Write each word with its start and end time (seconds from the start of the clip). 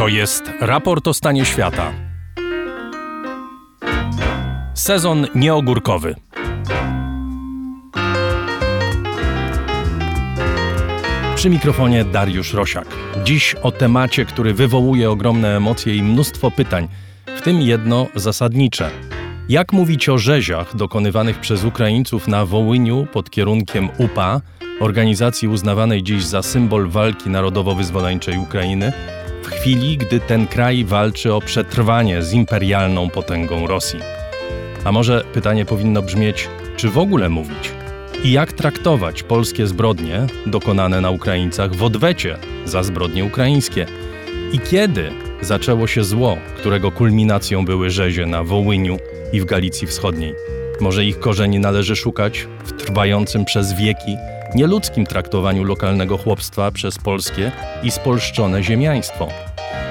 To 0.00 0.08
jest 0.08 0.52
raport 0.60 1.08
o 1.08 1.14
stanie 1.14 1.44
świata. 1.44 1.92
Sezon 4.74 5.26
nieogórkowy. 5.34 6.14
Przy 11.34 11.50
mikrofonie 11.50 12.04
Dariusz 12.04 12.54
Rosiak. 12.54 12.86
Dziś 13.24 13.54
o 13.54 13.72
temacie, 13.72 14.24
który 14.24 14.54
wywołuje 14.54 15.10
ogromne 15.10 15.56
emocje 15.56 15.96
i 15.96 16.02
mnóstwo 16.02 16.50
pytań, 16.50 16.88
w 17.36 17.42
tym 17.42 17.60
jedno 17.60 18.06
zasadnicze. 18.14 18.90
Jak 19.48 19.72
mówić 19.72 20.08
o 20.08 20.18
rzeziach 20.18 20.76
dokonywanych 20.76 21.40
przez 21.40 21.64
Ukraińców 21.64 22.28
na 22.28 22.46
Wołyniu 22.46 23.06
pod 23.12 23.30
kierunkiem 23.30 23.88
UPA, 23.98 24.40
organizacji 24.80 25.48
uznawanej 25.48 26.02
dziś 26.02 26.24
za 26.24 26.42
symbol 26.42 26.88
walki 26.88 27.30
narodowo-wyzwoleńczej 27.30 28.38
Ukrainy, 28.38 28.92
chwili, 29.50 29.96
gdy 29.96 30.20
ten 30.20 30.46
kraj 30.46 30.84
walczy 30.84 31.34
o 31.34 31.40
przetrwanie 31.40 32.22
z 32.22 32.32
imperialną 32.32 33.10
potęgą 33.10 33.66
Rosji? 33.66 34.00
A 34.84 34.92
może 34.92 35.24
pytanie 35.32 35.64
powinno 35.64 36.02
brzmieć, 36.02 36.48
czy 36.76 36.88
w 36.88 36.98
ogóle 36.98 37.28
mówić? 37.28 37.72
I 38.24 38.32
jak 38.32 38.52
traktować 38.52 39.22
polskie 39.22 39.66
zbrodnie 39.66 40.26
dokonane 40.46 41.00
na 41.00 41.10
Ukraińcach 41.10 41.74
w 41.74 41.82
odwecie 41.82 42.36
za 42.64 42.82
zbrodnie 42.82 43.24
ukraińskie? 43.24 43.86
I 44.52 44.58
kiedy 44.58 45.10
zaczęło 45.40 45.86
się 45.86 46.04
zło, 46.04 46.36
którego 46.56 46.92
kulminacją 46.92 47.64
były 47.64 47.90
rzezie 47.90 48.26
na 48.26 48.44
Wołyniu 48.44 48.98
i 49.32 49.40
w 49.40 49.44
Galicji 49.44 49.86
Wschodniej? 49.86 50.34
Może 50.80 51.04
ich 51.04 51.20
korzeni 51.20 51.58
należy 51.58 51.96
szukać 51.96 52.46
w 52.64 52.72
trwającym 52.72 53.44
przez 53.44 53.72
wieki 53.72 54.16
nieludzkim 54.54 55.06
traktowaniu 55.06 55.64
lokalnego 55.64 56.18
chłopstwa 56.18 56.70
przez 56.70 56.98
polskie 56.98 57.52
i 57.82 57.90
spolszczone 57.90 58.62
ziemiaństwo? 58.62 59.28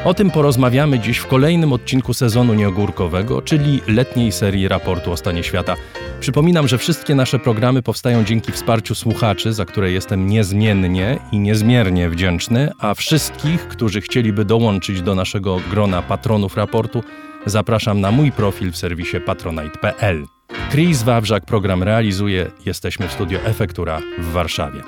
O 0.06 0.14
tym 0.14 0.32
porozmawiamy 0.32 1.00
dziś 1.00 1.18
w 1.18 1.28
kolejnym 1.28 1.74
odcinku 1.74 2.14
sezonu 2.14 2.54
nieogórkowego, 2.54 3.42
czyli 3.42 3.82
letniej 3.88 4.32
serii 4.32 4.68
raportu 4.68 5.12
o 5.12 5.18
stanie 5.18 5.44
świata. 5.44 5.76
Przypominam, 6.20 6.68
że 6.68 6.78
wszystkie 6.78 7.16
nasze 7.16 7.40
programy 7.40 7.82
powstają 7.82 8.24
dzięki 8.24 8.52
wsparciu 8.52 8.96
słuchaczy, 8.96 9.54
za 9.54 9.66
które 9.66 9.92
jestem 9.92 10.28
niezmiennie 10.28 11.20
i 11.32 11.40
niezmiernie 11.40 12.10
wdzięczny, 12.10 12.72
a 12.80 12.94
wszystkich, 12.94 13.68
którzy 13.68 14.02
chcieliby 14.02 14.46
dołączyć 14.46 15.02
do 15.02 15.16
naszego 15.16 15.58
grona 15.72 16.02
patronów 16.02 16.58
raportu, 16.58 17.04
zapraszam 17.46 18.02
na 18.02 18.12
mój 18.12 18.32
profil 18.32 18.72
w 18.72 18.78
serwisie 18.78 19.18
patronite.pl. 19.26 20.39
Chris 20.72 21.03
Wawrzak 21.03 21.45
program 21.45 21.83
realizuje. 21.83 22.52
Jesteśmy 22.66 23.08
w 23.08 23.11
studio 23.11 23.39
Efektura 23.39 24.02
w 24.19 24.25
Warszawie. 24.25 24.81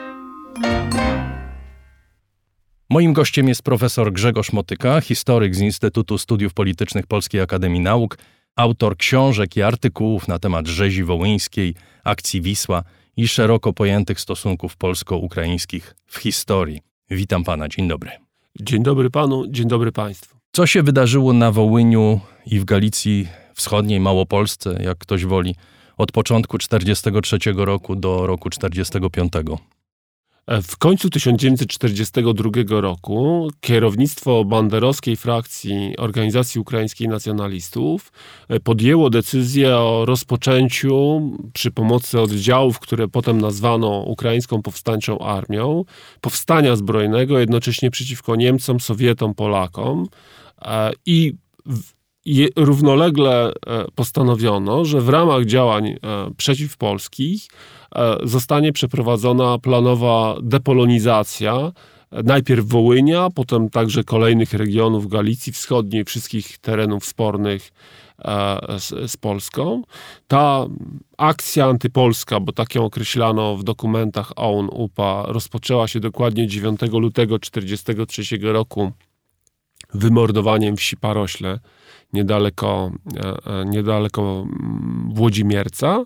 Moim 2.89 3.13
gościem 3.13 3.47
jest 3.47 3.63
profesor 3.63 4.13
Grzegorz 4.13 4.53
Motyka, 4.53 5.01
historyk 5.01 5.55
z 5.55 5.59
Instytutu 5.59 6.17
Studiów 6.17 6.53
Politycznych 6.53 7.07
Polskiej 7.07 7.41
Akademii 7.41 7.79
Nauk, 7.79 8.17
autor 8.55 8.97
książek 8.97 9.57
i 9.57 9.61
artykułów 9.61 10.27
na 10.27 10.39
temat 10.39 10.67
rzezi 10.67 11.03
wołyńskiej, 11.03 11.75
akcji 12.03 12.41
Wisła 12.41 12.83
i 13.17 13.27
szeroko 13.27 13.73
pojętych 13.73 14.19
stosunków 14.19 14.77
polsko-ukraińskich 14.77 15.95
w 16.05 16.17
historii. 16.17 16.81
Witam 17.09 17.43
pana, 17.43 17.67
dzień 17.67 17.87
dobry. 17.87 18.11
Dzień 18.61 18.83
dobry 18.83 19.09
panu, 19.09 19.47
dzień 19.47 19.67
dobry 19.67 19.91
państwu. 19.91 20.37
Co 20.51 20.67
się 20.67 20.83
wydarzyło 20.83 21.33
na 21.33 21.51
Wołyniu 21.51 22.19
i 22.45 22.59
w 22.59 22.65
Galicji 22.65 23.27
Wschodniej, 23.53 23.99
Małopolsce, 23.99 24.83
jak 24.83 24.97
ktoś 24.97 25.25
woli, 25.25 25.55
od 25.97 26.11
początku 26.11 26.57
1943 26.57 27.37
roku 27.55 27.95
do 27.95 28.27
roku 28.27 28.49
1945? 28.49 29.33
W 30.47 30.77
końcu 30.77 31.09
1942 31.09 32.81
roku 32.81 33.49
kierownictwo 33.59 34.45
banderowskiej 34.45 35.15
frakcji 35.15 35.97
Organizacji 35.97 36.61
Ukraińskiej 36.61 37.07
Nacjonalistów 37.07 38.11
e, 38.47 38.59
podjęło 38.59 39.09
decyzję 39.09 39.77
o 39.77 40.05
rozpoczęciu 40.05 41.21
przy 41.53 41.71
pomocy 41.71 42.19
oddziałów, 42.21 42.79
które 42.79 43.07
potem 43.07 43.41
nazwano 43.41 43.99
Ukraińską 43.99 44.61
Powstańczą 44.61 45.19
Armią, 45.19 45.85
powstania 46.21 46.75
zbrojnego 46.75 47.39
jednocześnie 47.39 47.91
przeciwko 47.91 48.35
Niemcom, 48.35 48.79
Sowietom, 48.79 49.35
Polakom 49.35 50.07
e, 50.61 50.91
równolegle 52.55 53.53
e, 53.53 53.85
postanowiono, 53.95 54.85
że 54.85 55.01
w 55.01 55.09
ramach 55.09 55.45
działań 55.45 55.95
przeciwpolskich 56.37 57.47
E, 57.95 58.17
zostanie 58.23 58.73
przeprowadzona 58.73 59.57
planowa 59.57 60.35
depolonizacja 60.43 61.71
najpierw 62.11 62.65
Wołynia, 62.65 63.29
potem 63.35 63.69
także 63.69 64.03
kolejnych 64.03 64.53
regionów 64.53 65.07
Galicji 65.07 65.53
Wschodniej, 65.53 66.05
wszystkich 66.05 66.57
terenów 66.57 67.05
spornych 67.05 67.71
e, 68.19 68.59
z, 68.79 69.11
z, 69.11 69.17
Polską. 69.17 69.81
Ta 70.27 70.65
akcja 71.17 71.65
antypolska, 71.65 72.39
bo 72.39 72.51
tak 72.51 72.75
ją 72.75 72.85
określano 72.85 73.57
w 73.57 73.63
dokumentach 73.63 74.31
OUN 74.35 74.69
UPA, 74.71 75.23
rozpoczęła 75.27 75.87
się 75.87 75.99
dokładnie 75.99 76.47
9 76.47 76.81
lutego 76.81 77.39
1943 77.39 78.37
roku 78.41 78.91
wymordowaniem 79.93 80.77
wsi 80.77 80.97
Parośle 80.97 81.59
niedaleko, 82.13 82.91
e, 83.45 83.65
niedaleko 83.65 84.45
Włodzimierca. 85.13 86.03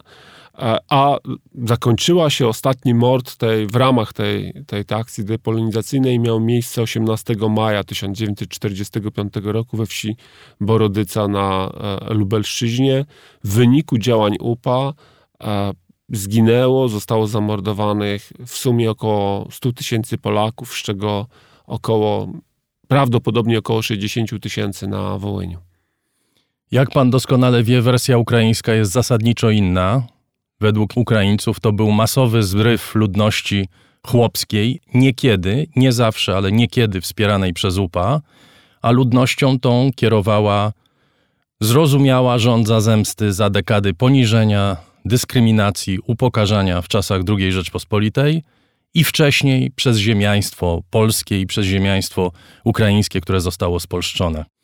E, 0.59 0.77
a 0.89 1.17
zakończyła 1.65 2.29
się 2.29 2.47
ostatni 2.47 2.93
mord 2.93 3.35
tej, 3.35 3.67
w 3.67 3.75
ramach 3.75 4.13
tej, 4.13 4.53
tej, 4.67 4.85
tej 4.85 4.97
akcji 4.97 5.25
depolonizacyjnej 5.25 6.19
miał 6.19 6.39
miejsce 6.39 6.81
18 6.81 7.35
maja 7.49 7.83
1945 7.83 9.33
roku 9.43 9.77
we 9.77 9.85
wsi 9.85 10.15
Borodyca 10.61 11.27
na 11.27 11.71
e, 12.09 12.13
Lubelszczyźnie. 12.13 13.05
W 13.43 13.53
wyniku 13.53 13.97
działań 13.97 14.35
UPA 14.39 14.93
e, 15.43 15.71
zginęło, 16.09 16.89
zostało 16.89 17.27
zamordowanych 17.27 18.31
w 18.45 18.57
sumie 18.57 18.91
około 18.91 19.47
100 19.51 19.73
tysięcy 19.73 20.17
Polaków, 20.17 20.73
z 20.73 20.83
czego 20.83 21.27
około, 21.67 22.27
prawdopodobnie 22.87 23.59
około 23.59 23.81
60 23.81 24.41
tysięcy 24.41 24.87
na 24.87 25.17
Wołyniu. 25.17 25.59
Jak 26.75 26.91
pan 26.91 27.09
doskonale 27.09 27.63
wie, 27.63 27.81
wersja 27.81 28.17
ukraińska 28.17 28.73
jest 28.73 28.91
zasadniczo 28.91 29.49
inna. 29.49 30.03
Według 30.61 30.97
Ukraińców 30.97 31.59
to 31.59 31.71
był 31.71 31.91
masowy 31.91 32.43
zryw 32.43 32.95
ludności 32.95 33.67
chłopskiej, 34.07 34.81
niekiedy, 34.93 35.67
nie 35.75 35.91
zawsze, 35.91 36.37
ale 36.37 36.51
niekiedy 36.51 37.01
wspieranej 37.01 37.53
przez 37.53 37.77
UPA, 37.77 38.21
a 38.81 38.91
ludnością 38.91 39.59
tą 39.59 39.89
kierowała 39.95 40.73
zrozumiała 41.61 42.37
rządza 42.37 42.81
zemsty 42.81 43.33
za 43.33 43.49
dekady 43.49 43.93
poniżenia, 43.93 44.77
dyskryminacji, 45.05 45.99
upokarzania 46.07 46.81
w 46.81 46.87
czasach 46.87 47.21
II 47.29 47.51
Rzeczpospolitej 47.51 48.43
i 48.93 49.03
wcześniej 49.03 49.71
przez 49.71 49.97
ziemiaństwo 49.97 50.81
polskie 50.89 51.41
i 51.41 51.47
przez 51.47 51.65
ziemiaństwo 51.65 52.31
ukraińskie, 52.63 53.21
które 53.21 53.41
zostało 53.41 53.79
spolszczone. 53.79 54.54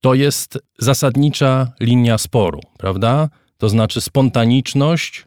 To 0.00 0.14
jest 0.14 0.58
zasadnicza 0.78 1.72
linia 1.80 2.18
sporu, 2.18 2.60
prawda? 2.78 3.28
To 3.58 3.68
znaczy 3.68 4.00
spontaniczność 4.00 5.24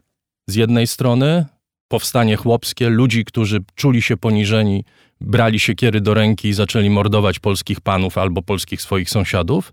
z 0.48 0.54
jednej 0.54 0.86
strony, 0.86 1.44
powstanie 1.88 2.36
chłopskie, 2.36 2.88
ludzi, 2.88 3.24
którzy 3.24 3.60
czuli 3.74 4.02
się 4.02 4.16
poniżeni, 4.16 4.84
brali 5.20 5.60
się 5.60 5.74
kiery 5.74 6.00
do 6.00 6.14
ręki 6.14 6.48
i 6.48 6.52
zaczęli 6.52 6.90
mordować 6.90 7.38
polskich 7.38 7.80
panów 7.80 8.18
albo 8.18 8.42
polskich 8.42 8.82
swoich 8.82 9.10
sąsiadów, 9.10 9.72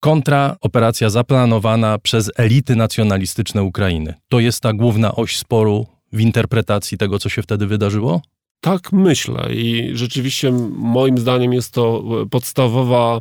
kontra 0.00 0.56
operacja 0.60 1.10
zaplanowana 1.10 1.98
przez 1.98 2.30
elity 2.36 2.76
nacjonalistyczne 2.76 3.62
Ukrainy. 3.62 4.14
To 4.28 4.40
jest 4.40 4.60
ta 4.60 4.72
główna 4.72 5.14
oś 5.14 5.36
sporu 5.36 5.86
w 6.12 6.20
interpretacji 6.20 6.98
tego, 6.98 7.18
co 7.18 7.28
się 7.28 7.42
wtedy 7.42 7.66
wydarzyło? 7.66 8.22
Tak 8.60 8.92
myślę 8.92 9.54
i 9.54 9.90
rzeczywiście 9.94 10.52
moim 10.76 11.18
zdaniem 11.18 11.52
jest 11.52 11.72
to 11.72 12.04
podstawowa 12.30 13.20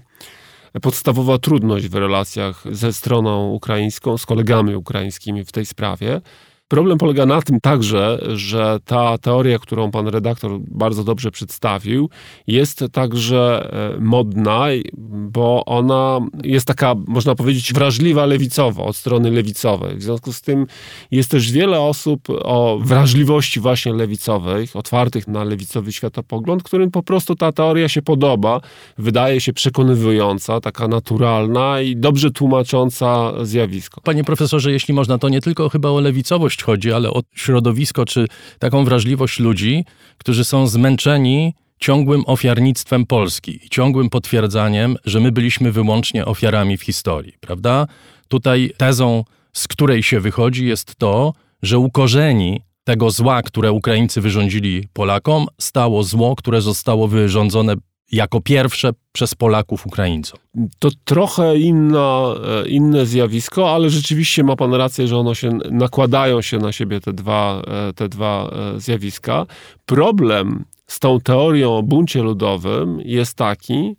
podstawowa 0.82 1.38
trudność 1.38 1.88
w 1.88 1.96
relacjach 1.96 2.64
ze 2.72 2.94
stroną 2.94 3.52
ukraińską, 3.52 4.18
z 4.18 4.26
kolegami 4.26 4.76
ukraińskimi 4.76 5.46
w 5.46 5.52
tej 5.52 5.66
sprawie. 5.66 6.22
Problem 6.68 6.98
polega 6.98 7.26
na 7.26 7.42
tym 7.42 7.60
także, 7.62 8.20
że 8.36 8.80
ta 8.86 9.18
teoria, 9.18 9.60
którą 9.60 9.92
pan 9.92 10.08
redaktor 10.08 10.60
bardzo 10.60 11.04
dobrze 11.04 11.32
przedstawił, 11.32 12.10
jest 12.48 12.84
także 12.92 13.70
e, 13.96 14.00
modna, 14.00 14.66
bo 15.14 15.66
ona 15.66 16.20
jest 16.44 16.68
taka, 16.68 16.96
można 17.08 17.36
powiedzieć, 17.36 17.74
wrażliwa 17.74 18.26
lewicowo, 18.26 18.86
od 18.86 18.96
strony 18.96 19.32
lewicowej. 19.32 19.98
W 19.98 20.04
związku 20.04 20.34
z 20.34 20.42
tym 20.42 20.68
jest 21.12 21.32
też 21.32 21.52
wiele 21.52 21.82
osób 21.82 22.28
o 22.30 22.80
wrażliwości 22.82 23.60
właśnie 23.60 23.94
lewicowej, 23.94 24.68
otwartych 24.74 25.28
na 25.28 25.44
lewicowy 25.44 25.92
światopogląd, 25.92 26.64
którym 26.64 26.92
po 26.92 27.04
prostu 27.04 27.36
ta 27.36 27.52
teoria 27.52 27.90
się 27.90 28.02
podoba, 28.02 28.62
wydaje 28.98 29.42
się 29.42 29.54
przekonywująca, 29.54 30.62
taka 30.62 30.88
naturalna 30.88 31.82
i 31.82 31.96
dobrze 31.96 32.32
tłumacząca 32.32 33.34
zjawisko. 33.46 34.02
Panie 34.02 34.24
profesorze, 34.24 34.72
jeśli 34.72 34.94
można, 34.94 35.18
to 35.18 35.30
nie 35.30 35.42
tylko 35.42 35.70
chyba 35.70 35.90
o 35.90 36.00
lewicowość 36.02 36.57
chodzi, 36.64 36.94
ale 36.94 37.10
o 37.10 37.22
środowisko 37.36 38.06
czy 38.06 38.28
taką 38.60 38.86
wrażliwość 38.86 39.40
ludzi, 39.40 39.86
którzy 40.18 40.46
są 40.46 40.68
zmęczeni 40.68 41.54
ciągłym 41.80 42.24
ofiarnictwem 42.26 43.06
Polski 43.06 43.60
ciągłym 43.70 44.10
potwierdzaniem, 44.10 44.96
że 45.06 45.20
my 45.20 45.32
byliśmy 45.32 45.72
wyłącznie 45.72 46.26
ofiarami 46.26 46.78
w 46.78 46.84
historii, 46.84 47.34
prawda? 47.40 47.88
Tutaj 48.28 48.72
tezą, 48.78 49.24
z 49.54 49.68
której 49.68 50.04
się 50.04 50.20
wychodzi, 50.20 50.66
jest 50.66 50.96
to, 50.96 51.34
że 51.62 51.80
u 51.80 51.90
korzeni 51.92 52.62
tego 52.84 53.12
zła, 53.12 53.42
które 53.42 53.72
Ukraińcy 53.72 54.22
wyrządzili 54.22 54.88
Polakom, 54.94 55.46
stało 55.62 56.04
zło, 56.04 56.36
które 56.36 56.62
zostało 56.62 57.08
wyrządzone 57.08 57.76
jako 58.12 58.42
pierwsze 58.42 58.92
przez 59.12 59.36
Polaków 59.36 59.88
Ukraińcom. 59.88 60.40
To 60.80 60.90
trochę 61.06 61.58
inna, 61.58 62.36
e, 62.64 62.68
inne 62.68 63.06
zjawisko, 63.06 63.74
ale 63.76 63.90
rzeczywiście 63.90 64.44
ma 64.44 64.56
pan 64.56 64.74
rację, 64.74 65.08
że 65.08 65.18
one 65.18 65.36
się 65.36 65.60
nakładają 65.72 66.42
się 66.42 66.58
na 66.58 66.72
siebie 66.72 67.00
te 67.00 67.14
dwa, 67.14 67.62
e, 67.68 67.94
te 67.94 68.10
dwa 68.10 68.52
e, 68.52 68.80
zjawiska. 68.80 69.46
Problem 69.86 70.66
z 70.88 71.00
tą 71.00 71.20
teorią 71.22 71.78
o 71.78 71.84
buncie 71.84 72.22
ludowym 72.22 73.02
jest 73.06 73.34
taki, 73.34 73.96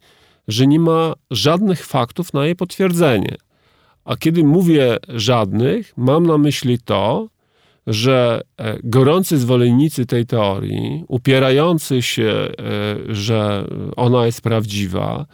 że 0.48 0.66
nie 0.66 0.80
ma 0.80 1.14
żadnych 1.30 1.86
faktów 1.86 2.32
na 2.32 2.44
jej 2.44 2.56
potwierdzenie. 2.56 3.36
A 4.04 4.16
kiedy 4.16 4.44
mówię 4.44 4.96
żadnych, 5.08 5.92
mam 5.96 6.26
na 6.26 6.38
myśli 6.38 6.78
to, 6.78 7.28
że 7.88 8.40
e, 8.56 8.78
gorący 8.84 9.38
zwolennicy 9.38 10.06
tej 10.06 10.26
teorii, 10.26 11.04
upierający 11.08 12.02
się, 12.02 12.24
e, 12.24 13.14
że 13.14 13.68
ona 13.96 14.26
jest 14.26 14.40
prawdziwa 14.40 15.26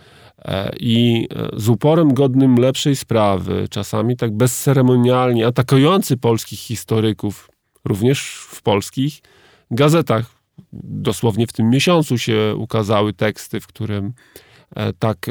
e, 0.44 0.70
i 0.80 1.28
z 1.56 1.68
uporem 1.68 2.14
godnym 2.14 2.56
lepszej 2.56 2.96
sprawy, 2.96 3.66
czasami 3.70 4.16
tak 4.16 4.36
bezceremonialnie 4.36 5.46
atakujący 5.46 6.16
polskich 6.16 6.58
historyków, 6.58 7.50
również 7.84 8.20
w 8.50 8.62
polskich 8.62 9.20
gazetach. 9.70 10.30
Dosłownie 10.82 11.46
w 11.46 11.52
tym 11.52 11.70
miesiącu 11.70 12.18
się 12.18 12.54
ukazały 12.58 13.12
teksty, 13.12 13.60
w 13.60 13.66
którym 13.66 14.12
tak 14.98 15.30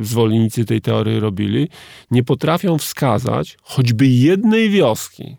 zwolennicy 0.00 0.64
tej 0.64 0.80
teorii 0.80 1.20
robili, 1.20 1.68
nie 2.10 2.24
potrafią 2.24 2.78
wskazać 2.78 3.58
choćby 3.62 4.06
jednej 4.06 4.70
wioski, 4.70 5.36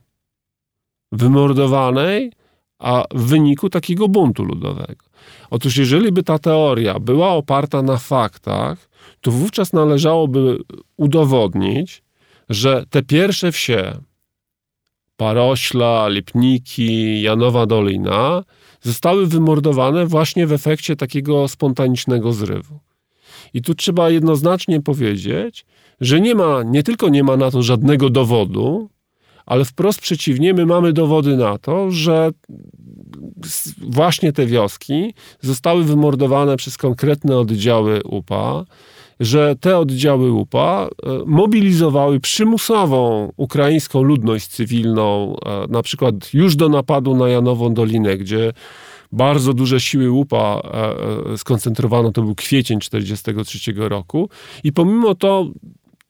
wymordowanej, 1.11 2.31
a 2.79 3.03
w 3.11 3.25
wyniku 3.25 3.69
takiego 3.69 4.07
buntu 4.07 4.43
ludowego. 4.43 5.05
Otóż, 5.49 5.77
jeżeli 5.77 6.11
by 6.11 6.23
ta 6.23 6.39
teoria 6.39 6.99
była 6.99 7.29
oparta 7.29 7.81
na 7.81 7.97
faktach, 7.97 8.89
to 9.21 9.31
wówczas 9.31 9.73
należałoby 9.73 10.59
udowodnić, 10.97 12.03
że 12.49 12.85
te 12.89 13.03
pierwsze 13.03 13.51
wsie, 13.51 13.93
Parośla, 15.17 16.07
Lipniki, 16.07 17.21
Janowa 17.21 17.65
Dolina, 17.65 18.43
zostały 18.81 19.27
wymordowane 19.27 20.05
właśnie 20.05 20.47
w 20.47 20.53
efekcie 20.53 20.95
takiego 20.95 21.47
spontanicznego 21.47 22.33
zrywu. 22.33 22.79
I 23.53 23.61
tu 23.61 23.75
trzeba 23.75 24.09
jednoznacznie 24.09 24.81
powiedzieć, 24.81 25.65
że 26.01 26.21
nie 26.21 26.35
ma, 26.35 26.63
nie 26.63 26.83
tylko 26.83 27.09
nie 27.09 27.23
ma 27.23 27.37
na 27.37 27.51
to 27.51 27.63
żadnego 27.63 28.09
dowodu, 28.09 28.89
ale 29.49 29.65
wprost 29.65 30.01
przeciwnie, 30.01 30.53
my 30.53 30.65
mamy 30.65 30.93
dowody 30.93 31.37
na 31.37 31.57
to, 31.57 31.91
że 31.91 32.31
właśnie 33.81 34.33
te 34.33 34.45
wioski 34.45 35.13
zostały 35.41 35.83
wymordowane 35.83 36.57
przez 36.57 36.77
konkretne 36.77 37.37
oddziały 37.37 38.03
UPA, 38.03 38.65
że 39.19 39.55
te 39.55 39.77
oddziały 39.77 40.31
UPA 40.31 40.87
e, 40.87 41.09
mobilizowały 41.25 42.19
przymusową 42.19 43.31
ukraińską 43.37 44.01
ludność 44.01 44.47
cywilną, 44.47 45.35
e, 45.45 45.67
na 45.69 45.81
przykład 45.81 46.33
już 46.33 46.55
do 46.55 46.69
napadu 46.69 47.15
na 47.15 47.29
Janową 47.29 47.73
Dolinę, 47.73 48.17
gdzie 48.17 48.53
bardzo 49.11 49.53
duże 49.53 49.79
siły 49.79 50.11
łupa 50.11 50.61
e, 51.33 51.37
skoncentrowano, 51.37 52.11
to 52.11 52.21
był 52.21 52.35
kwiecień 52.35 52.79
1943 52.79 53.73
roku. 53.89 54.29
I 54.63 54.73
pomimo 54.73 55.15
to 55.15 55.47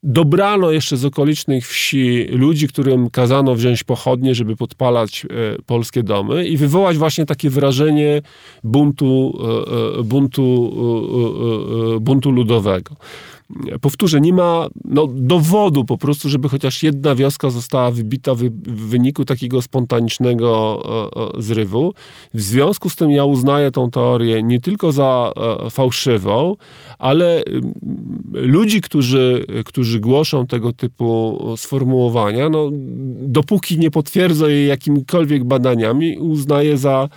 dobrano 0.03 0.71
jeszcze 0.71 0.97
z 0.97 1.05
okolicznych 1.05 1.67
wsi 1.67 2.25
ludzi, 2.29 2.67
którym 2.67 3.09
kazano 3.09 3.55
wziąć 3.55 3.83
pochodnie, 3.83 4.35
żeby 4.35 4.55
podpalać 4.55 5.25
e, 5.25 5.27
polskie 5.65 6.03
domy 6.03 6.47
i 6.47 6.57
wywołać 6.57 6.97
właśnie 6.97 7.25
takie 7.25 7.49
wrażenie 7.49 8.21
buntu, 8.63 9.39
e, 9.95 9.99
e, 9.99 10.03
buntu, 10.03 10.73
buntu 12.01 12.31
ludowego 12.31 12.95
powtórzę, 13.81 14.21
nie 14.21 14.33
ma 14.33 14.67
no, 14.85 15.07
dowodu 15.07 15.85
po 15.85 15.97
prostu, 15.97 16.29
żeby 16.29 16.49
chociaż 16.49 16.83
jedna 16.83 17.15
wioska 17.15 17.49
została 17.49 17.91
wybita 17.91 18.35
w, 18.35 18.49
wyniku 18.67 19.25
takiego 19.25 19.61
spontanicznego 19.61 20.83
zrywu. 21.37 21.93
W 22.33 22.41
związku 22.41 22.89
z 22.89 22.95
tym 22.95 23.11
ja 23.11 23.25
uznaję 23.25 23.71
tą 23.71 23.91
teorię 23.91 24.43
nie 24.43 24.59
tylko 24.59 24.91
za 24.91 25.33
fałszywą, 25.71 26.55
ale 26.99 27.43
ludzi, 28.31 28.81
którzy, 28.81 29.45
którzy 29.65 29.88
głoszą 29.97 30.47
tego 30.47 30.73
typu 30.73 31.39
sformułowania, 31.57 32.49
no, 32.49 32.69
dopóki 33.21 33.79
nie 33.79 33.91
potwierdzą 33.91 34.47
je 34.47 34.65
jakimikolwiek 34.65 35.43
badaniami, 35.43 36.17
uznaję 36.17 36.77
za 36.77 37.09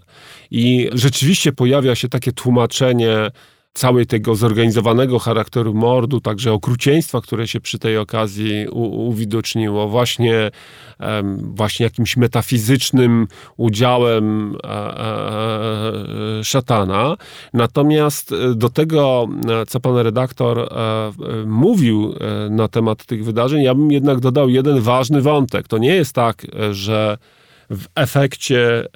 I 0.50 0.88
rzeczywiście 0.92 1.52
pojawia 1.52 1.94
się 1.94 2.08
takie 2.08 2.32
tłumaczenie 2.32 3.30
całej 3.76 4.06
tego 4.06 4.34
zorganizowanego 4.34 5.18
charakteru 5.18 5.74
mordu, 5.74 6.20
także 6.20 6.52
okrucieństwa, 6.52 7.20
które 7.20 7.48
się 7.48 7.60
przy 7.60 7.78
tej 7.78 7.98
okazji 7.98 8.68
u, 8.68 9.08
uwidoczniło, 9.08 9.88
właśnie, 9.88 10.50
um, 11.00 11.54
właśnie 11.54 11.84
jakimś 11.84 12.16
metafizycznym 12.16 13.28
udziałem 13.56 14.56
e, 14.64 14.68
e, 14.68 16.44
szatana. 16.44 17.16
Natomiast 17.52 18.32
e, 18.32 18.54
do 18.54 18.68
tego, 18.68 19.28
e, 19.62 19.66
co 19.66 19.80
pan 19.80 19.96
redaktor 19.96 20.58
e, 20.58 20.66
mówił 21.46 22.14
na 22.50 22.68
temat 22.68 23.06
tych 23.06 23.24
wydarzeń, 23.24 23.62
ja 23.62 23.74
bym 23.74 23.92
jednak 23.92 24.20
dodał 24.20 24.48
jeden 24.48 24.80
ważny 24.80 25.22
wątek. 25.22 25.68
To 25.68 25.78
nie 25.78 25.94
jest 25.94 26.12
tak, 26.12 26.46
że 26.70 27.18
w 27.70 27.84
efekcie 27.94 28.86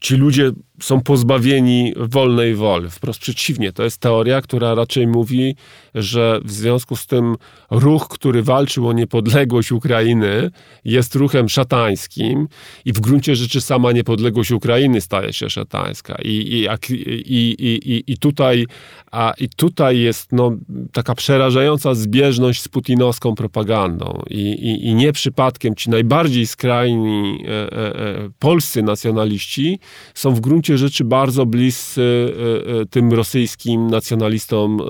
ci 0.00 0.16
ludzie 0.16 0.52
są 0.82 1.00
pozbawieni 1.00 1.92
wolnej 1.96 2.54
woli. 2.54 2.90
Wprost 2.90 3.20
przeciwnie, 3.20 3.72
to 3.72 3.82
jest 3.82 3.98
teoria, 3.98 4.40
która 4.40 4.74
raczej 4.74 5.06
mówi, 5.06 5.54
że 5.94 6.40
w 6.44 6.52
związku 6.52 6.96
z 6.96 7.06
tym 7.06 7.36
ruch, 7.70 8.08
który 8.08 8.42
walczył 8.42 8.88
o 8.88 8.92
niepodległość 8.92 9.72
Ukrainy, 9.72 10.50
jest 10.84 11.14
ruchem 11.14 11.48
szatańskim 11.48 12.48
i 12.84 12.92
w 12.92 13.00
gruncie 13.00 13.36
rzeczy 13.36 13.60
sama 13.60 13.92
niepodległość 13.92 14.50
Ukrainy 14.50 15.00
staje 15.00 15.32
się 15.32 15.50
szatańska. 15.50 16.16
I, 16.24 16.28
i, 16.28 16.68
i, 16.90 17.56
i, 17.94 18.12
i, 18.12 18.18
tutaj, 18.18 18.66
a, 19.10 19.32
i 19.38 19.48
tutaj 19.48 19.98
jest 19.98 20.32
no, 20.32 20.52
taka 20.92 21.14
przerażająca 21.14 21.94
zbieżność 21.94 22.62
z 22.62 22.68
putinowską 22.68 23.34
propagandą. 23.34 24.22
I, 24.30 24.40
i, 24.40 24.86
i 24.86 24.94
nie 24.94 25.12
przypadkiem 25.12 25.74
ci 25.74 25.90
najbardziej 25.90 26.46
skrajni 26.46 27.44
e, 27.44 27.48
e, 27.48 27.96
e, 27.96 28.30
polscy 28.38 28.82
nacjonaliści 28.82 29.78
są 30.14 30.34
w 30.34 30.40
gruncie 30.40 30.69
rzeczy 30.78 31.04
bardzo 31.04 31.46
bliscy 31.46 32.34
e, 32.72 32.80
e, 32.80 32.86
tym 32.86 33.12
rosyjskim 33.12 33.90
nacjonalistom 33.90 34.80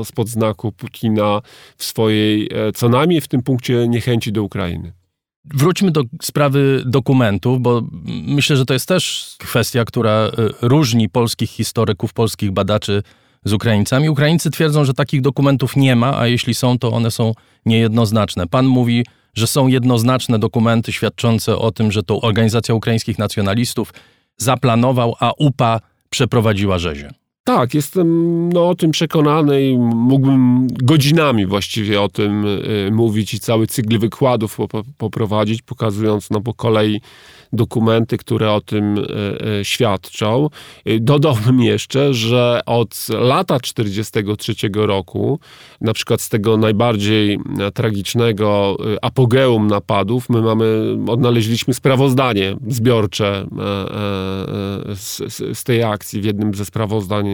e, 0.00 0.04
spod 0.04 0.28
znaku 0.28 0.72
Putina 0.72 1.42
w 1.76 1.84
swojej, 1.84 2.48
co 2.74 2.88
najmniej 2.88 3.20
w 3.20 3.28
tym 3.28 3.42
punkcie, 3.42 3.88
niechęci 3.88 4.32
do 4.32 4.42
Ukrainy. 4.42 4.92
Wróćmy 5.44 5.90
do 5.90 6.02
sprawy 6.22 6.82
dokumentów, 6.86 7.60
bo 7.60 7.82
myślę, 8.26 8.56
że 8.56 8.64
to 8.64 8.74
jest 8.74 8.88
też 8.88 9.34
kwestia, 9.38 9.84
która 9.84 10.30
różni 10.62 11.08
polskich 11.08 11.50
historyków, 11.50 12.12
polskich 12.12 12.52
badaczy 12.52 13.02
z 13.44 13.52
Ukraińcami. 13.52 14.08
Ukraińcy 14.08 14.50
twierdzą, 14.50 14.84
że 14.84 14.94
takich 14.94 15.20
dokumentów 15.20 15.76
nie 15.76 15.96
ma, 15.96 16.18
a 16.18 16.26
jeśli 16.26 16.54
są, 16.54 16.78
to 16.78 16.92
one 16.92 17.10
są 17.10 17.34
niejednoznaczne. 17.66 18.46
Pan 18.46 18.66
mówi, 18.66 19.04
że 19.34 19.46
są 19.46 19.66
jednoznaczne 19.66 20.38
dokumenty 20.38 20.92
świadczące 20.92 21.58
o 21.58 21.72
tym, 21.72 21.92
że 21.92 22.02
to 22.02 22.20
Organizacja 22.20 22.74
Ukraińskich 22.74 23.18
Nacjonalistów 23.18 23.92
zaplanował, 24.36 25.14
a 25.20 25.32
UPA 25.38 25.80
przeprowadziła 26.10 26.78
rzezie. 26.78 27.10
Tak, 27.44 27.74
jestem 27.74 28.48
no, 28.52 28.68
o 28.68 28.74
tym 28.74 28.90
przekonany 28.90 29.62
i 29.62 29.78
mógłbym 29.78 30.66
godzinami 30.82 31.46
właściwie 31.46 32.02
o 32.02 32.08
tym 32.08 32.44
y, 32.46 32.90
mówić 32.92 33.34
i 33.34 33.40
cały 33.40 33.66
cykl 33.66 33.98
wykładów 33.98 34.58
poprowadzić, 34.98 35.62
pokazując 35.62 36.30
no, 36.30 36.40
po 36.40 36.54
kolei 36.54 37.00
dokumenty, 37.54 38.18
które 38.18 38.52
o 38.52 38.60
tym 38.60 38.98
e, 38.98 39.58
e, 39.60 39.64
świadczą. 39.64 40.48
E, 40.84 41.00
dodałbym 41.00 41.60
jeszcze, 41.62 42.14
że 42.14 42.60
od 42.66 43.06
lata 43.08 43.60
1943 43.60 44.68
roku, 44.74 45.40
na 45.80 45.92
przykład 45.92 46.20
z 46.20 46.28
tego 46.28 46.56
najbardziej 46.56 47.38
tragicznego 47.74 48.76
apogeum 49.02 49.66
napadów, 49.66 50.28
my 50.28 50.42
mamy, 50.42 50.96
odnaleźliśmy 51.06 51.74
sprawozdanie 51.74 52.56
zbiorcze 52.66 53.46
z, 54.94 55.22
z 55.58 55.64
tej 55.64 55.82
akcji 55.82 56.20
w 56.20 56.24
jednym 56.24 56.54
ze 56.54 56.64
sprawozdań 56.64 57.26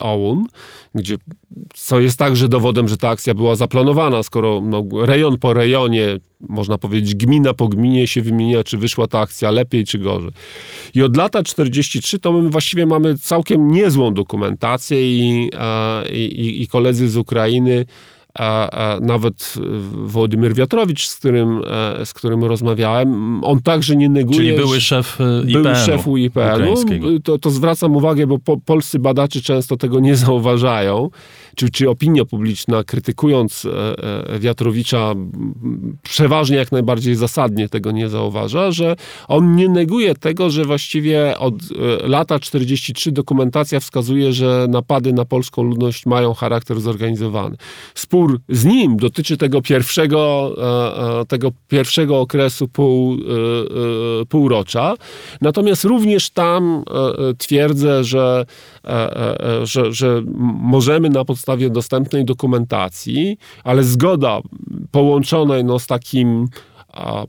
OUN, 0.00 0.46
gdzie 0.94 1.16
co 1.74 2.00
jest 2.00 2.18
także 2.18 2.48
dowodem, 2.48 2.88
że 2.88 2.96
ta 2.96 3.08
akcja 3.08 3.34
była 3.34 3.56
zaplanowana, 3.56 4.22
skoro 4.22 4.60
no, 4.64 4.84
rejon 5.06 5.38
po 5.38 5.54
rejonie, 5.54 6.18
można 6.48 6.78
powiedzieć 6.78 7.14
gmina 7.14 7.54
po 7.54 7.68
gminie 7.68 8.06
się 8.06 8.22
wymienia, 8.22 8.64
czy 8.64 8.78
wyszła 8.78 9.06
ta 9.06 9.20
akcja 9.20 9.50
lepiej 9.50 9.84
czy 9.84 9.98
gorzej. 9.98 10.30
I 10.94 11.02
od 11.02 11.16
lata 11.16 11.42
43 11.42 12.18
to 12.18 12.32
my 12.32 12.50
właściwie 12.50 12.86
mamy 12.86 13.18
całkiem 13.18 13.70
niezłą 13.70 14.14
dokumentację 14.14 15.18
i, 15.18 15.50
i, 16.12 16.62
i 16.62 16.68
koledzy 16.68 17.08
z 17.08 17.16
Ukrainy 17.16 17.84
a, 18.38 18.70
a 18.70 19.00
nawet 19.00 19.54
Władimir 19.92 20.54
Wiatrowicz, 20.54 21.06
z 21.06 21.16
którym, 21.16 21.62
e, 22.00 22.06
z 22.06 22.12
którym 22.12 22.44
rozmawiałem, 22.44 23.44
on 23.44 23.62
także 23.62 23.96
nie 23.96 24.08
neguje... 24.08 24.38
Czyli 24.38 24.56
były 24.56 24.80
szef 24.80 25.18
IPN-u. 25.46 25.62
Był 25.62 25.74
szefu 25.74 26.16
IPN-u. 26.16 27.20
To, 27.20 27.38
to 27.38 27.50
zwracam 27.50 27.96
uwagę, 27.96 28.26
bo 28.26 28.38
po, 28.38 28.56
polscy 28.56 28.98
badacze 28.98 29.40
często 29.40 29.76
tego 29.76 30.00
nie 30.00 30.16
zauważają 30.16 31.10
czy, 31.56 31.70
czy 31.70 31.90
opinia 31.90 32.24
publiczna, 32.24 32.84
krytykując 32.84 33.64
e, 33.64 33.70
e, 34.34 34.38
Wiatrowicza, 34.38 35.14
przeważnie 36.02 36.56
jak 36.56 36.72
najbardziej 36.72 37.14
zasadnie 37.14 37.68
tego 37.68 37.90
nie 37.90 38.08
zauważa, 38.08 38.70
że 38.70 38.96
on 39.28 39.56
nie 39.56 39.68
neguje 39.68 40.14
tego, 40.14 40.50
że 40.50 40.64
właściwie 40.64 41.38
od 41.38 41.54
e, 41.54 42.08
lata 42.08 42.38
43 42.38 43.12
dokumentacja 43.12 43.80
wskazuje, 43.80 44.32
że 44.32 44.66
napady 44.68 45.12
na 45.12 45.24
polską 45.24 45.62
ludność 45.62 46.06
mają 46.06 46.34
charakter 46.34 46.80
zorganizowany. 46.80 47.56
Spór 47.94 48.40
z 48.48 48.64
nim 48.64 48.96
dotyczy 48.96 49.36
tego 49.36 49.62
pierwszego, 49.62 50.54
tego 51.28 51.50
pierwszego 51.68 52.20
okresu 52.20 52.68
pół, 52.68 53.16
półrocza. 54.28 54.94
Natomiast 55.40 55.84
również 55.84 56.30
tam 56.30 56.84
twierdzę, 57.38 58.04
że, 58.04 58.46
że, 59.62 59.92
że 59.92 60.22
możemy 60.60 61.10
na 61.10 61.24
podstawie 61.24 61.43
podstawie 61.44 61.70
dostępnej 61.70 62.24
dokumentacji, 62.24 63.36
ale 63.64 63.84
zgoda 63.84 64.40
połączonej 64.90 65.64
no, 65.64 65.78
z 65.78 65.86
takim 65.86 66.48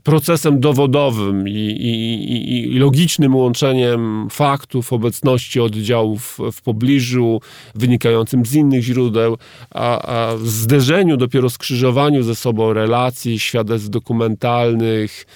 procesem 0.02 0.60
dowodowym 0.60 1.48
i, 1.48 1.52
i, 1.52 2.74
i, 2.74 2.78
logicznym 2.78 3.36
łączeniem 3.36 4.28
faktów, 4.30 4.92
obecności 4.92 5.60
oddziałów 5.60 6.38
w 6.52 6.62
pobliżu, 6.62 7.40
wynikającym 7.74 8.46
z 8.46 8.54
innych 8.54 8.82
źródeł, 8.82 9.36
a, 9.74 10.08
a 10.08 10.36
zderzeniu, 10.36 11.16
dopiero 11.16 11.50
skrzyżowaniu 11.50 12.22
ze 12.22 12.34
sobą 12.34 12.72
relacji, 12.72 13.38
świadectw 13.38 13.88
dokumentalnych, 13.88 15.26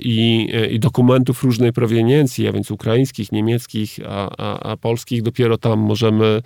i, 0.00 0.48
i 0.70 0.80
dokumentów 0.80 1.42
różnej 1.42 1.72
proweniencji, 1.72 2.48
a 2.48 2.52
więc 2.52 2.70
ukraińskich, 2.70 3.32
niemieckich, 3.32 3.98
a, 4.08 4.30
a, 4.38 4.72
a 4.72 4.76
polskich, 4.76 5.22
dopiero 5.22 5.58
tam 5.58 5.78
możemy 5.78 6.42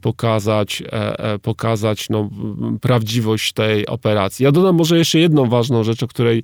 pokazać, 0.00 0.82
e, 0.82 1.18
e, 1.18 1.38
pokazać 1.38 2.08
no, 2.10 2.30
prawdziwość 2.80 3.52
tej 3.52 3.86
operacji. 3.86 4.44
Ja 4.44 4.52
dodam 4.52 4.76
może 4.76 4.98
jeszcze 4.98 5.18
jedną 5.18 5.48
ważną 5.48 5.84
rzecz, 5.84 6.02
o 6.02 6.08
której 6.08 6.42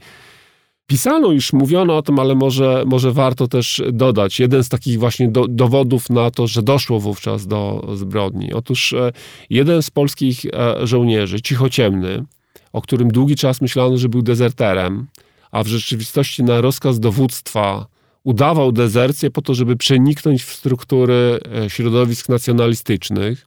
pisano, 0.87 1.33
już 1.33 1.53
mówiono 1.53 1.97
o 1.97 2.03
tym, 2.03 2.19
ale 2.19 2.35
może, 2.35 2.85
może 2.87 3.13
warto 3.13 3.49
też 3.49 3.83
dodać. 3.93 4.41
Jeden 4.41 4.65
z 4.65 4.69
takich 4.69 4.99
właśnie 4.99 5.29
do, 5.29 5.49
dowodów 5.49 6.11
na 6.11 6.31
to, 6.31 6.47
że 6.47 6.63
doszło 6.63 7.01
wówczas 7.01 7.47
do 7.47 7.89
zbrodni. 7.95 8.53
Otóż 8.53 8.93
e, 8.93 9.13
jeden 9.51 9.83
z 9.83 9.91
polskich 9.91 10.45
żołnierzy, 10.83 11.41
cichociemny, 11.41 12.25
o 12.73 12.83
którym 12.83 13.09
długi 13.09 13.37
czas 13.37 13.61
myślano, 13.61 13.97
że 13.97 14.09
był 14.09 14.23
dezerterem, 14.23 15.07
a 15.50 15.65
w 15.65 15.67
rzeczywistości 15.67 16.43
na 16.43 16.61
rozkaz 16.61 17.00
dowództwa 17.00 17.87
udawał 18.25 18.73
dezercję 18.73 19.31
po 19.31 19.43
to, 19.43 19.55
żeby 19.55 19.76
przeniknąć 19.76 20.43
w 20.45 20.55
struktury 20.55 21.38
e, 21.65 21.71
środowisk 21.71 22.29
nacjonalistycznych. 22.29 23.47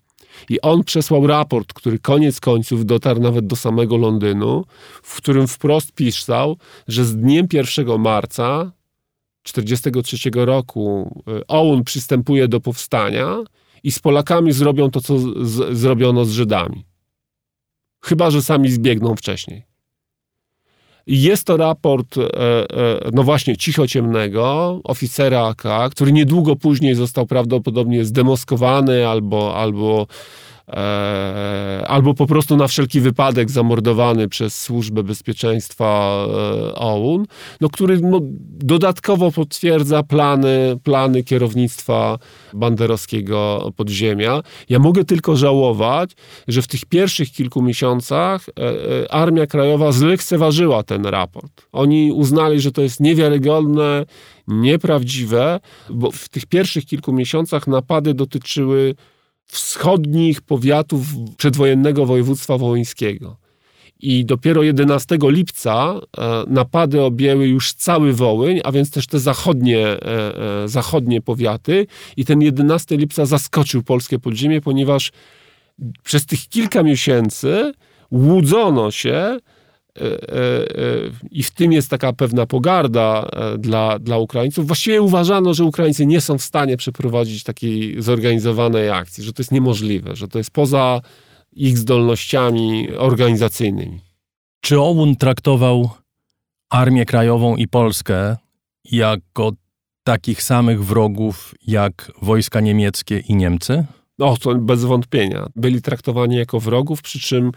I 0.50 0.62
on 0.62 0.84
przesłał 0.84 1.27
raport, 1.27 1.74
który 1.74 2.00
koniec 2.00 2.39
końców 2.39 2.86
dotarł 2.86 3.22
nawet 3.22 3.48
do 3.48 3.56
samego 3.56 3.98
Londynu, 3.98 4.65
w 5.03 5.18
którym 5.18 5.48
wprost 5.48 5.91
pisał, 5.91 6.58
że 6.88 7.06
z 7.06 7.18
dniem 7.18 7.48
1 7.53 8.01
marca 8.01 8.72
1943 9.44 10.29
roku 10.46 11.24
e, 11.27 11.48
OUN 11.48 11.84
przystępuje 11.84 12.48
do 12.48 12.60
powstania 12.60 13.44
i 13.84 13.91
z 13.91 14.00
Polakami 14.00 14.51
zrobią 14.51 14.91
to, 14.91 15.01
co 15.01 15.20
z, 15.20 15.77
zrobiono 15.77 16.25
z 16.25 16.32
Żydami. 16.32 16.86
Chyba, 18.01 18.32
że 18.32 18.41
sami 18.41 18.72
zbiegną 18.72 19.15
wcześniej. 19.15 19.69
Jest 21.12 21.44
to 21.44 21.58
raport, 21.58 22.18
e, 22.18 22.22
e, 22.22 23.10
no 23.13 23.24
właśnie, 23.24 23.58
cichociemnego 23.58 24.80
oficera 24.84 25.48
AK, 25.48 25.63
który 25.92 26.12
niedługo 26.12 26.56
później 26.56 26.96
został 26.96 27.25
prawdopodobnie 27.25 28.06
zdemoskowany 28.06 29.08
albo, 29.08 29.56
albo 29.56 30.08
albo 31.88 32.14
po 32.14 32.28
prostu 32.28 32.58
na 32.58 32.68
wszelki 32.68 33.02
wypadek 33.02 33.52
zamordowany 33.52 34.28
przez 34.28 34.62
Służbę 34.62 35.04
Bezpieczeństwa 35.04 36.26
e, 36.28 36.76
OUN, 36.76 37.26
no, 37.62 37.70
który 37.70 38.02
no, 38.02 38.20
dodatkowo 38.64 39.32
potwierdza 39.32 40.04
plany, 40.04 40.78
plany 40.84 41.24
kierownictwa 41.24 42.18
banderowskiego 42.54 43.72
podziemia. 43.76 44.42
Ja 44.70 44.80
mogę 44.80 45.06
tylko 45.06 45.36
żałować, 45.36 46.12
że 46.48 46.62
w 46.62 46.68
tych 46.68 46.86
pierwszych 46.86 47.32
kilku 47.32 47.62
miesiącach 47.62 48.46
e, 48.50 49.12
Armia 49.12 49.48
Krajowa 49.48 49.92
zlekceważyła 49.92 50.84
ten 50.84 51.06
raport. 51.06 51.68
Oni 51.72 52.12
uznali, 52.12 52.62
że 52.62 52.72
to 52.72 52.82
jest 52.82 53.00
niewiarygodne, 53.00 54.06
nieprawdziwe, 54.48 55.60
bo 55.90 56.12
w 56.12 56.30
tych 56.30 56.46
pierwszych 56.46 56.86
kilku 56.86 57.14
miesiącach 57.14 57.68
napady 57.68 58.14
dotyczyły 58.14 58.96
wschodnich 59.51 60.41
powiatów 60.41 61.01
przedwojennego 61.38 62.06
województwa 62.06 62.58
wołyńskiego. 62.58 63.38
I 64.01 64.25
dopiero 64.25 64.63
11 64.63 65.18
lipca 65.22 65.94
e, 66.18 66.44
napady 66.48 67.01
objęły 67.01 67.48
już 67.48 67.74
cały 67.74 68.13
Wołyń, 68.13 68.62
a 68.63 68.72
więc 68.72 68.91
też 68.91 69.08
te 69.08 69.20
zachodnie, 69.20 69.88
e, 69.88 70.03
e, 70.63 70.68
zachodnie 70.68 71.22
powiaty. 71.22 71.88
I 72.18 72.25
ten 72.25 72.41
11 72.41 72.98
lipca 72.98 73.25
zaskoczył 73.25 73.84
polskie 73.84 74.20
podziemie, 74.20 74.62
ponieważ 74.62 75.12
przez 76.03 76.25
tych 76.25 76.48
kilka 76.48 76.84
miesięcy 76.84 77.74
łudzono 78.12 78.91
się, 78.91 79.39
I 81.31 81.43
w 81.43 81.51
tym 81.51 81.72
jest 81.72 81.89
taka 81.89 82.13
pewna 82.13 82.46
pogarda 82.46 83.29
dla, 83.58 84.00
dla 84.00 84.17
Ukraińców. 84.17 84.67
Właściwie 84.67 85.01
uważano, 85.01 85.53
że 85.53 85.63
Ukraińcy 85.63 86.05
nie 86.05 86.22
są 86.22 86.38
w 86.38 86.43
stanie 86.43 86.77
przeprowadzić 86.77 87.43
takiej 87.43 88.01
zorganizowanej 88.01 88.89
akcji, 88.89 89.24
że 89.24 89.34
to 89.34 89.41
jest 89.41 89.51
niemożliwe, 89.51 90.15
że 90.15 90.27
to 90.27 90.38
jest 90.38 90.51
poza 90.51 91.01
ich 91.51 91.77
zdolnościami 91.77 92.88
organizacyjnymi. 92.98 94.01
Czy 94.62 94.79
OUN 94.79 95.15
traktował 95.15 95.89
Armię 96.69 97.05
Krajową 97.05 97.55
i 97.55 97.67
Polskę 97.67 98.38
jako 98.91 99.51
takich 100.03 100.43
samych 100.43 100.86
wrogów 100.86 101.55
jak 101.67 102.12
wojska 102.22 102.60
niemieckie 102.60 103.19
i 103.19 103.36
Niemcy? 103.36 103.86
No, 104.20 104.38
to 104.38 104.56
bez 104.56 104.86
wątpienia. 104.86 105.48
Byli 105.56 105.82
traktowani 105.82 106.36
jako 106.36 106.60
wrogów, 106.60 107.02
przy 107.02 107.20
czym, 107.20 107.52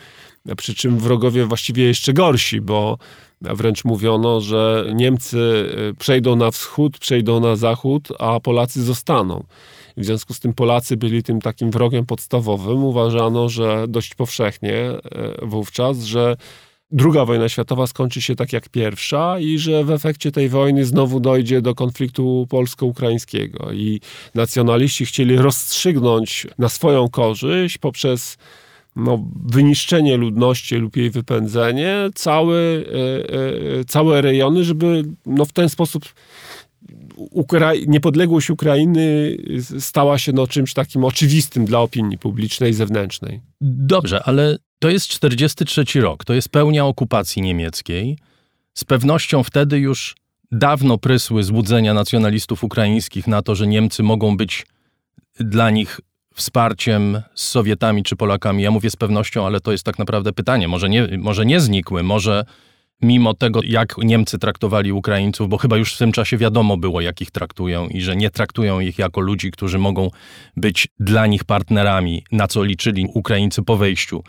przy 0.57 0.75
czym 0.75 0.99
wrogowie 0.99 1.47
właściwie 1.47 1.85
jeszcze 1.85 2.13
gorsi, 2.13 2.61
bo 2.61 2.99
wręcz 3.41 3.85
mówiono, 3.85 4.41
że 4.41 4.87
Niemcy 4.95 5.39
y, 5.91 5.95
przejdą 5.99 6.37
na 6.37 6.51
wschód, 6.51 6.99
przejdą 6.99 7.41
na 7.41 7.57
zachód, 7.57 8.09
a 8.19 8.41
Polacy 8.41 8.83
zostaną. 8.83 9.45
W 9.97 10.05
związku 10.05 10.35
z 10.35 10.41
tym 10.41 10.55
Polacy 10.55 10.97
byli 10.97 11.23
tym 11.23 11.41
takim 11.41 11.71
wrogiem 11.71 12.07
podstawowym. 12.07 12.85
Uważano, 12.85 13.49
że 13.49 13.85
dość 13.89 14.15
powszechnie 14.15 14.75
y, 14.75 14.99
wówczas, 15.43 16.03
że 16.03 16.37
druga 16.93 17.25
wojna 17.25 17.49
światowa 17.49 17.87
skończy 17.87 18.23
się 18.23 18.37
tak 18.37 18.53
jak 18.53 18.69
pierwsza 18.69 19.39
i 19.39 19.59
że 19.59 19.85
w 19.85 19.91
efekcie 19.91 20.33
tej 20.33 20.49
wojny 20.49 20.85
znowu 20.85 21.21
dojdzie 21.21 21.63
do 21.63 21.75
konfliktu 21.75 22.47
polsko-ukraińskiego. 22.51 23.73
I 23.73 24.01
nacjonaliści 24.35 25.07
chcieli 25.07 25.37
rozstrzygnąć 25.37 26.47
na 26.59 26.69
swoją 26.69 27.09
korzyść 27.09 27.79
poprzez 27.79 28.39
no, 28.97 29.25
wyniszczenie 29.47 30.17
ludności 30.17 30.77
lub 30.77 30.97
jej 30.97 31.11
wypędzenie 31.11 32.11
całe, 32.15 32.59
e, 32.59 32.81
e, 33.81 33.85
całe 33.85 34.23
rejony, 34.23 34.65
żeby 34.65 35.05
no, 35.27 35.45
w 35.45 35.53
ten 35.53 35.69
sposób 35.69 36.05
niepodległość 37.87 38.51
Ukrainy 38.51 39.37
stała 39.79 40.19
się 40.19 40.33
no, 40.33 40.47
czymś 40.47 40.75
takim 40.75 41.05
oczywistym 41.05 41.65
dla 41.65 41.81
opinii 41.81 42.19
publicznej 42.19 42.75
zewnętrznej. 42.75 43.41
Dobrze, 43.61 44.23
ale 44.25 44.59
to 44.83 44.91
jest 44.91 45.09
43 45.09 46.01
rok, 46.01 46.25
to 46.25 46.35
jest 46.35 46.49
pełnia 46.49 46.87
okupacji 46.87 47.43
niemieckiej. 47.43 48.19
Z 48.75 48.85
pewnością 48.85 49.43
wtedy 49.43 49.79
już 49.79 50.15
dawno 50.53 50.99
prysły 50.99 51.43
złudzenia 51.43 51.95
nacjonalistów 51.95 52.65
ukraińskich 52.65 53.27
na 53.27 53.43
to, 53.43 53.55
że 53.55 53.67
Niemcy 53.67 54.03
mogą 54.03 54.37
być 54.37 54.67
dla 55.41 55.71
nich 55.71 56.01
wsparciem 56.35 57.23
z 57.35 57.43
Sowietami 57.43 58.03
czy 58.03 58.17
Polakami. 58.17 58.63
Ja 58.63 58.71
mówię 58.71 58.91
z 58.91 58.97
pewnością, 58.97 59.47
ale 59.47 59.61
to 59.61 59.73
jest 59.73 59.85
tak 59.85 59.99
naprawdę 59.99 60.33
pytanie. 60.33 60.69
Może 60.69 60.89
nie, 60.89 61.09
może 61.19 61.47
nie 61.47 61.61
znikły, 61.61 62.03
może 62.03 62.45
mimo 63.03 63.35
tego, 63.35 63.61
jak 63.65 63.99
Niemcy 63.99 64.39
traktowali 64.39 64.93
Ukraińców, 64.93 65.49
bo 65.49 65.59
chyba 65.59 65.77
już 65.77 65.95
w 65.95 65.99
tym 65.99 66.13
czasie 66.13 66.37
wiadomo 66.37 66.77
było, 66.77 67.01
jak 67.01 67.21
ich 67.21 67.31
traktują 67.31 67.89
i 67.89 68.01
że 68.01 68.17
nie 68.17 68.31
traktują 68.31 68.81
ich 68.81 68.99
jako 68.99 69.21
ludzi, 69.21 69.51
którzy 69.51 69.79
mogą 69.79 70.11
być 70.57 70.89
dla 71.01 71.27
nich 71.27 71.45
partnerami, 71.45 72.25
na 72.33 72.49
co 72.49 72.65
liczyli 72.65 73.07
Ukraińcy 73.15 73.63
po 73.63 73.77
wejściu 73.77 74.23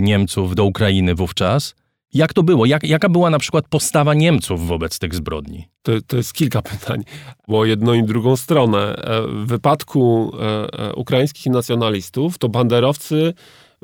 Niemców 0.00 0.54
do 0.54 0.64
Ukrainy 0.64 1.14
wówczas. 1.14 1.74
Jak 2.14 2.32
to 2.32 2.42
było? 2.42 2.66
Jak, 2.66 2.84
jaka 2.84 3.08
była 3.08 3.30
na 3.30 3.38
przykład 3.38 3.64
postawa 3.68 4.14
Niemców 4.14 4.66
wobec 4.66 4.98
tych 4.98 5.14
zbrodni? 5.14 5.68
To, 5.82 5.92
to 6.06 6.16
jest 6.16 6.32
kilka 6.32 6.62
pytań, 6.62 7.04
bo 7.48 7.64
jedną 7.64 7.92
i 7.92 8.02
drugą 8.02 8.36
stronę. 8.36 8.96
E, 8.96 9.22
w 9.22 9.46
wypadku 9.46 10.32
e, 10.40 10.80
e, 10.80 10.92
ukraińskich 10.94 11.52
nacjonalistów 11.52 12.38
to 12.38 12.48
banderowcy 12.48 13.34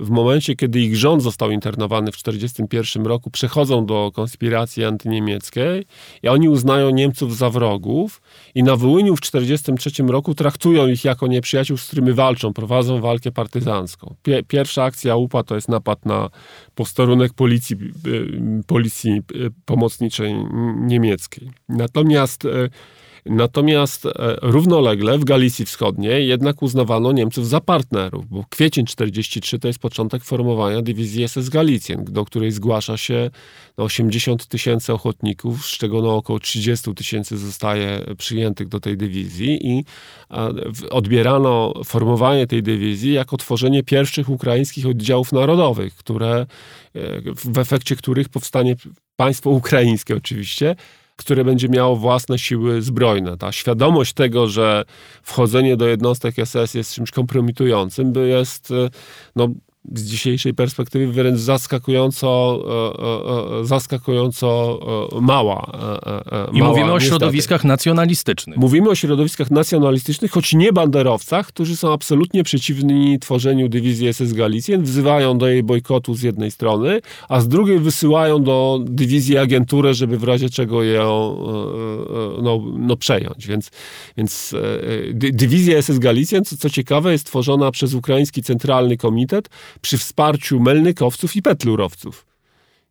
w 0.00 0.10
momencie, 0.10 0.56
kiedy 0.56 0.80
ich 0.80 0.96
rząd 0.96 1.22
został 1.22 1.50
internowany 1.50 2.12
w 2.12 2.16
1941 2.16 3.06
roku, 3.06 3.30
przechodzą 3.30 3.86
do 3.86 4.10
konspiracji 4.14 4.84
antyniemieckiej 4.84 5.84
i 6.22 6.28
oni 6.28 6.48
uznają 6.48 6.90
Niemców 6.90 7.36
za 7.36 7.50
wrogów 7.50 8.22
i 8.54 8.62
na 8.62 8.76
Wołyniu 8.76 9.16
w 9.16 9.20
1943 9.20 10.02
roku 10.12 10.34
traktują 10.34 10.88
ich 10.88 11.04
jako 11.04 11.26
nieprzyjaciół, 11.26 11.76
z 11.76 11.86
którymi 11.86 12.12
walczą, 12.12 12.52
prowadzą 12.52 13.00
walkę 13.00 13.32
partyzancką. 13.32 14.14
Pierwsza 14.48 14.84
akcja 14.84 15.16
UPA 15.16 15.42
to 15.42 15.54
jest 15.54 15.68
napad 15.68 16.06
na 16.06 16.30
posterunek 16.74 17.32
policji, 17.32 17.76
y, 18.06 18.62
policji 18.66 19.22
y, 19.34 19.50
pomocniczej 19.64 20.34
niemieckiej. 20.76 21.50
Natomiast 21.68 22.44
y, 22.44 22.70
Natomiast 23.26 24.06
e, 24.06 24.10
równolegle 24.42 25.18
w 25.18 25.24
Galicji 25.24 25.66
Wschodniej 25.66 26.28
jednak 26.28 26.62
uznawano 26.62 27.12
Niemców 27.12 27.48
za 27.48 27.60
partnerów, 27.60 28.28
bo 28.28 28.44
kwiecień 28.50 28.86
43 28.86 29.58
to 29.58 29.68
jest 29.68 29.78
początek 29.78 30.24
formowania 30.24 30.82
dywizji 30.82 31.28
SS 31.28 31.48
Galicjen, 31.48 32.04
do 32.04 32.24
której 32.24 32.52
zgłasza 32.52 32.96
się 32.96 33.30
80 33.76 34.46
tysięcy 34.46 34.92
ochotników, 34.92 35.66
z 35.66 35.78
czego 35.78 36.02
no 36.02 36.16
około 36.16 36.40
30 36.40 36.94
tysięcy 36.94 37.38
zostaje 37.38 38.04
przyjętych 38.18 38.68
do 38.68 38.80
tej 38.80 38.96
dywizji 38.96 39.66
i 39.66 39.84
odbierano 40.90 41.72
formowanie 41.84 42.46
tej 42.46 42.62
dywizji 42.62 43.12
jako 43.12 43.36
tworzenie 43.36 43.82
pierwszych 43.82 44.28
ukraińskich 44.28 44.86
oddziałów 44.86 45.32
narodowych, 45.32 45.94
które, 45.94 46.46
e, 46.94 47.20
w 47.34 47.58
efekcie 47.58 47.96
których 47.96 48.28
powstanie 48.28 48.76
państwo 49.16 49.50
ukraińskie 49.50 50.16
oczywiście, 50.16 50.76
które 51.20 51.44
będzie 51.44 51.68
miało 51.68 51.96
własne 51.96 52.38
siły 52.38 52.82
zbrojne. 52.82 53.36
Ta 53.36 53.52
świadomość 53.52 54.12
tego, 54.12 54.48
że 54.48 54.84
wchodzenie 55.22 55.76
do 55.76 55.88
jednostek 55.88 56.34
SS 56.44 56.74
jest 56.74 56.94
czymś 56.94 57.10
kompromitującym, 57.10 58.12
jest 58.28 58.72
no, 59.36 59.48
z 59.94 60.02
dzisiejszej 60.02 60.54
perspektywy 60.54 61.12
wręcz 61.12 61.38
zaskakująco, 61.38 62.60
e, 62.68 63.56
e, 63.56 63.60
e, 63.60 63.64
zaskakująco 63.64 64.80
mała. 65.20 65.72
I 66.52 66.58
mała, 66.58 66.70
mówimy 66.70 66.92
o 66.92 66.94
niestety. 66.94 67.08
środowiskach 67.08 67.64
nacjonalistycznych. 67.64 68.58
Mówimy 68.58 68.90
o 68.90 68.94
środowiskach 68.94 69.50
nacjonalistycznych, 69.50 70.30
choć 70.30 70.54
nie 70.54 70.72
banderowcach, 70.72 71.46
którzy 71.46 71.76
są 71.76 71.92
absolutnie 71.92 72.44
przeciwni 72.44 73.18
tworzeniu 73.18 73.68
dywizji 73.68 74.12
SS 74.12 74.32
Galicjen, 74.32 74.82
wzywają 74.82 75.38
do 75.38 75.48
jej 75.48 75.62
bojkotu 75.62 76.14
z 76.14 76.22
jednej 76.22 76.50
strony, 76.50 77.00
a 77.28 77.40
z 77.40 77.48
drugiej 77.48 77.78
wysyłają 77.78 78.42
do 78.42 78.80
dywizji 78.84 79.38
agenturę, 79.38 79.94
żeby 79.94 80.18
w 80.18 80.24
razie 80.24 80.50
czego 80.50 80.82
ją 80.82 81.36
no, 82.42 82.62
no 82.78 82.96
przejąć. 82.96 83.46
Więc, 83.46 83.70
więc 84.16 84.54
dywizja 85.14 85.82
SS 85.82 85.98
Galicjen, 85.98 86.44
co, 86.44 86.56
co 86.56 86.70
ciekawe, 86.70 87.12
jest 87.12 87.26
tworzona 87.26 87.70
przez 87.70 87.94
Ukraiński 87.94 88.42
Centralny 88.42 88.96
Komitet, 88.96 89.48
przy 89.80 89.98
wsparciu 89.98 90.60
melnykowców 90.60 91.36
i 91.36 91.42
petlurowców. 91.42 92.26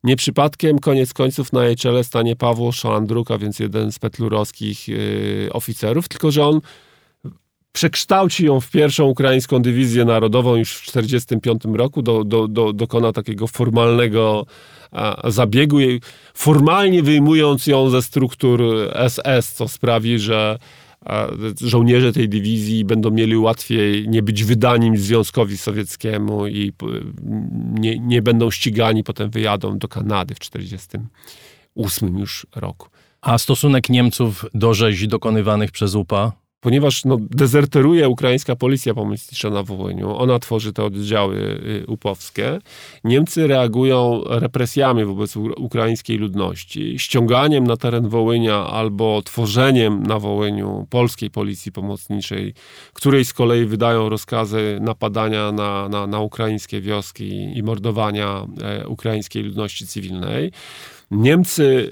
Nie 0.03 0.15
przypadkiem 0.15 0.79
koniec 0.79 1.13
końców 1.13 1.53
na 1.53 1.65
jej 1.65 1.75
czele 1.75 2.03
stanie 2.03 2.35
Paweł 2.35 2.71
Szoandruk, 2.71 3.31
a 3.31 3.37
więc 3.37 3.59
jeden 3.59 3.91
z 3.91 3.99
petlurowskich 3.99 4.87
yy, 4.87 5.49
oficerów, 5.53 6.07
tylko 6.07 6.31
że 6.31 6.45
on 6.45 6.61
przekształci 7.71 8.45
ją 8.45 8.59
w 8.59 8.71
pierwszą 8.71 9.05
ukraińską 9.05 9.61
dywizję 9.61 10.05
narodową 10.05 10.55
już 10.55 10.73
w 10.73 10.85
1945 10.85 11.77
roku, 11.77 12.01
do, 12.01 12.23
do, 12.23 12.47
do, 12.47 12.73
dokona 12.73 13.11
takiego 13.11 13.47
formalnego 13.47 14.45
a, 14.91 15.31
zabiegu, 15.31 15.77
formalnie 16.33 17.03
wyjmując 17.03 17.67
ją 17.67 17.89
ze 17.89 18.01
struktur 18.01 18.61
SS, 19.09 19.53
co 19.53 19.67
sprawi, 19.67 20.19
że 20.19 20.59
żołnierze 21.62 22.13
tej 22.13 22.29
dywizji 22.29 22.85
będą 22.85 23.12
mieli 23.12 23.38
łatwiej 23.38 24.09
nie 24.09 24.23
być 24.23 24.43
wydanim 24.43 24.97
Związkowi 24.97 25.57
Sowieckiemu 25.57 26.47
i 26.47 26.73
nie, 27.71 27.99
nie 27.99 28.21
będą 28.21 28.51
ścigani, 28.51 29.03
potem 29.03 29.29
wyjadą 29.29 29.77
do 29.77 29.88
Kanady 29.88 30.35
w 30.35 30.39
1948 30.39 32.17
już 32.17 32.47
roku. 32.55 32.88
A 33.21 33.38
stosunek 33.38 33.89
Niemców 33.89 34.45
do 34.53 34.73
rzezi 34.73 35.07
dokonywanych 35.07 35.71
przez 35.71 35.95
UPA? 35.95 36.31
Ponieważ 36.60 37.06
no, 37.06 37.17
dezerteruje 37.22 38.10
ukraińska 38.10 38.56
policja 38.56 38.93
pomocnicza 38.93 39.50
na 39.50 39.63
Wołyniu, 39.63 40.15
ona 40.17 40.39
tworzy 40.39 40.74
te 40.74 40.84
oddziały 40.84 41.38
y, 41.38 41.86
upowskie, 41.88 42.60
Niemcy 43.04 43.48
reagują 43.48 44.24
represjami 44.26 45.06
wobec 45.06 45.36
ukraińskiej 45.38 46.17
ludności, 46.17 47.00
ściąganiem 47.00 47.67
na 47.67 47.78
teren 47.78 48.10
Wołynia 48.10 48.67
albo 48.67 49.22
tworzeniem 49.22 50.04
na 50.04 50.19
Wołyniu 50.19 50.88
polskiej 50.89 51.30
policji 51.30 51.72
pomocniczej, 51.72 52.54
której 52.93 53.26
z 53.26 53.34
kolei 53.34 53.65
wydają 53.65 54.10
rozkazy 54.10 54.78
napadania 54.82 55.52
na, 55.52 55.89
na, 55.89 56.08
na 56.08 56.19
ukraińskie 56.19 56.82
wioski 56.82 57.58
i 57.58 57.63
mordowania 57.63 58.45
e, 58.62 58.88
ukraińskiej 58.88 59.43
ludności 59.43 59.88
cywilnej. 59.88 60.52
Niemcy 61.12 61.91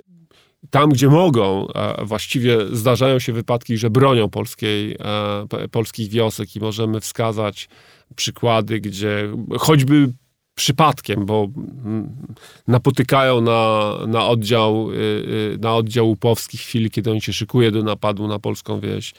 tam, 0.69 0.89
gdzie 0.89 1.09
mogą, 1.09 1.67
właściwie 2.03 2.57
zdarzają 2.71 3.19
się 3.19 3.33
wypadki, 3.33 3.77
że 3.77 3.89
bronią 3.89 4.29
polskiej, 4.29 4.97
e, 4.99 5.67
polskich 5.71 6.09
wiosek 6.09 6.55
i 6.55 6.59
możemy 6.59 6.99
wskazać 6.99 7.69
przykłady, 8.15 8.79
gdzie 8.79 9.29
choćby 9.59 10.13
przypadkiem, 10.55 11.25
bo 11.25 11.47
mm, 11.85 12.35
napotykają 12.67 13.41
na, 13.41 13.93
na, 14.07 14.27
oddział, 14.27 14.91
y, 14.91 14.95
y, 14.95 15.57
na 15.61 15.75
oddział 15.75 16.07
Łupowski 16.07 16.57
w 16.57 16.61
chwili, 16.61 16.89
kiedy 16.91 17.11
on 17.11 17.19
się 17.19 17.33
szykuje 17.33 17.71
do 17.71 17.83
napadu 17.83 18.27
na 18.27 18.39
polską 18.39 18.79
wieś 18.79 19.13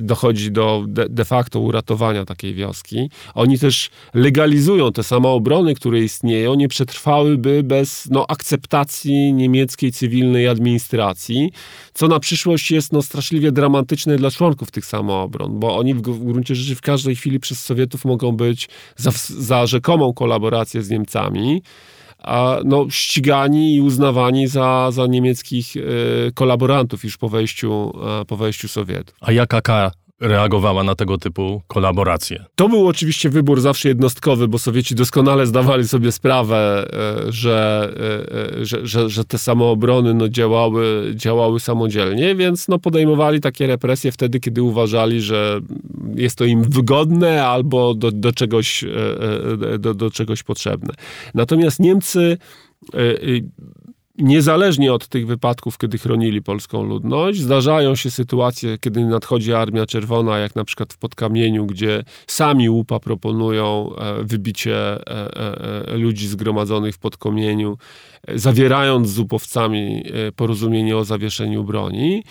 dochodzi 0.00 0.52
do 0.52 0.84
de, 0.88 1.24
facto 1.24 1.60
uratowania 1.60 2.24
takiej 2.24 2.54
wioski. 2.54 3.10
Oni 3.34 3.58
też 3.58 3.90
legalizują 4.14 4.92
te 4.92 5.02
samoobrony, 5.02 5.74
które 5.74 6.00
istnieją, 6.00 6.54
nie 6.54 6.68
przetrwałyby 6.68 7.62
bez 7.62 8.08
no, 8.10 8.26
akceptacji 8.28 9.32
niemieckiej 9.32 9.92
cywilnej 9.92 10.48
administracji, 10.48 11.52
co 11.94 12.08
na 12.08 12.20
przyszłość 12.20 12.70
jest 12.70 12.92
no, 12.92 13.02
straszliwie 13.02 13.52
dramatyczne 13.52 14.16
dla 14.16 14.30
członków 14.30 14.70
tych 14.70 14.86
samoobron, 14.86 15.60
bo 15.60 15.76
oni 15.76 15.94
w, 15.94 16.02
w 16.02 16.24
gruncie 16.24 16.54
rzeczy 16.54 16.74
w 16.74 16.80
każdej 16.80 17.16
chwili 17.16 17.40
przez 17.40 17.64
Sowietów 17.64 18.04
mogą 18.04 18.32
być 18.32 18.68
za, 18.96 19.10
za 19.38 19.66
rzekomą 19.66 20.12
kolaborację 20.12 20.82
z 20.82 20.90
Niemcami 20.90 21.62
a, 22.24 22.56
no, 22.64 22.86
ścigani 22.90 23.74
i 23.74 23.80
uznawani 23.80 24.46
za, 24.48 24.90
za 24.90 25.06
niemieckich 25.06 25.76
y, 25.76 26.32
kolaborantów 26.34 27.04
już 27.04 27.16
po 27.16 27.28
wejściu, 27.28 27.92
y, 28.22 28.24
po 28.24 28.36
wejściu 28.36 28.68
Sowietów. 28.68 29.16
A 29.20 29.32
jaka 29.32 29.60
kara 29.60 29.90
reagowała 30.22 30.84
na 30.84 30.94
tego 30.94 31.18
typu 31.18 31.62
kolaboracje. 31.66 32.44
To 32.54 32.68
był 32.68 32.88
oczywiście 32.88 33.30
wybór 33.30 33.60
zawsze 33.60 33.88
jednostkowy, 33.88 34.48
bo 34.48 34.58
Sowieci 34.58 34.94
doskonale 34.94 35.46
zdawali 35.46 35.88
sobie 35.88 36.12
sprawę, 36.12 36.86
e, 37.28 37.32
że, 37.32 37.90
e, 37.96 38.60
e, 38.60 38.64
że, 38.64 38.86
że, 38.86 39.08
że 39.08 39.24
te 39.24 39.38
samoobrony 39.38 40.14
no, 40.14 40.28
działały, 40.28 41.12
działały 41.14 41.60
samodzielnie, 41.60 42.34
więc 42.34 42.68
no, 42.68 42.78
podejmowali 42.78 43.40
takie 43.40 43.66
represje 43.66 44.12
wtedy, 44.12 44.40
kiedy 44.40 44.62
uważali, 44.62 45.20
że 45.20 45.60
jest 46.14 46.38
to 46.38 46.44
im 46.44 46.62
wygodne 46.62 47.46
albo 47.46 47.94
do, 47.94 48.10
do, 48.12 48.32
czegoś, 48.32 48.84
do, 49.78 49.94
do 49.94 50.10
czegoś 50.10 50.42
potrzebne. 50.42 50.94
Natomiast 51.34 51.80
Niemcy 51.80 52.38
niezależnie 54.22 54.92
od 54.92 55.08
tych 55.08 55.26
wypadków, 55.26 55.78
kiedy 55.78 55.98
chronili 55.98 56.42
polską 56.42 56.82
ludność, 56.82 57.40
zdarzają 57.40 57.94
się 57.94 58.10
sytuacje, 58.10 58.78
kiedy 58.78 59.04
nadchodzi 59.04 59.52
Armia 59.52 59.86
Czerwona, 59.86 60.38
jak 60.38 60.54
na 60.54 60.64
przykład 60.64 60.92
w 60.92 60.98
Podkamieniu, 60.98 61.66
gdzie 61.66 62.04
sami 62.26 62.70
łupa 62.70 63.00
proponują 63.00 63.96
e, 63.96 64.24
wybicie 64.24 64.76
e, 64.76 65.88
e, 65.88 65.96
ludzi 65.96 66.28
zgromadzonych 66.28 66.94
w 66.94 66.98
Podkamieniu, 66.98 67.78
zawierając 68.34 69.08
z 69.08 69.18
upowcami 69.18 70.04
porozumienie 70.36 70.96
o 70.96 71.04
zawieszeniu 71.04 71.64
broni. 71.64 72.24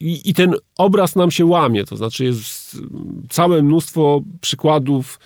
I, 0.00 0.30
I 0.30 0.34
ten 0.34 0.54
obraz 0.78 1.16
nam 1.16 1.30
się 1.30 1.46
łamie, 1.46 1.84
to 1.84 1.96
znaczy 1.96 2.24
jest 2.24 2.78
całe 3.28 3.62
mnóstwo 3.62 4.20
przykładów 4.40 5.18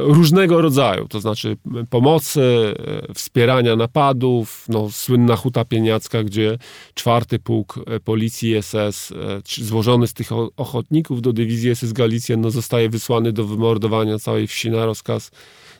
różnego 0.00 0.60
rodzaju, 0.60 1.08
to 1.08 1.20
znaczy 1.20 1.56
pomocy, 1.90 2.74
e, 3.10 3.14
wspierania 3.14 3.76
napadów, 3.76 4.66
no, 4.68 4.90
słynna 4.90 5.36
Huta 5.36 5.64
Pieniacka, 5.64 6.24
gdzie 6.24 6.58
czwarty 6.94 7.38
pułk 7.38 7.84
policji 8.04 8.62
SS, 8.62 9.12
złożony 9.46 10.06
z 10.06 10.12
tych 10.14 10.28
ochotników 10.56 11.22
do 11.22 11.32
dywizji 11.32 11.76
SS 11.76 11.92
Galicja, 11.92 12.36
no, 12.36 12.50
zostaje 12.50 12.88
wysłany 12.88 13.32
do 13.32 13.44
wymordowania 13.44 14.18
całej 14.18 14.46
wsi 14.46 14.70
na 14.70 14.86
rozkaz, 14.86 15.30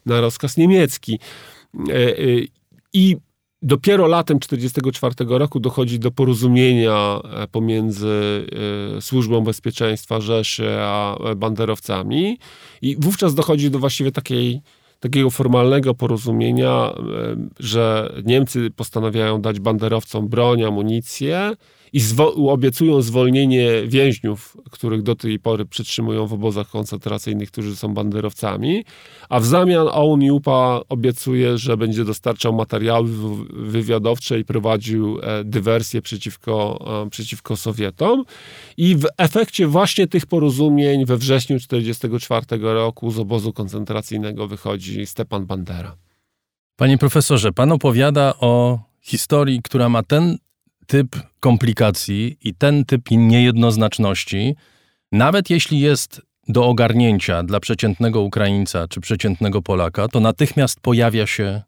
na 0.06 0.20
rozkaz 0.20 0.56
niemiecki. 0.56 1.18
I 2.92 3.16
Dopiero 3.66 4.06
latem 4.06 4.38
1944 4.38 5.38
roku 5.38 5.60
dochodzi 5.60 5.98
do 5.98 6.10
porozumienia 6.10 7.20
e, 7.24 7.48
pomiędzy 7.48 8.46
e, 8.96 9.00
Służbą 9.00 9.40
Bezpieczeństwa 9.40 10.20
Rzeszy 10.20 10.76
a 10.80 11.16
banderowcami. 11.36 12.38
I 12.82 12.96
wówczas 12.98 13.34
dochodzi 13.34 13.70
do 13.70 13.78
właściwie 13.78 14.12
takiej, 14.12 14.60
takiego 15.00 15.30
formalnego 15.30 15.94
porozumienia, 15.94 16.92
e, 16.92 16.92
że 17.58 18.12
Niemcy 18.24 18.70
postanawiają 18.70 19.40
dać 19.40 19.60
banderowcom 19.60 20.28
broń, 20.28 20.62
amunicję, 20.62 21.52
i 21.94 22.00
zwo- 22.00 22.50
obiecują 22.50 23.02
zwolnienie 23.02 23.70
więźniów, 23.86 24.56
których 24.70 25.02
do 25.02 25.14
tej 25.16 25.38
pory 25.38 25.66
przetrzymują 25.66 26.26
w 26.26 26.32
obozach 26.32 26.68
koncentracyjnych, 26.68 27.50
którzy 27.50 27.76
są 27.76 27.94
banderowcami, 27.94 28.84
a 29.28 29.40
w 29.40 29.46
zamian 29.46 29.88
OUN 29.92 30.22
i 30.22 30.30
UPA 30.30 30.80
obiecuje, 30.88 31.58
że 31.58 31.76
będzie 31.76 32.04
dostarczał 32.04 32.52
materiały 32.52 33.08
wywiadowcze 33.52 34.38
i 34.38 34.44
prowadził 34.44 35.18
e, 35.22 35.44
dywersję 35.44 36.02
przeciwko, 36.02 36.84
e, 37.06 37.10
przeciwko 37.10 37.56
Sowietom. 37.56 38.24
I 38.76 38.96
w 38.96 39.06
efekcie 39.18 39.66
właśnie 39.66 40.06
tych 40.06 40.26
porozumień 40.26 41.04
we 41.06 41.16
wrześniu 41.16 41.58
1944 41.58 42.74
roku 42.74 43.10
z 43.10 43.18
obozu 43.18 43.52
koncentracyjnego 43.52 44.48
wychodzi 44.48 45.06
Stepan 45.06 45.46
Bandera. 45.46 45.96
Panie 46.76 46.98
profesorze, 46.98 47.52
pan 47.52 47.72
opowiada 47.72 48.34
o 48.40 48.78
historii, 49.00 49.60
która 49.62 49.88
ma 49.88 50.02
ten 50.02 50.38
typ 50.86 51.16
komplikacji 51.40 52.36
i 52.44 52.54
ten 52.54 52.84
typ 52.84 53.10
niejednoznaczności, 53.10 54.54
nawet 55.12 55.50
jeśli 55.50 55.80
jest 55.80 56.22
do 56.48 56.66
ogarnięcia 56.66 57.42
dla 57.42 57.60
przeciętnego 57.60 58.20
Ukraińca 58.20 58.88
czy 58.88 59.00
przeciętnego 59.00 59.62
Polaka, 59.62 60.08
to 60.08 60.20
natychmiast 60.20 60.80
pojawia 60.80 61.26
się 61.26 61.62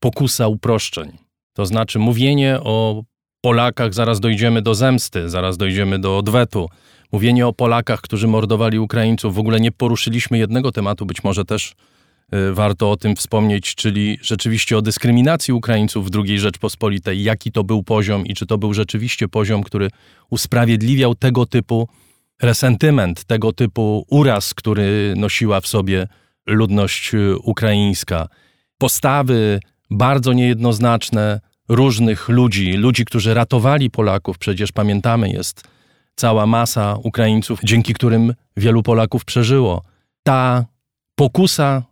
pokusa 0.00 0.48
uproszczeń. 0.48 1.18
To 1.52 1.66
znaczy 1.66 1.98
mówienie 1.98 2.60
o 2.60 3.02
Polakach, 3.40 3.94
zaraz 3.94 4.20
dojdziemy 4.20 4.62
do 4.62 4.74
zemsty, 4.74 5.28
zaraz 5.28 5.56
dojdziemy 5.56 5.98
do 5.98 6.18
odwetu. 6.18 6.68
Mówienie 7.12 7.46
o 7.46 7.52
Polakach, 7.52 8.00
którzy 8.00 8.28
mordowali 8.28 8.78
Ukraińców. 8.78 9.34
W 9.34 9.38
ogóle 9.38 9.60
nie 9.60 9.72
poruszyliśmy 9.72 10.38
jednego 10.38 10.72
tematu, 10.72 11.06
być 11.06 11.24
może 11.24 11.44
też 11.44 11.74
warto 12.52 12.90
o 12.90 12.96
tym 12.96 13.16
wspomnieć, 13.16 13.74
czyli 13.74 14.18
rzeczywiście 14.22 14.78
o 14.78 14.82
dyskryminacji 14.82 15.54
Ukraińców 15.54 16.10
w 16.10 16.16
II 16.16 16.38
Rzeczpospolitej, 16.38 17.22
jaki 17.22 17.52
to 17.52 17.64
był 17.64 17.82
poziom 17.82 18.26
i 18.26 18.34
czy 18.34 18.46
to 18.46 18.58
był 18.58 18.74
rzeczywiście 18.74 19.28
poziom, 19.28 19.62
który 19.62 19.88
usprawiedliwiał 20.30 21.14
tego 21.14 21.46
typu 21.46 21.88
resentyment, 22.42 23.24
tego 23.24 23.52
typu 23.52 24.06
uraz, 24.10 24.54
który 24.54 25.14
nosiła 25.16 25.60
w 25.60 25.66
sobie 25.66 26.06
ludność 26.46 27.14
y, 27.14 27.38
ukraińska. 27.38 28.28
Postawy 28.78 29.60
bardzo 29.90 30.32
niejednoznaczne 30.32 31.40
różnych 31.68 32.28
ludzi, 32.28 32.72
ludzi, 32.72 33.04
którzy 33.04 33.34
ratowali 33.34 33.90
Polaków, 33.90 34.38
przecież 34.38 34.72
pamiętamy, 34.72 35.30
jest 35.30 35.62
cała 36.16 36.46
masa 36.46 36.96
Ukraińców, 37.02 37.60
dzięki 37.64 37.94
którym 37.94 38.34
wielu 38.56 38.82
Polaków 38.82 39.24
przeżyło. 39.24 39.82
Ta 40.22 40.64
pokusa 41.14 41.82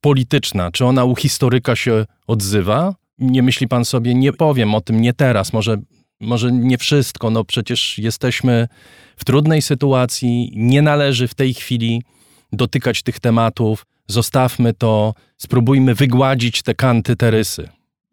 polityczna, 0.00 0.70
czy 0.70 0.84
ona 0.84 1.04
u 1.04 1.16
historyka 1.16 1.76
się 1.76 2.04
odzywa? 2.26 2.94
Nie 3.18 3.42
myśli 3.42 3.68
pan 3.68 3.84
sobie, 3.84 4.14
nie 4.14 4.32
powiem 4.32 4.74
o 4.74 4.80
tym, 4.80 5.00
nie 5.00 5.12
teraz, 5.12 5.52
może, 5.52 5.76
może 6.20 6.52
nie 6.52 6.78
wszystko, 6.78 7.30
no 7.30 7.44
przecież 7.44 7.98
jesteśmy 7.98 8.68
w 9.16 9.24
trudnej 9.24 9.62
sytuacji, 9.62 10.52
nie 10.56 10.82
należy 10.82 11.28
w 11.28 11.34
tej 11.34 11.54
chwili 11.54 12.02
dotykać 12.52 13.02
tych 13.02 13.20
tematów, 13.20 13.86
zostawmy 14.06 14.74
to, 14.74 15.14
spróbujmy 15.36 15.94
wygładzić 15.94 16.62
te 16.62 16.74
kanty, 16.74 17.16
te 17.16 17.30
rysy. 17.30 17.68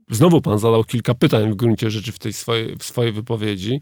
Znowu 0.09 0.41
pan 0.41 0.59
zadał 0.59 0.83
kilka 0.83 1.13
pytań 1.13 1.51
w 1.51 1.55
gruncie 1.55 1.89
rzeczy 1.91 2.11
w 2.11 2.19
tej 2.19 2.33
swojej, 2.33 2.75
w 2.75 2.83
swojej 2.83 3.11
wypowiedzi. 3.11 3.81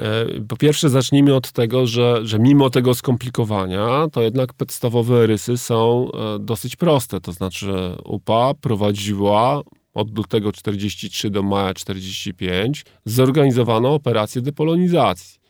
E, 0.00 0.40
po 0.48 0.56
pierwsze, 0.56 0.88
zacznijmy 0.88 1.34
od 1.34 1.52
tego, 1.52 1.86
że, 1.86 2.26
że 2.26 2.38
mimo 2.38 2.70
tego 2.70 2.94
skomplikowania, 2.94 4.06
to 4.12 4.22
jednak 4.22 4.52
podstawowe 4.54 5.26
rysy 5.26 5.58
są 5.58 6.08
e, 6.12 6.38
dosyć 6.38 6.76
proste. 6.76 7.20
To 7.20 7.32
znaczy, 7.32 7.96
UPA 8.04 8.54
prowadziła 8.60 9.62
od 9.94 10.16
lutego 10.16 10.52
43 10.52 11.30
do 11.30 11.42
maja 11.42 11.74
45 11.74 12.84
zorganizowaną 13.04 13.94
operację 13.94 14.42
depolonizacji. 14.42 15.42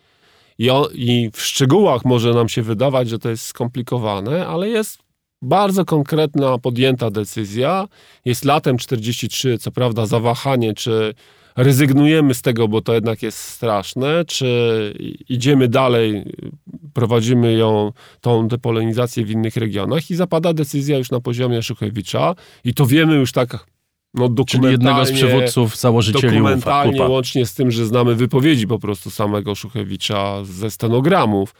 I, 0.59 0.71
o, 0.71 0.89
I 0.95 1.31
w 1.33 1.43
szczegółach 1.43 2.05
może 2.05 2.35
nam 2.35 2.49
się 2.49 2.63
wydawać, 2.63 3.09
że 3.09 3.19
to 3.19 3.31
jest 3.31 3.47
skomplikowane, 3.47 4.47
ale 4.47 4.69
jest 4.69 4.99
bardzo 5.43 5.85
konkretna 5.85 6.59
podjęta 6.59 7.11
decyzja. 7.11 7.89
Jest 8.25 8.45
latem 8.45 8.79
43, 8.79 9.59
co 9.59 9.71
prawda 9.71 10.07
zawahanie, 10.07 10.75
czy 10.75 11.15
rezygnujemy 11.57 12.35
z 12.35 12.43
tego, 12.43 12.69
bo 12.69 12.81
to 12.81 12.95
jednak 12.95 13.23
jest 13.23 13.39
straszne, 13.39 14.25
czy 14.25 14.95
idziemy 15.29 15.69
dalej, 15.69 16.25
prowadzimy 16.93 17.53
ją, 17.53 17.93
tą 18.21 18.49
depolonizację 18.49 19.25
w 19.25 19.31
innych 19.31 19.57
regionach 19.57 20.11
i 20.11 20.15
zapada 20.15 20.53
decyzja 20.53 20.99
już 20.99 21.11
na 21.11 21.21
poziomie 21.21 21.63
Szuchewicza 21.63 22.35
i 22.65 22.75
to 22.75 22.87
wiemy 22.87 23.15
już 23.15 23.33
tak 23.33 23.67
no, 24.15 24.29
Czyli 24.47 24.65
jednego 24.65 25.07
z 25.07 25.13
przywódców, 25.13 25.77
założycieli 25.77 26.37
Dokumentalnie, 26.37 27.03
UFA, 27.03 27.09
łącznie 27.09 27.47
z 27.47 27.55
tym, 27.55 27.71
że 27.71 27.87
znamy 27.87 28.15
wypowiedzi 28.15 28.67
po 28.67 28.79
prostu 28.79 29.11
samego 29.11 29.55
Szuchewicza 29.55 30.45
ze 30.45 30.71
stenogramów, 30.71 31.55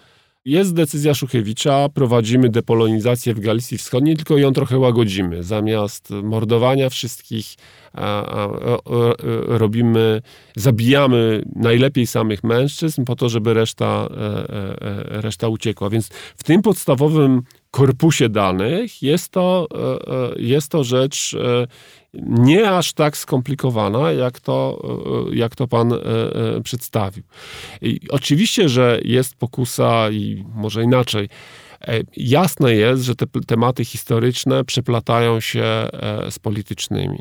jest 0.45 0.75
decyzja 0.75 1.15
Szuchewicza, 1.15 1.89
prowadzimy 1.89 2.49
depolonizację 2.49 3.35
w 3.35 3.41
Galicji 3.41 3.79
Wschodniej, 3.79 4.17
tylko 4.17 4.39
ją 4.39 4.53
trochę 4.53 4.79
łagodzimy. 4.79 5.43
Zamiast 5.43 6.11
mordowania 6.11 6.91
wszystkich 6.91 7.55
robimy, 9.47 10.23
zabijamy 10.57 11.43
najlepiej 11.57 12.07
samych 12.07 12.45
mężczyzn 12.45 13.05
po 13.05 13.17
to, 13.17 13.29
żeby 13.29 13.55
reszta, 13.55 14.09
e, 14.11 14.17
e, 14.17 15.17
e, 15.17 15.21
reszta 15.21 15.49
uciekła. 15.49 15.91
Więc 15.91 16.09
w 16.37 16.45
tym 16.45 16.63
podstawowym 16.63 17.43
korpusie 17.73 18.29
danych, 18.29 19.03
jest 19.03 19.29
to, 19.29 19.69
jest 20.37 20.69
to 20.69 20.85
rzecz 20.85 21.37
nie 22.15 22.71
aż 22.71 22.93
tak 22.93 23.17
skomplikowana, 23.17 24.13
jak 24.13 24.41
to, 24.41 24.83
jak 25.33 25.57
to 25.57 25.69
pan 25.69 25.93
przedstawił. 26.65 27.25
I 27.83 28.01
oczywiście, 28.09 28.69
że 28.69 29.01
jest 29.05 29.35
pokusa 29.35 30.11
i 30.11 30.45
może 30.55 30.83
inaczej, 30.83 31.29
E, 31.72 31.72
jasne 32.17 32.75
jest, 32.75 33.03
że 33.03 33.15
te 33.15 33.27
tematy 33.47 33.85
historyczne 33.85 34.65
przeplatają 34.65 35.41
się 35.41 35.63
e, 35.63 36.31
z 36.31 36.39
politycznymi. 36.39 37.19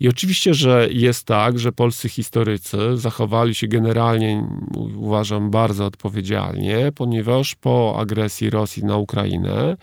I 0.00 0.08
oczywiście, 0.08 0.54
że 0.54 0.88
jest 0.90 1.26
tak, 1.26 1.58
że 1.58 1.72
polscy 1.72 2.08
historycy 2.08 2.78
zachowali 2.94 3.54
się 3.54 3.68
generalnie, 3.68 4.48
uważam, 4.96 5.50
bardzo 5.50 5.84
odpowiedzialnie, 5.84 6.92
ponieważ 6.94 7.54
po 7.54 7.96
agresji 7.98 8.50
Rosji 8.50 8.84
na 8.84 8.96
Ukrainę 8.96 9.76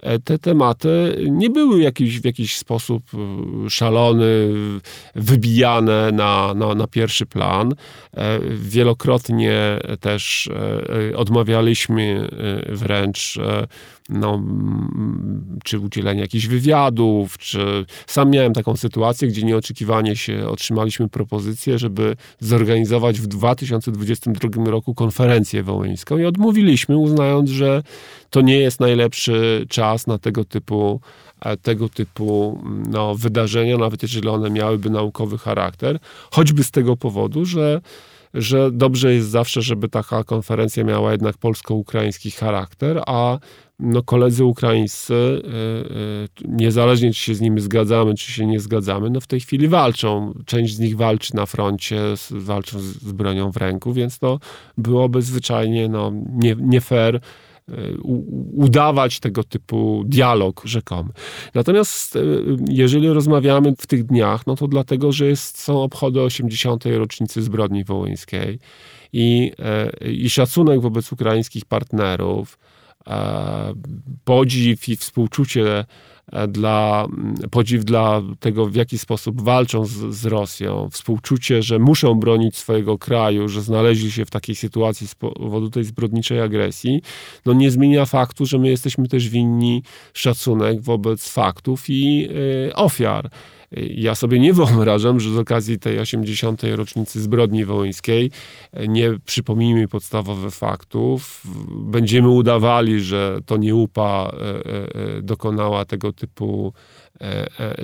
e, 0.00 0.18
te 0.18 0.38
tematy 0.38 1.16
nie 1.30 1.50
były 1.50 1.80
jakiś, 1.80 2.20
w 2.20 2.24
jakiś 2.24 2.56
sposób 2.56 3.02
szalony, 3.68 4.48
wybijane 5.14 6.12
na, 6.12 6.54
na, 6.54 6.74
na 6.74 6.86
pierwszy 6.86 7.26
plan. 7.26 7.74
Wielokrotnie 8.50 9.78
też 10.00 10.50
odmawialiśmy 11.16 12.28
wręcz 12.68 13.38
no, 14.08 14.42
czy 15.64 15.78
udzielenie 15.78 16.20
jakichś 16.20 16.46
wywiadów, 16.46 17.38
czy 17.38 17.86
sam 18.06 18.30
miałem 18.30 18.52
taką 18.52 18.76
sytuację, 18.76 19.28
gdzie 19.28 19.42
nieoczekiwanie 19.42 20.16
się 20.16 20.48
otrzymaliśmy 20.48 21.08
propozycję, 21.08 21.78
żeby 21.78 22.16
zorganizować 22.40 23.20
w 23.20 23.26
2022 23.26 24.70
roku 24.70 24.94
konferencję 24.94 25.62
wołyńską 25.62 26.18
i 26.18 26.24
odmówiliśmy, 26.24 26.96
uznając, 26.96 27.50
że 27.50 27.82
to 28.30 28.40
nie 28.40 28.58
jest 28.58 28.80
najlepszy 28.80 29.66
czas 29.68 30.06
na 30.06 30.18
tego 30.18 30.44
typu 30.44 31.00
e, 31.40 31.56
tego 31.56 31.88
typu 31.88 32.62
no, 32.90 33.14
wydarzenia, 33.14 33.78
nawet 33.78 34.02
jeżeli 34.02 34.28
one 34.28 34.50
miałyby 34.50 34.90
naukowy 34.90 35.38
charakter, 35.38 35.98
choćby 36.30 36.64
z 36.64 36.70
tego 36.70 36.96
powodu, 36.96 37.44
że 37.44 37.80
że 38.34 38.70
dobrze 38.70 39.14
jest 39.14 39.28
zawsze, 39.28 39.62
żeby 39.62 39.88
taka 39.88 40.24
konferencja 40.24 40.84
miała 40.84 41.12
jednak 41.12 41.38
polsko-ukraiński 41.38 42.30
charakter, 42.30 43.02
a 43.06 43.38
no, 43.78 44.02
koledzy 44.02 44.44
ukraińscy, 44.44 45.14
y, 45.14 45.48
y, 46.44 46.48
niezależnie 46.48 47.12
czy 47.12 47.20
się 47.20 47.34
z 47.34 47.40
nimi 47.40 47.60
zgadzamy, 47.60 48.14
czy 48.14 48.32
się 48.32 48.46
nie 48.46 48.60
zgadzamy, 48.60 49.10
no 49.10 49.20
w 49.20 49.26
tej 49.26 49.40
chwili 49.40 49.68
walczą. 49.68 50.32
Część 50.46 50.74
z 50.74 50.78
nich 50.78 50.96
walczy 50.96 51.36
na 51.36 51.46
froncie, 51.46 52.00
walczą 52.30 52.80
z 52.80 53.12
bronią 53.12 53.50
w 53.50 53.56
ręku, 53.56 53.92
więc 53.92 54.18
to 54.18 54.38
byłoby 54.78 55.22
zwyczajnie 55.22 55.88
no, 55.88 56.12
nie, 56.32 56.56
nie 56.58 56.80
fair 56.80 57.20
udawać 58.52 59.20
tego 59.20 59.44
typu 59.44 60.02
dialog 60.06 60.62
rzekomy. 60.64 61.10
Natomiast 61.54 62.18
jeżeli 62.68 63.08
rozmawiamy 63.08 63.74
w 63.78 63.86
tych 63.86 64.04
dniach, 64.04 64.46
no 64.46 64.56
to 64.56 64.68
dlatego, 64.68 65.12
że 65.12 65.26
jest, 65.26 65.60
są 65.60 65.82
obchody 65.82 66.20
80. 66.20 66.84
rocznicy 66.84 67.42
zbrodni 67.42 67.84
wołyńskiej 67.84 68.58
i, 69.12 69.52
i 70.10 70.30
szacunek 70.30 70.80
wobec 70.80 71.12
ukraińskich 71.12 71.64
partnerów, 71.64 72.58
E, 73.06 73.74
podziw 74.24 74.88
i 74.88 74.96
współczucie 74.96 75.78
e, 75.78 75.84
dla, 76.48 77.06
podziw 77.50 77.84
dla 77.84 78.22
tego, 78.40 78.66
w 78.66 78.74
jaki 78.74 78.98
sposób 78.98 79.42
walczą 79.42 79.84
z, 79.84 79.90
z, 79.90 80.26
Rosją, 80.26 80.88
współczucie, 80.92 81.62
że 81.62 81.78
muszą 81.78 82.14
bronić 82.14 82.56
swojego 82.56 82.98
kraju, 82.98 83.48
że 83.48 83.62
znaleźli 83.62 84.12
się 84.12 84.24
w 84.24 84.30
takiej 84.30 84.56
sytuacji 84.56 85.08
z 85.08 85.14
powodu 85.14 85.70
tej 85.70 85.84
zbrodniczej 85.84 86.40
agresji, 86.40 87.02
no 87.46 87.52
nie 87.52 87.70
zmienia 87.70 88.06
faktu, 88.06 88.46
że 88.46 88.58
my 88.58 88.68
jesteśmy 88.68 89.08
też 89.08 89.28
winni 89.28 89.82
szacunek 90.14 90.80
wobec 90.80 91.28
faktów 91.28 91.84
i 91.88 92.28
y, 92.68 92.74
ofiar. 92.74 93.30
Ja 93.76 94.14
sobie 94.14 94.38
nie 94.38 94.52
wyobrażam, 94.52 95.20
że 95.20 95.30
z 95.30 95.36
okazji 95.36 95.78
tej 95.78 95.98
80. 95.98 96.62
rocznicy 96.76 97.20
zbrodni 97.20 97.64
wołyńskiej 97.64 98.30
nie 98.88 99.18
przypomnijmy 99.24 99.88
podstawowych 99.88 100.54
faktów, 100.54 101.42
będziemy 101.70 102.28
udawali, 102.28 103.00
że 103.00 103.38
to 103.46 103.56
nie 103.56 103.74
upa 103.74 104.32
e, 104.32 105.18
e, 105.18 105.22
dokonała 105.22 105.84
tego 105.84 106.12
typu 106.12 106.72
e, 106.76 107.01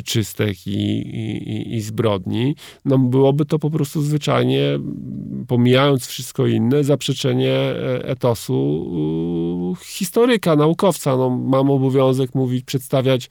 czystek 0.05 0.67
i, 0.67 0.71
i, 0.71 1.75
i, 1.77 1.81
zbrodni, 1.81 2.55
no 2.85 2.99
byłoby 2.99 3.45
to 3.45 3.59
po 3.59 3.71
prostu 3.71 4.03
zwyczajnie, 4.03 4.79
pomijając 5.49 6.07
wszystko 6.07 6.47
inne, 6.47 6.85
zaprzeczenie 6.85 7.55
etosu 8.03 9.77
historyka, 9.85 10.57
naukowca. 10.57 11.17
No, 11.17 11.31
mam 11.31 11.71
obowiązek 11.71 12.35
mówić, 12.35 12.65
przedstawiać 12.65 13.29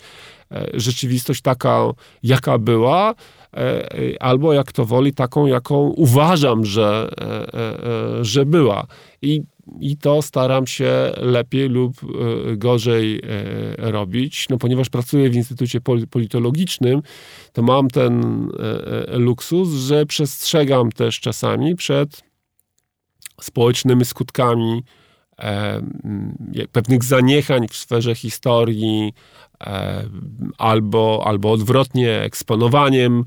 E, 0.51 0.67
rzeczywistość 0.73 1.41
taka, 1.41 1.91
jaka 2.23 2.57
była, 2.57 3.15
e, 3.53 3.91
e, 3.91 4.21
albo 4.23 4.53
jak 4.53 4.71
to 4.71 4.85
woli, 4.85 5.13
taką, 5.13 5.45
jaką 5.45 5.77
uważam, 5.77 6.65
że, 6.65 7.09
że 8.21 8.45
była. 8.45 8.87
I, 9.21 9.41
I 9.79 9.97
to 9.97 10.21
staram 10.21 10.67
się 10.67 11.11
lepiej 11.17 11.69
lub 11.69 11.93
gorzej 12.57 13.21
robić, 13.77 14.49
no 14.49 14.57
ponieważ 14.57 14.89
pracuję 14.89 15.29
w 15.29 15.35
Instytucie 15.35 15.79
Politologicznym, 16.09 17.01
to 17.53 17.61
mam 17.61 17.87
ten 17.87 18.47
luksus, 19.07 19.69
że 19.69 20.05
przestrzegam 20.05 20.91
też 20.91 21.19
czasami 21.19 21.75
przed 21.75 22.23
społecznymi 23.41 24.05
skutkami 24.05 24.83
pewnych 26.71 27.03
zaniechań 27.03 27.67
w 27.67 27.75
sferze 27.75 28.15
historii, 28.15 29.13
albo, 30.57 31.23
albo 31.25 31.51
odwrotnie 31.51 32.21
eksponowaniem 32.21 33.19
e, 33.19 33.23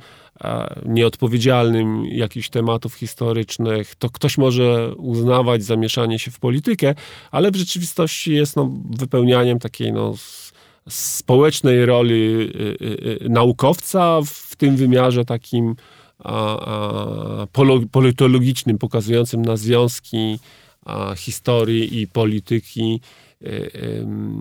nieodpowiedzialnym 0.87 2.07
jakichś 2.07 2.49
tematów 2.49 2.95
historycznych, 2.95 3.95
to 3.95 4.11
ktoś 4.11 4.39
może 4.39 4.95
uznawać 4.97 5.65
zamieszanie 5.65 6.19
się 6.19 6.31
w 6.31 6.39
politykę, 6.39 6.95
ale 7.31 7.51
w 7.51 7.57
rzeczywistości 7.57 8.35
jest 8.35 8.57
no, 8.57 8.71
wypełnianiem 8.91 9.59
takiej 9.59 9.93
no, 9.93 10.15
społecznej 10.89 11.87
roli 11.87 12.15
y, 12.15 12.87
y, 12.87 13.25
y, 13.25 13.29
naukowca 13.29 14.19
w 14.27 14.57
tym 14.57 14.77
wymiarze 14.77 15.25
takim 15.25 15.77
politologicznym, 17.93 18.79
pokazującym 18.79 19.43
na 19.43 19.57
związki 19.57 20.39
historii 21.17 22.01
i 22.01 22.07
polityki 22.07 23.01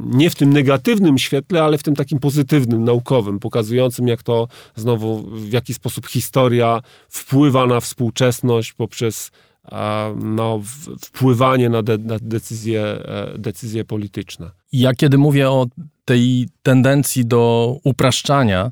nie 0.05 0.29
w 0.29 0.35
tym 0.35 0.53
negatywnym 0.53 1.17
świetle, 1.17 1.63
ale 1.63 1.77
w 1.77 1.83
tym 1.83 1.95
takim 1.95 2.19
pozytywnym, 2.19 2.83
naukowym, 2.83 3.39
pokazującym 3.39 4.07
jak 4.07 4.23
to 4.23 4.47
znowu, 4.75 5.29
w 5.31 5.51
jaki 5.51 5.73
sposób 5.73 6.07
historia 6.07 6.81
wpływa 7.09 7.65
na 7.65 7.79
współczesność 7.79 8.73
poprzez 8.73 9.31
no, 10.15 10.61
wpływanie 11.05 11.69
na, 11.69 11.83
de, 11.83 11.97
na 11.97 12.17
decyzje, 12.21 12.81
e, 12.81 13.37
decyzje 13.37 13.85
polityczne. 13.85 14.51
Ja 14.71 14.93
kiedy 14.93 15.17
mówię 15.17 15.49
o 15.49 15.67
tej 16.05 16.49
tendencji 16.63 17.25
do 17.25 17.75
upraszczania, 17.83 18.71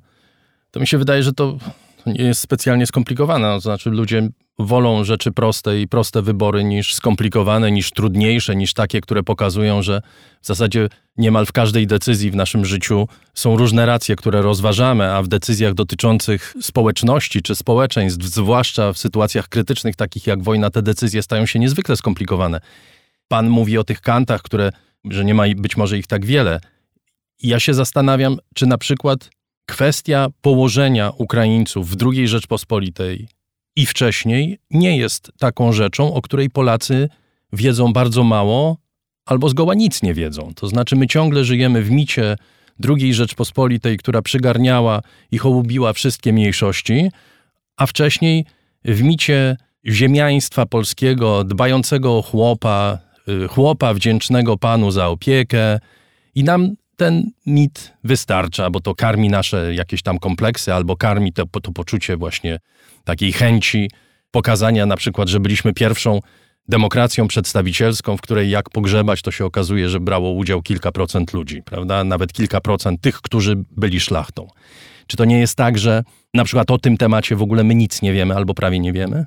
to 0.72 0.80
mi 0.80 0.88
się 0.88 0.98
wydaje, 0.98 1.24
że 1.24 1.34
to 1.34 1.58
nie 2.06 2.24
jest 2.24 2.42
specjalnie 2.42 2.88
skomplikowane. 2.88 3.48
To 3.48 3.60
znaczy 3.60 3.90
ludzie 3.90 4.30
wolą 4.60 5.04
rzeczy 5.04 5.32
proste 5.32 5.82
i 5.82 5.88
proste 5.88 6.22
wybory 6.22 6.64
niż 6.64 6.94
skomplikowane, 6.94 7.72
niż 7.72 7.92
trudniejsze, 7.92 8.56
niż 8.56 8.74
takie, 8.74 9.02
które 9.02 9.24
pokazują, 9.24 9.82
że 9.82 10.02
w 10.42 10.48
zasadzie 10.48 10.90
niemal 11.18 11.46
w 11.46 11.52
każdej 11.52 11.88
decyzji 11.88 12.32
w 12.32 12.36
naszym 12.36 12.66
życiu 12.66 13.08
są 13.34 13.58
różne 13.58 13.86
racje, 13.86 14.16
które 14.16 14.42
rozważamy, 14.42 15.14
a 15.14 15.22
w 15.22 15.28
decyzjach 15.28 15.74
dotyczących 15.74 16.54
społeczności 16.62 17.42
czy 17.42 17.56
społeczeństw, 17.56 18.24
zwłaszcza 18.26 18.94
w 18.94 18.98
sytuacjach 18.98 19.50
krytycznych, 19.50 19.96
takich 19.96 20.28
jak 20.28 20.44
wojna, 20.44 20.70
te 20.70 20.82
decyzje 20.82 21.24
stają 21.24 21.46
się 21.46 21.60
niezwykle 21.60 21.96
skomplikowane. 21.96 22.62
Pan 23.28 23.50
mówi 23.50 23.78
o 23.78 23.84
tych 23.84 24.02
kantach, 24.02 24.42
które, 24.42 24.72
że 25.06 25.26
nie 25.26 25.34
ma 25.34 25.44
być 25.56 25.78
może 25.78 25.98
ich 25.98 26.08
tak 26.08 26.26
wiele. 26.26 26.60
Ja 27.44 27.60
się 27.60 27.74
zastanawiam, 27.74 28.38
czy 28.56 28.66
na 28.66 28.78
przykład 28.78 29.30
kwestia 29.66 30.28
położenia 30.42 31.12
Ukraińców 31.18 31.90
w 31.90 31.98
II 32.06 32.28
Rzeczpospolitej 32.28 33.37
i 33.78 33.86
wcześniej 33.86 34.60
nie 34.72 34.98
jest 34.98 35.32
taką 35.40 35.74
rzeczą, 35.74 36.14
o 36.14 36.22
której 36.22 36.50
Polacy 36.50 37.10
wiedzą 37.54 37.94
bardzo 37.94 38.24
mało 38.24 38.78
albo 39.26 39.50
zgoła 39.50 39.74
nic 39.74 40.04
nie 40.04 40.14
wiedzą. 40.14 40.52
To 40.56 40.68
znaczy, 40.68 40.96
my 40.96 41.08
ciągle 41.08 41.44
żyjemy 41.44 41.84
w 41.84 41.92
micie 41.92 42.36
II 42.90 43.14
Rzeczpospolitej, 43.14 43.98
która 43.98 44.22
przygarniała 44.22 45.02
i 45.32 45.38
hołubiła 45.38 45.94
wszystkie 45.94 46.34
mniejszości, 46.34 47.12
a 47.78 47.86
wcześniej 47.86 48.46
w 48.86 49.04
micie 49.04 49.58
ziemiaństwa 49.86 50.66
polskiego, 50.66 51.44
dbającego 51.44 52.18
o 52.18 52.22
chłopa, 52.22 52.98
y, 53.46 53.48
chłopa 53.48 53.94
wdzięcznego 53.94 54.58
panu 54.58 54.92
za 54.92 55.08
opiekę. 55.08 55.80
I 56.36 56.44
nam 56.44 56.76
ten 56.98 57.32
mit 57.46 57.94
wystarcza, 58.04 58.70
bo 58.70 58.80
to 58.80 58.96
karmi 58.96 59.30
nasze 59.30 59.74
jakieś 59.76 60.02
tam 60.02 60.20
kompleksy, 60.20 60.74
albo 60.74 60.98
karmi 60.98 61.34
to, 61.34 61.46
to 61.46 61.72
poczucie 61.72 62.18
właśnie 62.18 62.60
takiej 63.04 63.34
chęci 63.34 63.90
pokazania 64.32 64.86
na 64.86 64.98
przykład, 64.98 65.30
że 65.30 65.40
byliśmy 65.40 65.74
pierwszą 65.74 66.20
demokracją 66.68 67.28
przedstawicielską, 67.28 68.18
w 68.18 68.22
której 68.22 68.50
jak 68.50 68.70
pogrzebać, 68.70 69.22
to 69.22 69.32
się 69.32 69.46
okazuje, 69.46 69.90
że 69.90 70.00
brało 70.00 70.32
udział 70.32 70.62
kilka 70.62 70.92
procent 70.92 71.34
ludzi, 71.34 71.64
prawda? 71.64 72.04
Nawet 72.04 72.34
kilka 72.34 72.62
procent 72.62 73.02
tych, 73.02 73.22
którzy 73.22 73.56
byli 73.72 74.00
szlachtą. 74.00 74.48
Czy 75.08 75.18
to 75.18 75.26
nie 75.26 75.40
jest 75.40 75.56
tak, 75.56 75.78
że 75.78 76.04
na 76.34 76.44
przykład 76.44 76.72
o 76.72 76.78
tym 76.78 76.98
temacie 76.98 77.36
w 77.36 77.42
ogóle 77.42 77.64
my 77.64 77.76
nic 77.76 78.02
nie 78.02 78.14
wiemy 78.14 78.36
albo 78.36 78.54
prawie 78.54 78.80
nie 78.80 78.94
wiemy? 78.94 79.26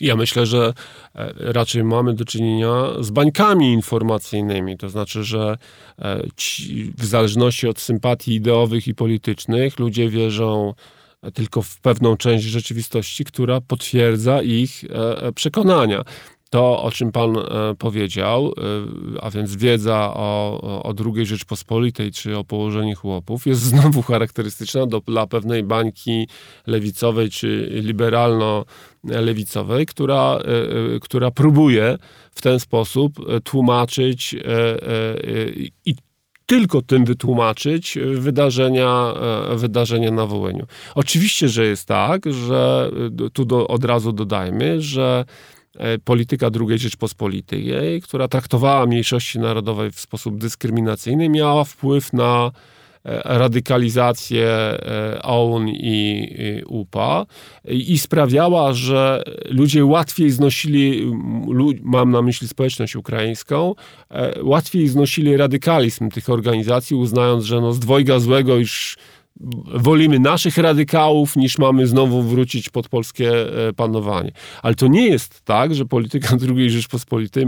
Ja 0.00 0.16
myślę, 0.16 0.46
że 0.46 0.72
e, 1.14 1.34
raczej 1.38 1.84
mamy 1.84 2.14
do 2.14 2.24
czynienia 2.24 2.72
z 3.00 3.10
bańkami 3.10 3.72
informacyjnymi. 3.72 4.76
To 4.76 4.88
znaczy, 4.88 5.24
że 5.24 5.56
e, 5.98 6.22
ci, 6.36 6.92
w 6.98 7.04
zależności 7.04 7.68
od 7.68 7.80
sympatii 7.80 8.34
ideowych 8.34 8.88
i 8.88 8.94
politycznych 8.94 9.78
ludzie 9.78 10.08
wierzą 10.08 10.74
tylko 11.34 11.62
w 11.62 11.80
pewną 11.80 12.16
część 12.16 12.44
rzeczywistości, 12.44 13.24
która 13.24 13.60
potwierdza 13.60 14.42
ich 14.42 14.84
e, 14.90 15.32
przekonania 15.32 16.04
to, 16.54 16.82
o 16.82 16.90
czym 16.90 17.12
pan 17.12 17.36
e, 17.36 17.42
powiedział, 17.78 18.46
e, 18.46 18.52
a 19.20 19.30
więc 19.30 19.56
wiedza 19.56 20.14
o, 20.14 20.60
o 20.82 20.94
II 21.14 21.26
Rzeczpospolitej 21.26 22.12
czy 22.12 22.38
o 22.38 22.44
położeniu 22.44 22.96
chłopów, 22.96 23.46
jest 23.46 23.62
znowu 23.70 24.02
charakterystyczna 24.02 24.86
do, 24.86 25.00
dla 25.00 25.26
pewnej 25.26 25.62
bańki 25.62 26.28
lewicowej 26.66 27.30
czy 27.30 27.68
liberalno-lewicowej, 27.70 29.86
która, 29.86 30.38
e, 30.38 30.40
która 31.00 31.30
próbuje 31.30 31.98
w 32.30 32.42
ten 32.42 32.60
sposób 32.60 33.12
tłumaczyć 33.44 34.36
i 35.84 35.94
tylko 36.46 36.82
tym 36.82 37.04
wytłumaczyć 37.04 37.98
wydarzenia, 38.14 39.14
wydarzenia 39.56 40.10
na 40.10 40.26
Wołyniu. 40.26 40.66
Oczywiście, 40.94 41.48
że 41.48 41.66
jest 41.66 41.88
tak, 41.88 42.32
że 42.32 42.90
tu 43.32 43.44
do, 43.44 43.68
od 43.68 43.84
razu 43.84 44.12
dodajmy, 44.12 44.80
że 44.80 45.24
polityka 46.04 46.50
II 46.68 46.78
Rzeczpospolitej, 46.78 48.02
która 48.02 48.28
traktowała 48.28 48.86
mniejszości 48.86 49.38
narodowe 49.38 49.90
w 49.90 50.00
sposób 50.00 50.38
dyskryminacyjny, 50.38 51.28
miała 51.28 51.64
wpływ 51.64 52.12
na 52.12 52.50
e, 53.04 53.38
radykalizację 53.38 54.46
e, 54.48 55.22
OUN 55.22 55.68
i 55.68 56.62
UPA 56.66 57.26
i 57.64 57.98
sprawiała, 57.98 58.72
że 58.72 59.22
ludzie 59.50 59.84
łatwiej 59.84 60.30
znosili, 60.30 61.12
mam 61.82 62.10
na 62.10 62.22
myśli 62.22 62.48
społeczność 62.48 62.96
ukraińską, 62.96 63.74
łatwiej 64.42 64.88
znosili 64.88 65.36
radykalizm 65.36 66.10
tych 66.10 66.30
organizacji, 66.30 66.96
uznając, 66.96 67.44
że 67.44 67.60
no 67.60 67.72
z 67.72 67.78
dwojga 67.78 68.18
złego 68.18 68.56
już 68.56 68.96
wolimy 69.74 70.18
naszych 70.18 70.58
radykałów, 70.58 71.36
niż 71.36 71.58
mamy 71.58 71.86
znowu 71.86 72.22
wrócić 72.22 72.68
pod 72.68 72.88
polskie 72.88 73.30
e, 73.68 73.72
panowanie. 73.72 74.32
Ale 74.62 74.74
to 74.74 74.86
nie 74.86 75.06
jest 75.08 75.40
tak, 75.40 75.74
że 75.74 75.84
polityka 75.84 76.36
II 76.56 76.70
Rzeczpospolitej, 76.70 77.46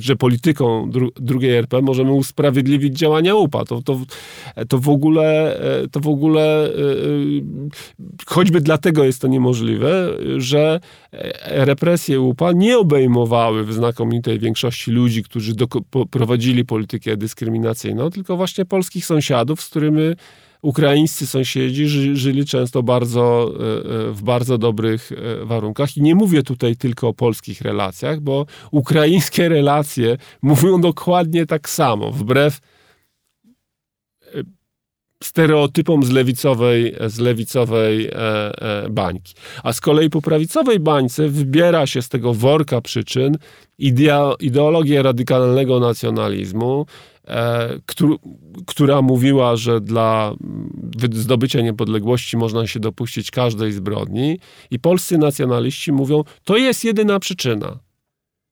że 0.00 0.16
polityką 0.16 0.90
drugiej 1.16 1.56
RP 1.56 1.82
możemy 1.82 2.12
usprawiedliwić 2.12 2.98
działania 2.98 3.34
UPA. 3.34 3.64
To, 3.64 3.82
to, 3.82 4.00
to 4.68 4.78
w 4.78 4.88
ogóle, 4.88 5.58
e, 5.82 5.88
to 5.88 6.00
w 6.00 6.08
ogóle 6.08 6.66
e, 6.66 6.70
choćby 8.26 8.60
dlatego 8.60 9.04
jest 9.04 9.20
to 9.20 9.28
niemożliwe, 9.28 10.10
że 10.36 10.80
represje 11.44 12.20
UPA 12.20 12.52
nie 12.52 12.78
obejmowały 12.78 13.64
w 13.64 13.72
znakomitej 13.72 14.38
większości 14.38 14.90
ludzi, 14.90 15.22
którzy 15.22 15.52
prowadzili 16.10 16.64
politykę 16.64 17.16
dyskryminacyjną, 17.16 18.10
tylko 18.10 18.36
właśnie 18.36 18.64
polskich 18.64 19.06
sąsiadów, 19.06 19.60
z 19.60 19.70
którymi 19.70 20.14
ukraińscy 20.64 21.26
sąsiedzi 21.26 21.88
ży, 21.88 22.16
żyli 22.16 22.44
często 22.44 22.82
bardzo, 22.82 23.52
e, 23.52 24.08
e, 24.08 24.12
w 24.12 24.22
bardzo 24.22 24.58
dobrych 24.58 25.12
e, 25.12 25.44
warunkach. 25.44 25.96
I 25.96 26.02
nie 26.02 26.14
mówię 26.14 26.42
tutaj 26.42 26.76
tylko 26.76 27.08
o 27.08 27.14
polskich 27.14 27.60
relacjach, 27.60 28.20
bo 28.20 28.46
ukraińskie 28.70 29.48
relacje 29.48 30.16
mówią 30.42 30.80
dokładnie 30.80 31.46
tak 31.46 31.68
samo, 31.68 32.12
wbrew 32.12 32.60
stereotypom 35.26 36.04
z 36.04 36.10
lewicowej, 36.10 36.94
z 37.06 37.18
lewicowej 37.18 38.10
bańki. 38.90 39.34
A 39.62 39.72
z 39.72 39.80
kolei 39.80 40.10
po 40.10 40.22
prawicowej 40.22 40.80
bańce 40.80 41.28
wybiera 41.28 41.86
się 41.86 42.02
z 42.02 42.08
tego 42.08 42.34
worka 42.34 42.80
przyczyn 42.80 43.36
ideologię 44.40 45.02
radykalnego 45.02 45.80
nacjonalizmu, 45.80 46.86
E, 47.28 47.68
która 48.66 49.02
mówiła, 49.02 49.56
że 49.56 49.80
dla 49.80 50.34
zdobycia 51.12 51.60
niepodległości 51.60 52.36
można 52.36 52.66
się 52.66 52.80
dopuścić 52.80 53.30
każdej 53.30 53.72
zbrodni, 53.72 54.38
i 54.70 54.78
polscy 54.78 55.18
nacjonaliści 55.18 55.92
mówią, 55.92 56.24
to 56.44 56.56
jest 56.56 56.84
jedyna 56.84 57.20
przyczyna. 57.20 57.78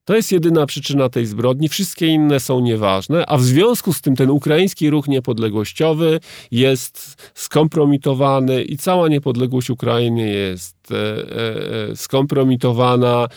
To 0.05 0.17
jest 0.17 0.33
jedyna 0.33 0.67
przyczyna 0.67 1.09
tej 1.09 1.27
zbrodni, 1.27 1.69
wszystkie 1.69 2.07
inne 2.07 2.41
są 2.41 2.61
nieważne, 2.61 3.27
a 3.27 3.37
w 3.37 3.43
związku 3.43 3.93
z 3.93 4.01
tym 4.01 4.17
ten 4.17 4.31
ukraiński 4.31 4.91
ruch 4.91 5.09
niepodległościowy 5.09 6.21
jest 6.51 7.23
skompromitowany 7.35 8.63
i 8.63 8.77
cała 8.77 9.09
niepodległość 9.09 9.71
Ukrainy 9.71 10.29
jest 10.29 10.77
e, 10.93 10.97
e, 10.97 11.91
e 11.91 11.97
skompromitowana 11.97 13.29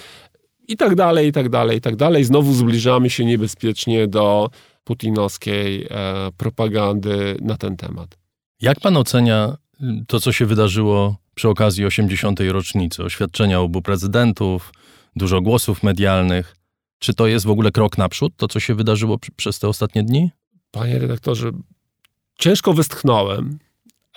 i 0.68 0.78
tak 0.78 0.96
dalej, 0.96 1.28
i 1.28 1.32
tak 1.32 1.50
dalej, 1.50 1.78
i 1.78 1.82
tak 1.82 1.96
dalej. 1.96 2.24
Znowu 2.24 2.54
zbliżamy 2.54 3.10
się 3.10 3.26
niebezpiecznie 3.26 4.08
do 4.08 4.50
putinowskiej 4.84 5.88
e, 5.90 6.32
propagandy 6.38 7.38
na 7.42 7.58
ten 7.58 7.78
temat. 7.78 8.18
Jak 8.62 8.80
pan 8.80 8.98
ocenia 8.98 9.58
y, 9.82 9.86
to, 10.08 10.20
co 10.20 10.32
się 10.32 10.46
wydarzyło 10.46 11.16
przy 11.36 11.50
okazji 11.50 11.86
80. 11.86 12.40
rocznicy? 12.40 13.04
Oświadczenia 13.04 13.60
obu 13.60 13.82
prezydentów, 13.82 14.72
dużo 15.16 15.42
głosów 15.42 15.84
medialnych. 15.84 16.56
Czy 17.00 17.14
to 17.14 17.28
jest 17.28 17.46
w 17.46 17.50
ogóle 17.50 17.72
krok 17.72 17.98
naprzód, 17.98 18.34
to 18.38 18.48
co 18.48 18.60
się 18.60 18.76
wydarzyło 18.76 19.18
przez 19.36 19.60
te 19.60 19.68
ostatnie 19.68 20.04
dni? 20.04 20.30
Panie 20.72 21.00
redaktorze, 21.00 21.52
ciężko 22.40 22.74
westchnąłem, 22.74 23.60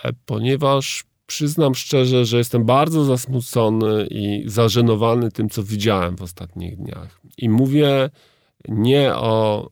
e, 0.04 0.10
ponieważ 0.26 1.04
przyznam 1.26 1.74
szczerze, 1.74 2.24
że 2.24 2.38
jestem 2.38 2.64
bardzo 2.64 3.04
zasmucony 3.04 4.06
i 4.10 4.42
zażenowany 4.46 5.30
tym, 5.30 5.48
co 5.48 5.62
widziałem 5.62 6.16
w 6.16 6.22
ostatnich 6.22 6.76
dniach. 6.76 7.20
I 7.38 7.48
mówię 7.48 8.10
nie 8.68 9.14
o 9.14 9.70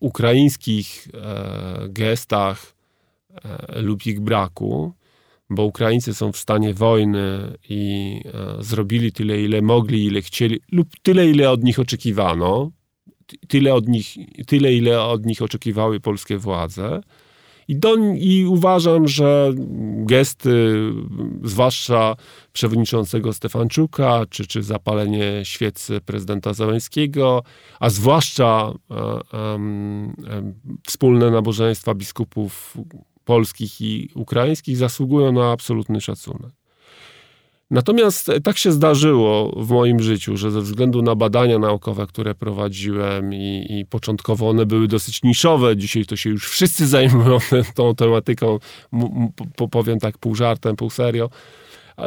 ukraińskich 0.00 1.08
e, 1.14 1.88
gestach 1.88 2.74
e, 3.44 3.82
lub 3.82 4.06
ich 4.06 4.20
braku, 4.20 4.92
bo 5.50 5.64
Ukraińcy 5.64 6.14
są 6.14 6.32
w 6.32 6.36
stanie 6.36 6.74
wojny 6.74 7.56
i 7.68 8.14
e, 8.24 8.62
zrobili 8.62 9.12
tyle, 9.12 9.42
ile 9.42 9.62
mogli, 9.62 10.04
ile 10.04 10.22
chcieli, 10.22 10.60
lub 10.72 10.88
tyle, 11.02 11.30
ile 11.30 11.50
od 11.50 11.64
nich 11.64 11.78
oczekiwano, 11.78 12.70
tyle, 13.48 13.74
od 13.74 13.88
nich, 13.88 14.16
tyle 14.46 14.74
ile 14.74 15.02
od 15.02 15.26
nich 15.26 15.42
oczekiwały 15.42 16.00
polskie 16.00 16.38
władze. 16.38 17.00
I, 17.68 17.76
do, 17.76 17.96
I 18.14 18.46
uważam, 18.46 19.08
że 19.08 19.52
gesty, 19.96 20.74
zwłaszcza 21.44 22.16
przewodniczącego 22.52 23.32
Stefanczuka, 23.32 24.24
czy, 24.30 24.46
czy 24.46 24.62
zapalenie 24.62 25.40
świecy 25.42 26.00
prezydenta 26.00 26.52
Załęskiego, 26.54 27.42
a 27.80 27.90
zwłaszcza 27.90 28.72
e, 28.90 29.58
wspólne 30.86 31.30
nabożeństwa 31.30 31.94
biskupów 31.94 32.76
polskich 33.28 33.80
i 33.80 34.08
ukraińskich 34.14 34.76
zasługują 34.76 35.32
na 35.32 35.50
absolutny 35.50 36.00
szacunek. 36.00 36.52
Natomiast 37.70 38.30
tak 38.44 38.58
się 38.58 38.72
zdarzyło 38.72 39.52
w 39.64 39.70
moim 39.70 40.00
życiu, 40.00 40.36
że 40.36 40.50
ze 40.50 40.60
względu 40.60 41.02
na 41.02 41.14
badania 41.14 41.58
naukowe, 41.58 42.06
które 42.06 42.34
prowadziłem 42.34 43.34
i, 43.34 43.66
i 43.68 43.86
początkowo 43.86 44.48
one 44.48 44.66
były 44.66 44.88
dosyć 44.88 45.22
niszowe, 45.22 45.76
dzisiaj 45.76 46.04
to 46.04 46.16
się 46.16 46.30
już 46.30 46.48
wszyscy 46.48 46.86
zajmują 46.96 47.38
tą 47.74 47.94
tematyką, 47.94 48.58
powiem 49.70 49.98
tak 49.98 50.18
pół 50.18 50.34
żartem, 50.34 50.76
pół 50.76 50.90
serio, 50.90 51.30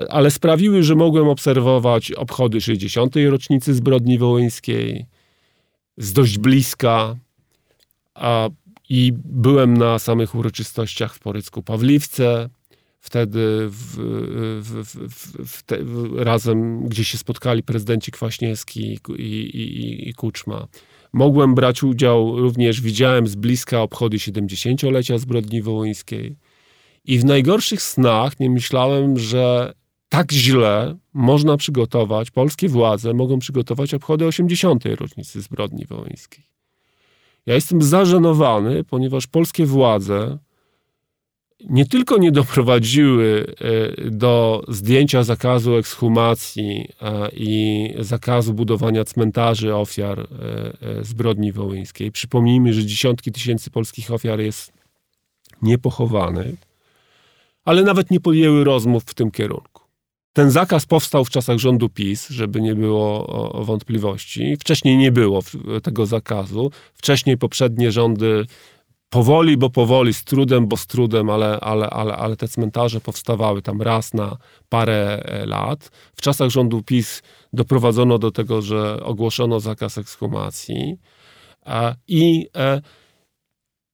ale 0.10 0.32
sprawiły, 0.32 0.84
że 0.84 0.96
mogłem 0.96 1.28
obserwować 1.28 2.12
obchody 2.12 2.62
60. 2.62 3.16
rocznicy 3.30 3.74
zbrodni 3.74 4.18
wołyńskiej 4.18 5.06
z 5.98 6.14
dość 6.14 6.38
bliska 6.38 7.16
a, 8.16 8.50
i 8.94 9.14
byłem 9.26 9.78
na 9.78 10.00
samych 10.00 10.36
uroczystościach 10.36 11.16
w 11.16 11.20
Porycku 11.20 11.64
Pawliwce, 11.64 12.50
wtedy 13.00 13.68
w, 13.70 13.96
w, 14.62 14.96
w, 15.48 15.64
te, 15.64 15.78
razem, 16.16 16.88
gdzie 16.88 17.04
się 17.04 17.18
spotkali 17.18 17.64
prezydenci 17.64 18.12
Kwaśniewski 18.12 19.00
i, 19.10 19.24
i, 19.24 20.10
i 20.10 20.14
Kuczma. 20.14 20.68
Mogłem 21.14 21.56
brać 21.56 21.84
udział, 21.84 22.40
również 22.40 22.82
widziałem 22.82 23.28
z 23.28 23.36
bliska 23.36 23.82
obchody 23.82 24.18
70-lecia 24.18 25.18
zbrodni 25.18 25.62
wołyńskiej. 25.62 26.36
I 27.06 27.20
w 27.20 27.26
najgorszych 27.26 27.82
snach 27.82 28.40
nie 28.40 28.50
myślałem, 28.50 29.20
że 29.20 29.74
tak 30.10 30.32
źle 30.32 30.98
można 31.14 31.58
przygotować, 31.58 32.32
polskie 32.32 32.70
władze 32.70 33.14
mogą 33.14 33.40
przygotować 33.40 33.94
obchody 33.94 34.26
80. 34.26 34.86
rocznicy 34.86 35.42
zbrodni 35.42 35.86
wołyńskiej. 35.86 36.51
Ja 37.46 37.56
jestem 37.56 37.82
zażenowany, 37.82 38.84
ponieważ 38.84 39.28
polskie 39.28 39.66
władze 39.66 40.38
nie 41.70 41.86
tylko 41.86 42.18
nie 42.18 42.32
doprowadziły 42.32 43.56
do 44.12 44.64
zdjęcia 44.68 45.24
zakazu 45.24 45.76
ekshumacji 45.76 46.90
i 47.34 47.90
zakazu 48.00 48.54
budowania 48.54 49.04
cmentarzy 49.04 49.76
ofiar 49.76 50.28
zbrodni 51.02 51.52
wołyńskiej. 51.52 52.12
Przypomnijmy, 52.12 52.74
że 52.74 52.86
dziesiątki 52.86 53.32
tysięcy 53.32 53.72
polskich 53.72 54.12
ofiar 54.12 54.40
jest 54.40 54.74
niepochowanych, 55.62 56.56
ale 57.66 57.84
nawet 57.84 58.12
nie 58.12 58.20
podjęły 58.20 58.64
rozmów 58.64 59.04
w 59.04 59.14
tym 59.14 59.32
kierunku. 59.32 59.71
Ten 60.34 60.52
zakaz 60.52 60.86
powstał 60.86 61.26
w 61.26 61.30
czasach 61.30 61.58
rządu 61.58 61.90
PiS, 61.90 62.30
żeby 62.30 62.62
nie 62.62 62.76
było 62.76 63.28
wątpliwości. 63.66 64.58
Wcześniej 64.60 64.98
nie 64.98 65.12
było 65.12 65.42
tego 65.84 66.06
zakazu. 66.06 66.72
Wcześniej 66.94 67.38
poprzednie 67.38 67.92
rządy 67.92 68.46
powoli, 69.10 69.58
bo 69.58 69.70
powoli, 69.70 70.14
z 70.14 70.24
trudem, 70.24 70.68
bo 70.68 70.78
z 70.78 70.88
trudem, 70.88 71.30
ale, 71.30 71.60
ale, 71.60 71.90
ale, 71.90 72.16
ale 72.16 72.36
te 72.36 72.48
cmentarze 72.48 73.02
powstawały 73.02 73.62
tam 73.62 73.82
raz 73.82 74.14
na 74.14 74.38
parę 74.70 75.24
e, 75.24 75.46
lat. 75.46 75.90
W 76.16 76.22
czasach 76.22 76.50
rządu 76.50 76.84
PiS 76.84 77.22
doprowadzono 77.54 78.18
do 78.18 78.32
tego, 78.32 78.62
że 78.62 79.04
ogłoszono 79.04 79.60
zakaz 79.60 79.98
ekshumacji 79.98 80.98
i 82.08 82.48
e, 82.56 82.82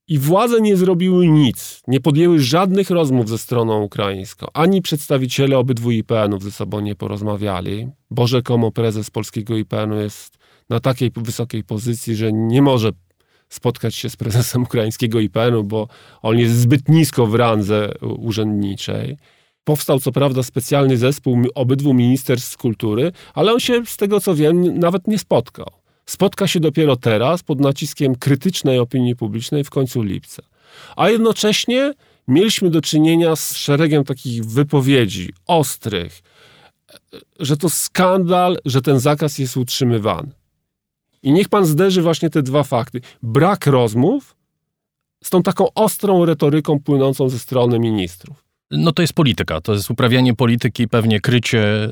i 0.07 0.19
władze 0.19 0.61
nie 0.61 0.77
zrobiły 0.77 1.27
nic, 1.27 1.81
nie 1.87 1.99
podjęły 1.99 2.39
żadnych 2.39 2.89
rozmów 2.89 3.29
ze 3.29 3.37
stroną 3.37 3.83
ukraińską. 3.83 4.47
Ani 4.53 4.81
przedstawiciele 4.81 5.57
obydwu 5.57 5.91
IPN-ów 5.91 6.43
ze 6.43 6.51
sobą 6.51 6.79
nie 6.79 6.95
porozmawiali, 6.95 7.87
bo 8.11 8.27
rzekomo 8.27 8.71
prezes 8.71 9.09
polskiego 9.11 9.57
IPN-u 9.57 9.95
jest 9.95 10.37
na 10.69 10.79
takiej 10.79 11.11
wysokiej 11.15 11.63
pozycji, 11.63 12.15
że 12.15 12.33
nie 12.33 12.61
może 12.61 12.89
spotkać 13.49 13.95
się 13.95 14.09
z 14.09 14.15
prezesem 14.15 14.63
ukraińskiego 14.63 15.19
IPN-u, 15.19 15.63
bo 15.63 15.87
on 16.21 16.39
jest 16.39 16.55
zbyt 16.55 16.89
nisko 16.89 17.27
w 17.27 17.35
randze 17.35 17.91
urzędniczej. 18.01 19.17
Powstał 19.63 19.99
co 19.99 20.11
prawda 20.11 20.43
specjalny 20.43 20.97
zespół 20.97 21.37
obydwu 21.55 21.93
ministerstw 21.93 22.57
kultury, 22.57 23.11
ale 23.33 23.53
on 23.53 23.59
się 23.59 23.85
z 23.85 23.97
tego 23.97 24.19
co 24.19 24.35
wiem 24.35 24.79
nawet 24.79 25.07
nie 25.07 25.19
spotkał 25.19 25.76
spotka 26.09 26.47
się 26.47 26.59
dopiero 26.59 26.95
teraz 26.95 27.43
pod 27.43 27.59
naciskiem 27.59 28.15
krytycznej 28.15 28.79
opinii 28.79 29.15
publicznej 29.15 29.63
w 29.63 29.69
końcu 29.69 30.01
lipca. 30.01 30.43
A 30.95 31.09
jednocześnie 31.09 31.93
mieliśmy 32.27 32.69
do 32.69 32.81
czynienia 32.81 33.35
z 33.35 33.55
szeregiem 33.55 34.03
takich 34.03 34.45
wypowiedzi 34.45 35.33
ostrych, 35.47 36.21
że 37.39 37.57
to 37.57 37.69
skandal, 37.69 38.57
że 38.65 38.81
ten 38.81 38.99
zakaz 38.99 39.39
jest 39.39 39.57
utrzymywany. 39.57 40.31
I 41.23 41.31
niech 41.31 41.49
pan 41.49 41.65
zderzy 41.65 42.01
właśnie 42.01 42.29
te 42.29 42.43
dwa 42.43 42.63
fakty. 42.63 43.01
Brak 43.23 43.67
rozmów 43.67 44.35
z 45.23 45.29
tą 45.29 45.43
taką 45.43 45.73
ostrą 45.73 46.25
retoryką 46.25 46.79
płynącą 46.79 47.29
ze 47.29 47.39
strony 47.39 47.79
ministrów. 47.79 48.43
No 48.71 48.91
to 48.91 49.01
jest 49.01 49.13
polityka, 49.13 49.61
to 49.61 49.73
jest 49.73 49.91
uprawianie 49.91 50.35
polityki, 50.35 50.87
pewnie 50.87 51.19
krycie 51.19 51.89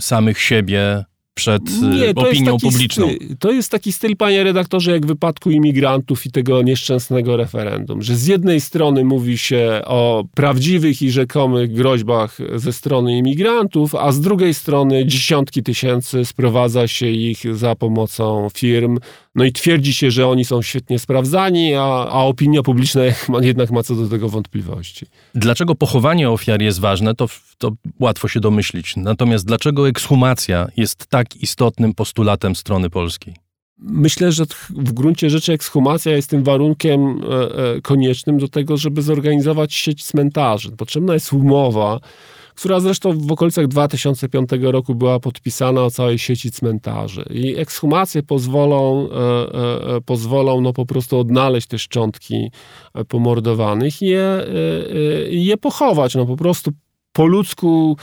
samych 0.00 0.40
siebie, 0.40 1.04
przed 1.34 1.62
Nie, 1.82 2.10
opinią 2.14 2.58
publiczną. 2.58 3.06
Styl, 3.06 3.36
to 3.38 3.52
jest 3.52 3.70
taki 3.70 3.92
styl, 3.92 4.16
panie 4.16 4.44
redaktorze, 4.44 4.90
jak 4.92 5.04
w 5.04 5.08
wypadku 5.08 5.50
imigrantów 5.50 6.26
i 6.26 6.30
tego 6.30 6.62
nieszczęsnego 6.62 7.36
referendum, 7.36 8.02
że 8.02 8.16
z 8.16 8.26
jednej 8.26 8.60
strony 8.60 9.04
mówi 9.04 9.38
się 9.38 9.80
o 9.84 10.24
prawdziwych 10.34 11.02
i 11.02 11.10
rzekomych 11.10 11.72
groźbach 11.72 12.38
ze 12.54 12.72
strony 12.72 13.16
imigrantów, 13.16 13.94
a 13.94 14.12
z 14.12 14.20
drugiej 14.20 14.54
strony 14.54 15.06
dziesiątki 15.06 15.62
tysięcy 15.62 16.24
sprowadza 16.24 16.88
się 16.88 17.06
ich 17.06 17.56
za 17.56 17.74
pomocą 17.74 18.48
firm, 18.54 18.98
no 19.34 19.44
i 19.44 19.52
twierdzi 19.52 19.94
się, 19.94 20.10
że 20.10 20.28
oni 20.28 20.44
są 20.44 20.62
świetnie 20.62 20.98
sprawdzani, 20.98 21.74
a, 21.74 21.82
a 21.84 22.24
opinia 22.24 22.62
publiczna 22.62 23.02
jednak 23.40 23.70
ma 23.70 23.82
co 23.82 23.94
do 23.94 24.08
tego 24.08 24.28
wątpliwości. 24.28 25.06
Dlaczego 25.34 25.74
pochowanie 25.74 26.30
ofiar 26.30 26.62
jest 26.62 26.80
ważne, 26.80 27.14
to, 27.14 27.28
to 27.58 27.72
łatwo 28.00 28.28
się 28.28 28.40
domyślić. 28.40 28.96
Natomiast 28.96 29.46
dlaczego 29.46 29.88
ekshumacja 29.88 30.68
jest 30.76 31.06
tak 31.06 31.36
istotnym 31.36 31.94
postulatem 31.94 32.56
strony 32.56 32.90
polskiej? 32.90 33.34
Myślę, 33.78 34.32
że 34.32 34.44
w 34.70 34.92
gruncie 34.92 35.30
rzeczy 35.30 35.52
ekshumacja 35.52 36.12
jest 36.12 36.30
tym 36.30 36.44
warunkiem 36.44 37.00
e, 37.00 37.74
e, 37.76 37.80
koniecznym 37.80 38.38
do 38.38 38.48
tego, 38.48 38.76
żeby 38.76 39.02
zorganizować 39.02 39.74
sieć 39.74 40.04
cmentarzy. 40.04 40.70
Potrzebna 40.70 41.14
jest 41.14 41.32
umowa, 41.32 42.00
która 42.54 42.80
zresztą 42.80 43.18
w 43.18 43.32
okolicach 43.32 43.66
2005 43.66 44.50
roku 44.60 44.94
była 44.94 45.20
podpisana 45.20 45.84
o 45.84 45.90
całej 45.90 46.18
sieci 46.18 46.50
cmentarzy. 46.50 47.24
I 47.30 47.56
ekshumacje 47.56 48.22
pozwolą, 48.22 49.08
e, 49.10 49.14
e, 49.14 49.96
e, 49.96 50.00
pozwolą 50.00 50.60
no 50.60 50.72
po 50.72 50.86
prostu 50.86 51.18
odnaleźć 51.18 51.66
te 51.66 51.78
szczątki 51.78 52.50
pomordowanych 53.08 54.02
i 54.02 54.06
je, 54.06 54.46
je 55.30 55.56
pochować. 55.56 56.14
No 56.14 56.26
po 56.26 56.36
prostu 56.36 56.70
po 57.12 57.26
ludzku 57.26 57.96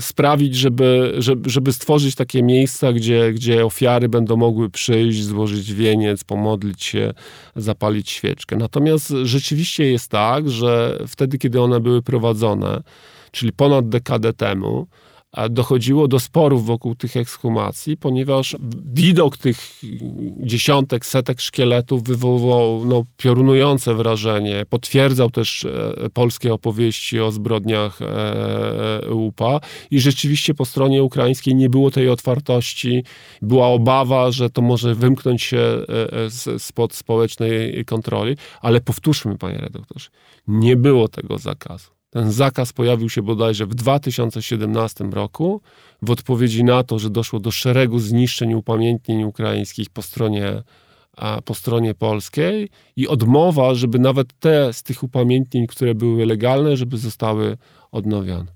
sprawić, 0.00 0.54
żeby, 0.54 1.14
żeby, 1.18 1.50
żeby 1.50 1.72
stworzyć 1.72 2.14
takie 2.14 2.42
miejsca, 2.42 2.92
gdzie, 2.92 3.32
gdzie 3.32 3.64
ofiary 3.64 4.08
będą 4.08 4.36
mogły 4.36 4.70
przyjść, 4.70 5.24
złożyć 5.24 5.74
wieniec, 5.74 6.24
pomodlić 6.24 6.84
się, 6.84 7.12
zapalić 7.56 8.10
świeczkę. 8.10 8.56
Natomiast 8.56 9.08
rzeczywiście 9.22 9.90
jest 9.90 10.10
tak, 10.10 10.50
że 10.50 10.98
wtedy, 11.08 11.38
kiedy 11.38 11.60
one 11.60 11.80
były 11.80 12.02
prowadzone, 12.02 12.82
czyli 13.30 13.52
ponad 13.52 13.88
dekadę 13.88 14.32
temu, 14.32 14.86
dochodziło 15.50 16.08
do 16.08 16.20
sporów 16.20 16.66
wokół 16.66 16.94
tych 16.94 17.16
ekshumacji, 17.16 17.96
ponieważ 17.96 18.56
widok 18.84 19.36
tych 19.36 19.58
dziesiątek, 20.42 21.06
setek 21.06 21.40
szkieletów 21.40 22.02
wywoływał 22.02 22.84
no, 22.84 23.04
piorunujące 23.16 23.94
wrażenie. 23.94 24.64
Potwierdzał 24.68 25.30
też 25.30 25.64
e, 25.64 26.10
polskie 26.12 26.54
opowieści 26.54 27.20
o 27.20 27.32
zbrodniach 27.32 28.02
e, 28.02 29.10
UPA 29.14 29.60
i 29.90 30.00
rzeczywiście 30.00 30.54
po 30.54 30.64
stronie 30.64 31.02
ukraińskiej 31.02 31.54
nie 31.54 31.70
było 31.70 31.90
tej 31.90 32.08
otwartości. 32.08 33.04
Była 33.42 33.66
obawa, 33.66 34.30
że 34.30 34.50
to 34.50 34.62
może 34.62 34.94
wymknąć 34.94 35.42
się 35.42 35.58
e, 35.58 36.58
spod 36.58 36.94
społecznej 36.94 37.84
kontroli, 37.84 38.36
ale 38.60 38.80
powtórzmy, 38.80 39.38
panie 39.38 39.58
redaktorze, 39.58 40.10
nie 40.48 40.76
było 40.76 41.08
tego 41.08 41.38
zakazu. 41.38 41.99
Ten 42.10 42.32
zakaz 42.32 42.72
pojawił 42.72 43.08
się 43.08 43.22
bodajże 43.22 43.66
w 43.66 43.74
2017 43.74 45.04
roku 45.04 45.60
w 46.02 46.10
odpowiedzi 46.10 46.64
na 46.64 46.82
to, 46.82 46.98
że 46.98 47.10
doszło 47.10 47.40
do 47.40 47.50
szeregu 47.50 47.98
zniszczeń 47.98 48.54
upamiętnień 48.54 49.22
ukraińskich 49.24 49.90
po 49.90 50.02
stronie, 50.02 50.62
po 51.44 51.54
stronie 51.54 51.94
polskiej 51.94 52.68
i 52.96 53.08
odmowa, 53.08 53.74
żeby 53.74 53.98
nawet 53.98 54.38
te 54.38 54.72
z 54.72 54.82
tych 54.82 55.02
upamiętnień, 55.02 55.66
które 55.66 55.94
były 55.94 56.26
legalne, 56.26 56.76
żeby 56.76 56.98
zostały 56.98 57.56
odnowione. 57.92 58.52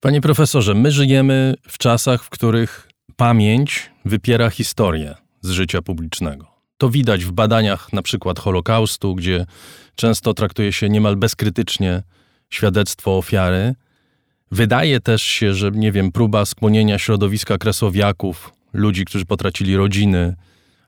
Panie 0.00 0.20
profesorze, 0.20 0.74
my 0.74 0.90
żyjemy 0.90 1.54
w 1.68 1.78
czasach, 1.78 2.24
w 2.24 2.30
których 2.30 2.88
pamięć 3.16 3.90
wypiera 4.04 4.50
historię 4.50 5.14
z 5.40 5.50
życia 5.50 5.82
publicznego. 5.82 6.46
To 6.78 6.90
widać 6.90 7.24
w 7.24 7.32
badaniach 7.32 7.92
na 7.92 8.02
przykład 8.02 8.38
Holokaustu, 8.38 9.14
gdzie 9.14 9.46
często 9.94 10.34
traktuje 10.34 10.72
się 10.72 10.88
niemal 10.88 11.16
bezkrytycznie 11.16 12.02
świadectwo 12.50 13.18
ofiary. 13.18 13.74
Wydaje 14.50 15.00
też 15.00 15.22
się, 15.22 15.54
że, 15.54 15.70
nie 15.70 15.92
wiem, 15.92 16.12
próba 16.12 16.44
skłonienia 16.44 16.98
środowiska 16.98 17.58
kresowiaków, 17.58 18.52
ludzi, 18.72 19.04
którzy 19.04 19.24
potracili 19.24 19.76
rodziny 19.76 20.34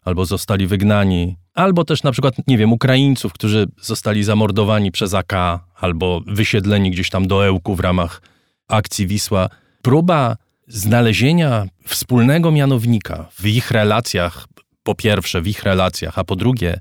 albo 0.05 0.25
zostali 0.25 0.67
wygnani, 0.67 1.37
albo 1.55 1.85
też 1.85 2.03
na 2.03 2.13
przykład, 2.13 2.35
nie 2.47 2.59
wiem, 2.59 2.73
Ukraińców, 2.73 3.33
którzy 3.33 3.67
zostali 3.83 4.25
zamordowani 4.25 4.93
przez 4.93 5.15
AK 5.15 5.33
albo 5.81 6.21
wysiedleni 6.27 6.91
gdzieś 6.91 7.11
tam 7.11 7.29
do 7.29 7.47
Ełku 7.47 7.75
w 7.75 7.81
ramach 7.81 8.23
akcji 8.69 9.07
Wisła. 9.07 9.49
Próba 9.83 10.37
znalezienia 10.69 11.67
wspólnego 11.87 12.51
mianownika 12.51 13.29
w 13.33 13.47
ich 13.47 13.71
relacjach, 13.71 14.47
po 14.83 14.95
pierwsze 14.95 15.43
w 15.43 15.49
ich 15.49 15.63
relacjach, 15.63 16.19
a 16.19 16.25
po 16.25 16.37
drugie 16.37 16.79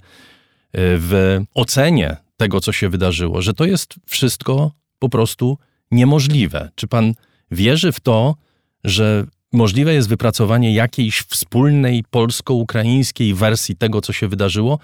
w 0.74 1.40
ocenie 1.54 2.18
tego, 2.40 2.62
co 2.62 2.72
się 2.72 2.90
wydarzyło, 2.90 3.42
że 3.42 3.54
to 3.54 3.66
jest 3.66 3.96
wszystko 4.06 4.72
po 5.00 5.10
prostu 5.10 5.58
niemożliwe. 5.92 6.70
Czy 6.76 6.88
pan 6.88 7.14
wierzy 7.52 7.92
w 7.92 8.00
to, 8.00 8.36
że 8.84 9.26
możliwe 9.52 9.94
jest 9.94 10.10
wypracowanie 10.10 10.74
jakiejś 10.74 11.20
wspólnej 11.20 12.04
polsko-ukraińskiej 12.10 13.34
wersji 13.34 13.76
tego, 13.76 14.02
co 14.02 14.14
się 14.14 14.28
wydarzyło? 14.28 14.80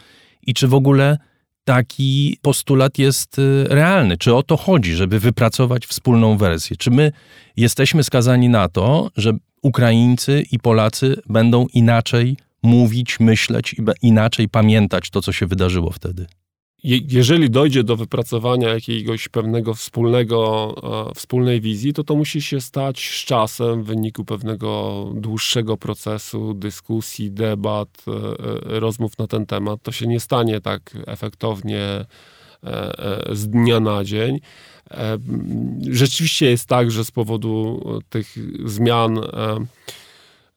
I 0.47 0.53
czy 0.53 0.67
w 0.67 0.73
ogóle 0.73 1.17
taki 1.63 2.37
postulat 2.41 2.97
jest 2.97 3.39
y, 3.39 3.65
realny? 3.69 4.17
Czy 4.17 4.35
o 4.35 4.43
to 4.43 4.57
chodzi, 4.57 4.95
żeby 4.95 5.19
wypracować 5.19 5.85
wspólną 5.85 6.37
wersję? 6.37 6.77
Czy 6.77 6.91
my 6.91 7.11
jesteśmy 7.57 8.03
skazani 8.03 8.49
na 8.49 8.69
to, 8.69 9.09
że 9.17 9.31
Ukraińcy 9.61 10.43
i 10.51 10.59
Polacy 10.59 11.21
będą 11.29 11.67
inaczej 11.73 12.37
mówić, 12.63 13.19
myśleć 13.19 13.73
i 13.73 14.07
inaczej 14.07 14.49
pamiętać 14.49 15.09
to, 15.09 15.21
co 15.21 15.31
się 15.31 15.47
wydarzyło 15.47 15.91
wtedy? 15.91 16.25
Jeżeli 16.85 17.49
dojdzie 17.49 17.83
do 17.83 17.95
wypracowania 17.95 18.69
jakiegoś 18.73 19.27
pewnego 19.27 19.73
wspólnego, 19.73 20.75
e, 21.11 21.15
wspólnej 21.15 21.61
wizji, 21.61 21.93
to 21.93 22.03
to 22.03 22.15
musi 22.15 22.41
się 22.41 22.61
stać 22.61 23.09
z 23.09 23.25
czasem 23.25 23.83
w 23.83 23.85
wyniku 23.85 24.25
pewnego 24.25 25.05
dłuższego 25.15 25.77
procesu, 25.77 26.53
dyskusji, 26.53 27.31
debat, 27.31 27.89
e, 28.07 28.11
e, 28.75 28.79
rozmów 28.79 29.17
na 29.17 29.27
ten 29.27 29.45
temat. 29.45 29.79
To 29.83 29.91
się 29.91 30.07
nie 30.07 30.19
stanie 30.19 30.61
tak 30.61 30.97
efektownie 31.07 32.05
z 33.31 33.47
dnia 33.47 33.79
na 33.79 34.03
dzień. 34.03 34.39
Rzeczywiście 35.91 36.49
jest 36.49 36.65
tak, 36.65 36.91
że 36.91 37.05
z 37.05 37.11
powodu 37.11 37.83
tych 38.09 38.35
zmian 38.65 39.19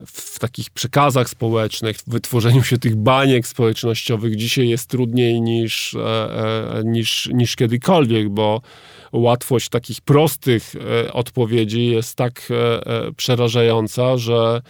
w 0.06 0.38
takich 0.38 0.70
przekazach 0.70 1.28
społecznych, 1.28 1.96
w 1.96 2.08
wytworzeniu 2.08 2.62
się 2.62 2.78
tych 2.78 2.96
baniek 2.96 3.46
społecznościowych 3.46 4.36
dzisiaj 4.36 4.68
jest 4.68 4.90
trudniej 4.90 5.40
niż, 5.40 5.96
niż, 6.84 7.28
niż 7.32 7.56
kiedykolwiek, 7.56 8.28
bo 8.28 8.60
łatwość 9.12 9.68
takich 9.68 10.00
prostych 10.00 10.74
e, 10.76 11.12
odpowiedzi 11.12 11.86
jest 11.86 12.14
tak 12.14 12.48
e, 12.50 12.86
e, 12.86 13.12
przerażająca, 13.12 14.16
że 14.16 14.62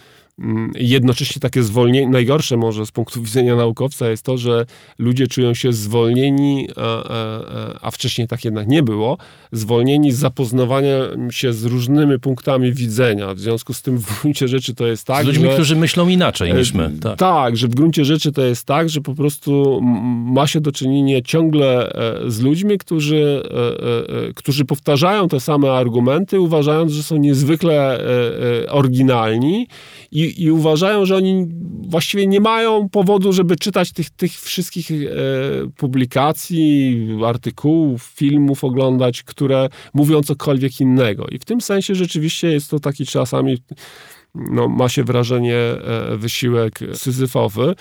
jednocześnie 0.75 1.39
takie 1.39 1.63
zwolnienie, 1.63 2.09
najgorsze 2.09 2.57
może 2.57 2.85
z 2.85 2.91
punktu 2.91 3.21
widzenia 3.21 3.55
naukowca 3.55 4.09
jest 4.09 4.23
to, 4.23 4.37
że 4.37 4.65
ludzie 4.97 5.27
czują 5.27 5.53
się 5.53 5.73
zwolnieni, 5.73 6.67
a, 6.75 6.81
a, 6.81 7.79
a 7.81 7.91
wcześniej 7.91 8.27
tak 8.27 8.45
jednak 8.45 8.67
nie 8.67 8.83
było, 8.83 9.17
zwolnieni 9.51 10.11
z 10.11 10.17
zapoznawania 10.29 10.97
się 11.31 11.53
z 11.53 11.65
różnymi 11.65 12.19
punktami 12.19 12.73
widzenia. 12.73 13.33
W 13.33 13.39
związku 13.39 13.73
z 13.73 13.81
tym 13.81 13.97
w 13.97 14.21
gruncie 14.21 14.47
rzeczy 14.47 14.75
to 14.75 14.87
jest 14.87 15.07
tak, 15.07 15.23
Z 15.23 15.27
ludźmi, 15.27 15.45
że, 15.45 15.53
którzy 15.53 15.75
myślą 15.75 16.07
inaczej 16.07 16.53
niż 16.53 16.73
my. 16.73 16.91
Tak. 17.01 17.19
tak, 17.19 17.57
że 17.57 17.67
w 17.67 17.75
gruncie 17.75 18.05
rzeczy 18.05 18.31
to 18.31 18.41
jest 18.41 18.65
tak, 18.65 18.89
że 18.89 19.01
po 19.01 19.15
prostu 19.15 19.81
ma 20.25 20.47
się 20.47 20.61
do 20.61 20.71
czynienia 20.71 21.21
ciągle 21.21 21.93
e, 21.93 22.31
z 22.31 22.39
ludźmi, 22.39 22.77
którzy, 22.77 23.43
e, 23.43 24.27
e, 24.27 24.33
którzy 24.33 24.65
powtarzają 24.65 25.27
te 25.27 25.39
same 25.39 25.71
argumenty, 25.71 26.39
uważając, 26.39 26.91
że 26.91 27.03
są 27.03 27.17
niezwykle 27.17 27.99
oryginalni 28.69 29.67
i 30.11 30.28
i, 30.37 30.51
uważają, 30.51 31.05
że 31.05 31.15
oni 31.15 31.45
właściwie 31.89 32.27
nie 32.27 32.41
mają 32.41 32.89
powodu, 32.89 33.33
żeby 33.33 33.55
czytać 33.55 33.91
tych, 33.91 34.09
tych 34.09 34.31
wszystkich 34.31 34.91
e, 34.91 34.95
publikacji, 35.77 37.07
artykułów, 37.25 38.03
filmów 38.03 38.63
oglądać, 38.63 39.23
które 39.23 39.69
mówią 39.93 40.23
cokolwiek 40.23 40.79
innego. 40.79 41.27
I 41.27 41.39
w 41.39 41.45
tym 41.45 41.61
sensie 41.61 41.95
rzeczywiście 41.95 42.47
jest 42.47 42.69
to 42.69 42.79
taki 42.79 43.05
czasami 43.05 43.57
no, 44.35 44.67
ma 44.67 44.89
się 44.89 45.03
wrażenie 45.03 45.57
e, 45.57 46.17
wysiłek 46.17 46.79
syzyfowy. 46.93 47.75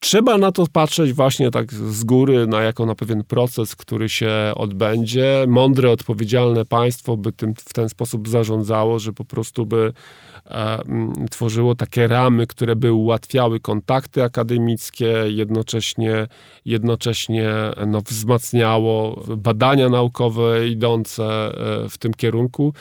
Trzeba 0.00 0.38
na 0.38 0.52
to 0.52 0.66
patrzeć 0.72 1.12
właśnie 1.12 1.50
tak 1.50 1.72
z 1.72 2.04
góry, 2.04 2.46
na 2.46 2.62
jako 2.62 2.86
na 2.86 2.94
pewien 2.94 3.24
proces, 3.24 3.76
który 3.76 4.08
się 4.08 4.30
odbędzie. 4.56 5.44
Mądre, 5.48 5.90
odpowiedzialne 5.90 6.64
państwo 6.64 7.16
by 7.16 7.32
tym 7.32 7.54
w 7.54 7.72
ten 7.72 7.88
sposób 7.88 8.28
zarządzało, 8.28 8.98
że 8.98 9.12
po 9.12 9.24
prostu 9.24 9.66
by 9.66 9.92
e, 10.46 10.78
tworzyło 11.30 11.74
takie 11.74 12.08
ramy, 12.08 12.46
które 12.46 12.76
by 12.76 12.92
ułatwiały 12.92 13.60
kontakty 13.60 14.22
akademickie, 14.22 15.14
jednocześnie, 15.26 16.26
jednocześnie 16.64 17.50
no, 17.86 18.00
wzmacniało 18.00 19.24
badania 19.36 19.88
naukowe 19.88 20.68
idące 20.68 21.24
e, 21.24 21.88
w 21.88 21.98
tym 21.98 22.14
kierunku 22.14 22.72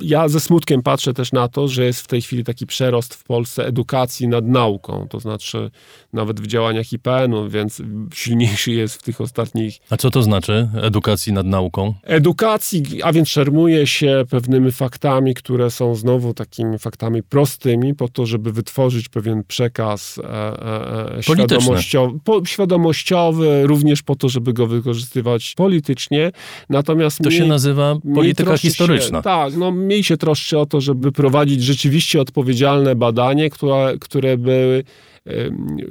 ja 0.00 0.28
ze 0.28 0.40
smutkiem 0.40 0.82
patrzę 0.82 1.14
też 1.14 1.32
na 1.32 1.48
to, 1.48 1.68
że 1.68 1.84
jest 1.84 2.00
w 2.00 2.06
tej 2.06 2.22
chwili 2.22 2.44
taki 2.44 2.66
przerost 2.66 3.14
w 3.14 3.24
Polsce 3.24 3.66
edukacji 3.66 4.28
nad 4.28 4.46
nauką, 4.46 5.06
to 5.10 5.20
znaczy 5.20 5.70
nawet 6.12 6.40
w 6.40 6.46
działaniach 6.46 6.92
IPN-u, 6.92 7.48
więc 7.48 7.82
silniejszy 8.14 8.72
jest 8.72 8.94
w 8.94 9.02
tych 9.02 9.20
ostatnich... 9.20 9.78
A 9.90 9.96
co 9.96 10.10
to 10.10 10.22
znaczy 10.22 10.68
edukacji 10.82 11.32
nad 11.32 11.46
nauką? 11.46 11.94
Edukacji, 12.02 13.02
a 13.02 13.12
więc 13.12 13.28
szermuje 13.28 13.86
się 13.86 14.24
pewnymi 14.30 14.72
faktami, 14.72 15.34
które 15.34 15.70
są 15.70 15.94
znowu 15.94 16.34
takimi 16.34 16.78
faktami 16.78 17.22
prostymi, 17.22 17.94
po 17.94 18.08
to, 18.08 18.26
żeby 18.26 18.52
wytworzyć 18.52 19.08
pewien 19.08 19.44
przekaz 19.44 20.18
e, 20.18 20.22
e, 20.24 21.16
e 21.18 21.22
świadomościowy, 21.22 22.18
po, 22.24 22.44
świadomościowy, 22.44 23.66
również 23.66 24.02
po 24.02 24.16
to, 24.16 24.28
żeby 24.28 24.52
go 24.52 24.66
wykorzystywać 24.66 25.54
politycznie. 25.56 26.32
Natomiast 26.68 27.18
to 27.22 27.30
się 27.30 27.46
nazywa 27.46 27.96
polityka 28.14 28.58
historyczna. 28.58 29.18
Się, 29.18 29.22
tak, 29.22 29.56
no 29.56 29.72
mniej 29.86 30.04
się 30.04 30.16
troszczy 30.16 30.58
o 30.58 30.66
to, 30.66 30.80
żeby 30.80 31.12
prowadzić 31.12 31.62
rzeczywiście 31.62 32.20
odpowiedzialne 32.20 32.94
badanie, 32.94 33.50
które, 33.50 33.94
które 34.00 34.38
by 34.38 34.84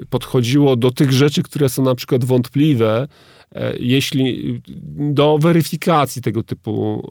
podchodziło 0.10 0.76
do 0.76 0.92
tych 0.92 1.12
rzeczy, 1.12 1.44
które 1.44 1.70
są 1.70 1.84
na 1.84 1.96
przykład 1.96 2.26
wątpliwe, 2.26 3.08
e, 3.56 3.78
jeśli 3.80 4.62
do 4.98 5.38
weryfikacji 5.38 6.22
tego 6.22 6.44
typu, 6.44 7.08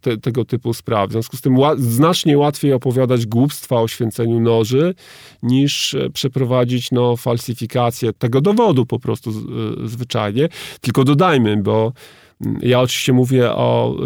te, 0.00 0.16
tego 0.16 0.44
typu 0.44 0.74
spraw. 0.74 1.08
W 1.08 1.12
związku 1.12 1.36
z 1.36 1.40
tym 1.40 1.56
znacznie 1.76 2.38
łatwiej 2.38 2.72
opowiadać 2.72 3.26
głupstwa 3.26 3.80
o 3.80 3.88
święceniu 3.88 4.40
noży, 4.40 4.94
niż 5.42 5.94
e, 5.94 6.10
przeprowadzić 6.10 6.90
no, 6.90 7.16
falsyfikację 7.16 8.12
tego 8.12 8.40
dowodu 8.40 8.86
po 8.86 8.98
prostu 8.98 9.30
e, 9.30 9.88
zwyczajnie. 9.88 10.48
Tylko 10.80 11.04
dodajmy, 11.04 11.56
bo 11.56 11.92
ja 12.62 12.80
oczywiście 12.80 13.12
mówię 13.12 13.52
o, 13.52 13.96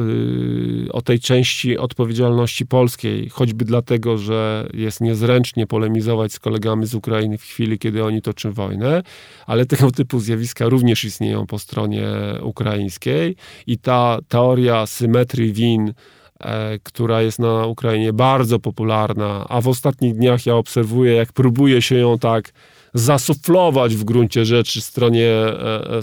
y, 0.86 0.92
o 0.92 1.02
tej 1.02 1.20
części 1.20 1.78
odpowiedzialności 1.78 2.66
polskiej, 2.66 3.28
choćby 3.28 3.64
dlatego, 3.64 4.18
że 4.18 4.68
jest 4.74 5.00
niezręcznie 5.00 5.66
polemizować 5.66 6.32
z 6.32 6.38
kolegami 6.38 6.86
z 6.86 6.94
Ukrainy 6.94 7.38
w 7.38 7.42
chwili, 7.42 7.78
kiedy 7.78 8.04
oni 8.04 8.22
toczą 8.22 8.52
wojnę, 8.52 9.02
ale 9.46 9.66
tego 9.66 9.90
typu 10.00 10.20
zjawiska 10.20 10.68
również 10.68 11.04
istnieją 11.04 11.46
po 11.46 11.58
stronie 11.58 12.08
ukraińskiej 12.42 13.36
i 13.66 13.78
ta 13.78 14.18
teoria 14.28 14.86
symetrii 14.86 15.52
win, 15.52 15.92
e, 16.40 16.78
która 16.78 17.22
jest 17.22 17.38
na 17.38 17.66
Ukrainie 17.66 18.12
bardzo 18.12 18.58
popularna, 18.58 19.46
a 19.48 19.60
w 19.60 19.68
ostatnich 19.68 20.14
dniach 20.14 20.46
ja 20.46 20.54
obserwuję, 20.54 21.14
jak 21.14 21.32
próbuje 21.32 21.82
się 21.82 21.94
ją 21.94 22.18
tak 22.18 22.52
zasuflować 22.94 23.96
w 23.96 24.04
gruncie 24.04 24.44
rzeczy 24.44 24.80
stronie, 24.80 25.30
e, 25.30 26.00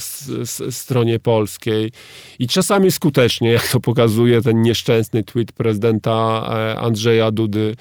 e, 0.65 0.71
stronie 0.71 1.19
polskiej. 1.19 1.91
I 2.39 2.47
czasami 2.47 2.91
skutecznie, 2.91 3.51
jak 3.57 3.67
to 3.67 3.79
pokazuje 3.79 4.41
ten 4.41 4.61
nieszczęsny 4.61 5.23
tweet 5.23 5.51
prezydenta 5.51 6.47
e, 6.49 6.79
Andrzeja 6.79 7.31
Dudy, 7.31 7.75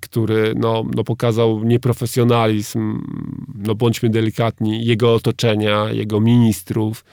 który 0.00 0.54
no, 0.56 0.84
no 0.96 1.04
pokazał 1.04 1.64
nieprofesjonalizm, 1.64 3.06
no 3.54 3.74
bądźmy 3.74 4.10
delikatni, 4.10 4.84
jego 4.84 5.14
otoczenia, 5.14 5.90
jego 5.90 6.20
ministrów, 6.20 7.04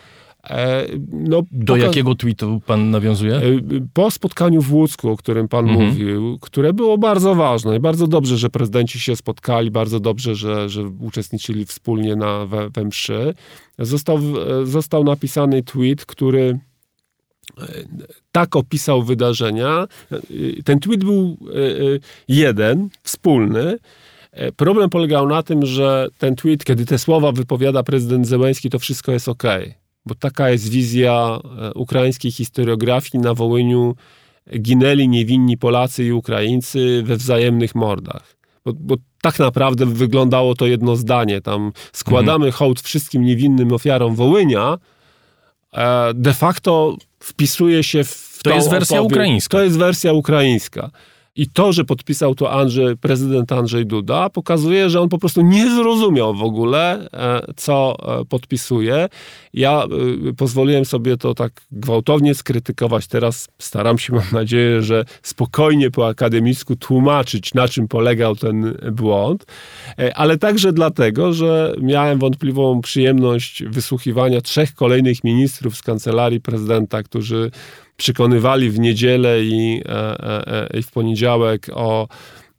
no, 1.11 1.43
Do 1.51 1.75
jakiego 1.75 2.15
tweetu 2.15 2.61
pan 2.65 2.91
nawiązuje? 2.91 3.35
E, 3.35 3.41
po 3.93 4.11
spotkaniu 4.11 4.61
w 4.61 4.73
Łódzku, 4.73 5.09
o 5.09 5.17
którym 5.17 5.47
pan 5.47 5.69
mhm. 5.69 5.89
mówił, 5.89 6.37
które 6.41 6.73
było 6.73 6.97
bardzo 6.97 7.35
ważne 7.35 7.75
i 7.75 7.79
bardzo 7.79 8.07
dobrze, 8.07 8.37
że 8.37 8.49
prezydenci 8.49 8.99
się 8.99 9.15
spotkali, 9.15 9.71
bardzo 9.71 9.99
dobrze, 9.99 10.35
że, 10.35 10.69
że 10.69 10.83
uczestniczyli 10.99 11.65
wspólnie 11.65 12.15
na, 12.15 12.45
we, 12.45 12.69
we 12.69 12.85
mszy, 12.85 13.33
został, 13.79 14.17
e, 14.17 14.65
został 14.65 15.03
napisany 15.03 15.63
tweet, 15.63 16.05
który 16.05 16.59
tak 18.31 18.55
opisał 18.55 19.03
wydarzenia. 19.03 19.87
Ten 20.65 20.79
tweet 20.79 21.03
był 21.03 21.37
jeden, 22.27 22.89
wspólny. 23.03 23.77
Problem 24.55 24.89
polegał 24.89 25.27
na 25.27 25.43
tym, 25.43 25.65
że 25.65 26.07
ten 26.17 26.35
tweet, 26.35 26.63
kiedy 26.63 26.85
te 26.85 26.99
słowa 26.99 27.31
wypowiada 27.31 27.83
prezydent 27.83 28.27
Zełenski, 28.27 28.69
to 28.69 28.79
wszystko 28.79 29.11
jest 29.11 29.29
ok 29.29 29.43
bo 30.07 30.15
taka 30.15 30.49
jest 30.49 30.69
wizja 30.69 31.39
e, 31.61 31.73
ukraińskiej 31.73 32.31
historiografii. 32.31 33.23
Na 33.23 33.33
Wołyniu 33.33 33.95
ginęli 34.59 35.07
niewinni 35.07 35.57
Polacy 35.57 36.03
i 36.03 36.11
Ukraińcy 36.11 37.03
we 37.05 37.17
wzajemnych 37.17 37.75
mordach. 37.75 38.37
Bo, 38.65 38.73
bo 38.73 38.95
tak 39.21 39.39
naprawdę 39.39 39.85
wyglądało 39.85 40.55
to 40.55 40.65
jedno 40.67 40.95
zdanie. 40.95 41.41
Tam 41.41 41.71
składamy 41.93 42.45
mhm. 42.45 42.51
hołd 42.51 42.81
wszystkim 42.81 43.23
niewinnym 43.23 43.73
ofiarom 43.73 44.15
Wołynia. 44.15 44.77
E, 45.73 46.13
de 46.13 46.33
facto 46.33 46.97
wpisuje 47.19 47.83
się 47.83 48.03
w 48.03 48.39
To 48.43 48.49
jest 48.49 48.69
wersja 48.69 48.99
opowieść. 48.99 49.15
ukraińska. 49.15 49.57
To 49.57 49.63
jest 49.63 49.77
wersja 49.77 50.13
ukraińska. 50.13 50.91
I 51.37 51.47
to, 51.47 51.73
że 51.73 51.85
podpisał 51.85 52.35
to 52.35 52.51
Andrzej, 52.51 52.97
prezydent 52.97 53.51
Andrzej 53.51 53.85
Duda, 53.85 54.29
pokazuje, 54.29 54.89
że 54.89 55.01
on 55.01 55.09
po 55.09 55.17
prostu 55.17 55.41
nie 55.41 55.75
zrozumiał 55.75 56.33
w 56.33 56.43
ogóle, 56.43 57.09
e, 57.13 57.53
co 57.55 57.95
e, 58.21 58.25
podpisuje. 58.25 59.09
Ja 59.53 59.83
e, 60.29 60.33
pozwoliłem 60.33 60.85
sobie 60.85 61.17
to 61.17 61.33
tak 61.33 61.51
gwałtownie 61.71 62.35
skrytykować. 62.35 63.07
Teraz 63.07 63.47
staram 63.59 63.97
się, 63.97 64.13
mam 64.15 64.25
nadzieję, 64.31 64.81
że 64.81 65.05
spokojnie 65.21 65.91
po 65.91 66.07
akademicku 66.07 66.75
tłumaczyć, 66.75 67.53
na 67.53 67.67
czym 67.67 67.87
polegał 67.87 68.35
ten 68.35 68.77
błąd, 68.91 69.45
ale 70.15 70.37
także 70.37 70.73
dlatego, 70.73 71.33
że 71.33 71.73
miałem 71.81 72.19
wątpliwą 72.19 72.81
przyjemność 72.81 73.63
wysłuchiwania 73.63 74.41
trzech 74.41 74.73
kolejnych 74.73 75.23
ministrów 75.23 75.77
z 75.77 75.81
kancelarii 75.81 76.41
prezydenta, 76.41 77.03
którzy 77.03 77.51
przekonywali 77.97 78.69
w 78.69 78.79
niedzielę 78.79 79.43
i, 79.43 79.81
e, 79.85 79.89
e, 79.89 80.71
e, 80.73 80.79
i 80.79 80.83
w 80.83 80.91
poniedziałek 80.91 81.69
o, 81.73 82.07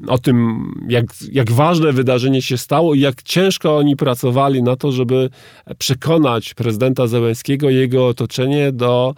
o 0.07 0.19
tym, 0.19 0.65
jak, 0.89 1.05
jak 1.33 1.53
ważne 1.53 1.93
wydarzenie 1.93 2.43
się 2.43 2.59
stało 2.59 2.95
i 2.95 3.01
jak 3.01 3.23
ciężko 3.23 3.77
oni 3.77 3.97
pracowali 3.97 4.63
na 4.63 4.77
to, 4.77 4.93
żeby 4.93 5.31
przekonać 5.79 6.55
prezydenta 6.55 7.07
Zełenskiego 7.07 7.71
i 7.71 7.75
jego 7.75 8.07
otoczenie 8.09 8.73
do 8.73 9.15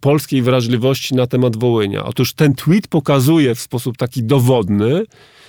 polskiej 0.00 0.42
wrażliwości 0.42 1.14
na 1.14 1.26
temat 1.26 1.56
Wołynia. 1.56 2.04
Otóż 2.04 2.32
ten 2.32 2.54
tweet 2.54 2.88
pokazuje 2.88 3.54
w 3.54 3.60
sposób 3.60 3.96
taki 3.96 4.22
dowodny, 4.22 5.04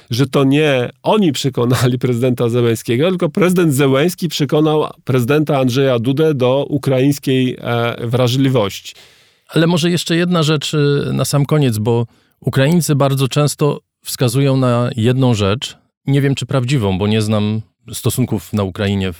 że 0.09 0.27
to 0.27 0.43
nie 0.43 0.89
oni 1.03 1.31
przekonali 1.31 1.99
prezydenta 1.99 2.49
Zełenskiego, 2.49 3.09
tylko 3.09 3.29
prezydent 3.29 3.73
Zełenski 3.73 4.27
przekonał 4.27 4.87
prezydenta 5.03 5.59
Andrzeja 5.59 5.99
Dudę 5.99 6.33
do 6.33 6.65
ukraińskiej 6.69 7.57
wrażliwości. 7.99 8.93
Ale 9.49 9.67
może 9.67 9.89
jeszcze 9.89 10.15
jedna 10.15 10.43
rzecz 10.43 10.73
y, 10.73 11.09
na 11.13 11.25
sam 11.25 11.45
koniec, 11.45 11.77
bo 11.77 12.05
Ukraińcy 12.39 12.95
bardzo 12.95 13.27
często 13.27 13.79
wskazują 14.03 14.57
na 14.57 14.89
jedną 14.95 15.33
rzecz, 15.33 15.77
nie 16.07 16.21
wiem 16.21 16.35
czy 16.35 16.45
prawdziwą, 16.45 16.97
bo 16.97 17.07
nie 17.07 17.21
znam 17.21 17.61
stosunków 17.93 18.53
na 18.53 18.63
Ukrainie 18.63 19.09
y, 19.09 19.13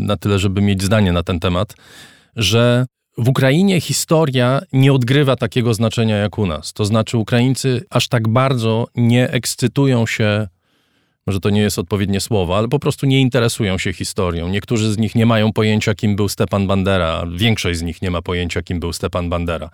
na 0.00 0.16
tyle, 0.16 0.38
żeby 0.38 0.60
mieć 0.60 0.82
zdanie 0.82 1.12
na 1.12 1.22
ten 1.22 1.40
temat, 1.40 1.74
że 2.36 2.86
w 3.18 3.28
Ukrainie 3.28 3.80
historia 3.80 4.60
nie 4.72 4.92
odgrywa 4.92 5.36
takiego 5.36 5.74
znaczenia 5.74 6.16
jak 6.16 6.38
u 6.38 6.46
nas. 6.46 6.72
To 6.72 6.84
znaczy, 6.84 7.18
Ukraińcy 7.18 7.84
aż 7.90 8.08
tak 8.08 8.28
bardzo 8.28 8.86
nie 8.96 9.30
ekscytują 9.30 10.06
się, 10.06 10.48
może 11.26 11.40
to 11.40 11.50
nie 11.50 11.60
jest 11.60 11.78
odpowiednie 11.78 12.20
słowo, 12.20 12.58
ale 12.58 12.68
po 12.68 12.78
prostu 12.78 13.06
nie 13.06 13.20
interesują 13.20 13.78
się 13.78 13.92
historią. 13.92 14.48
Niektórzy 14.48 14.92
z 14.92 14.98
nich 14.98 15.14
nie 15.14 15.26
mają 15.26 15.52
pojęcia, 15.52 15.94
kim 15.94 16.16
był 16.16 16.28
Stepan 16.28 16.66
Bandera, 16.66 17.26
większość 17.36 17.78
z 17.78 17.82
nich 17.82 18.02
nie 18.02 18.10
ma 18.10 18.22
pojęcia, 18.22 18.62
kim 18.62 18.80
był 18.80 18.92
Stepan 18.92 19.30
Bandera. 19.30 19.70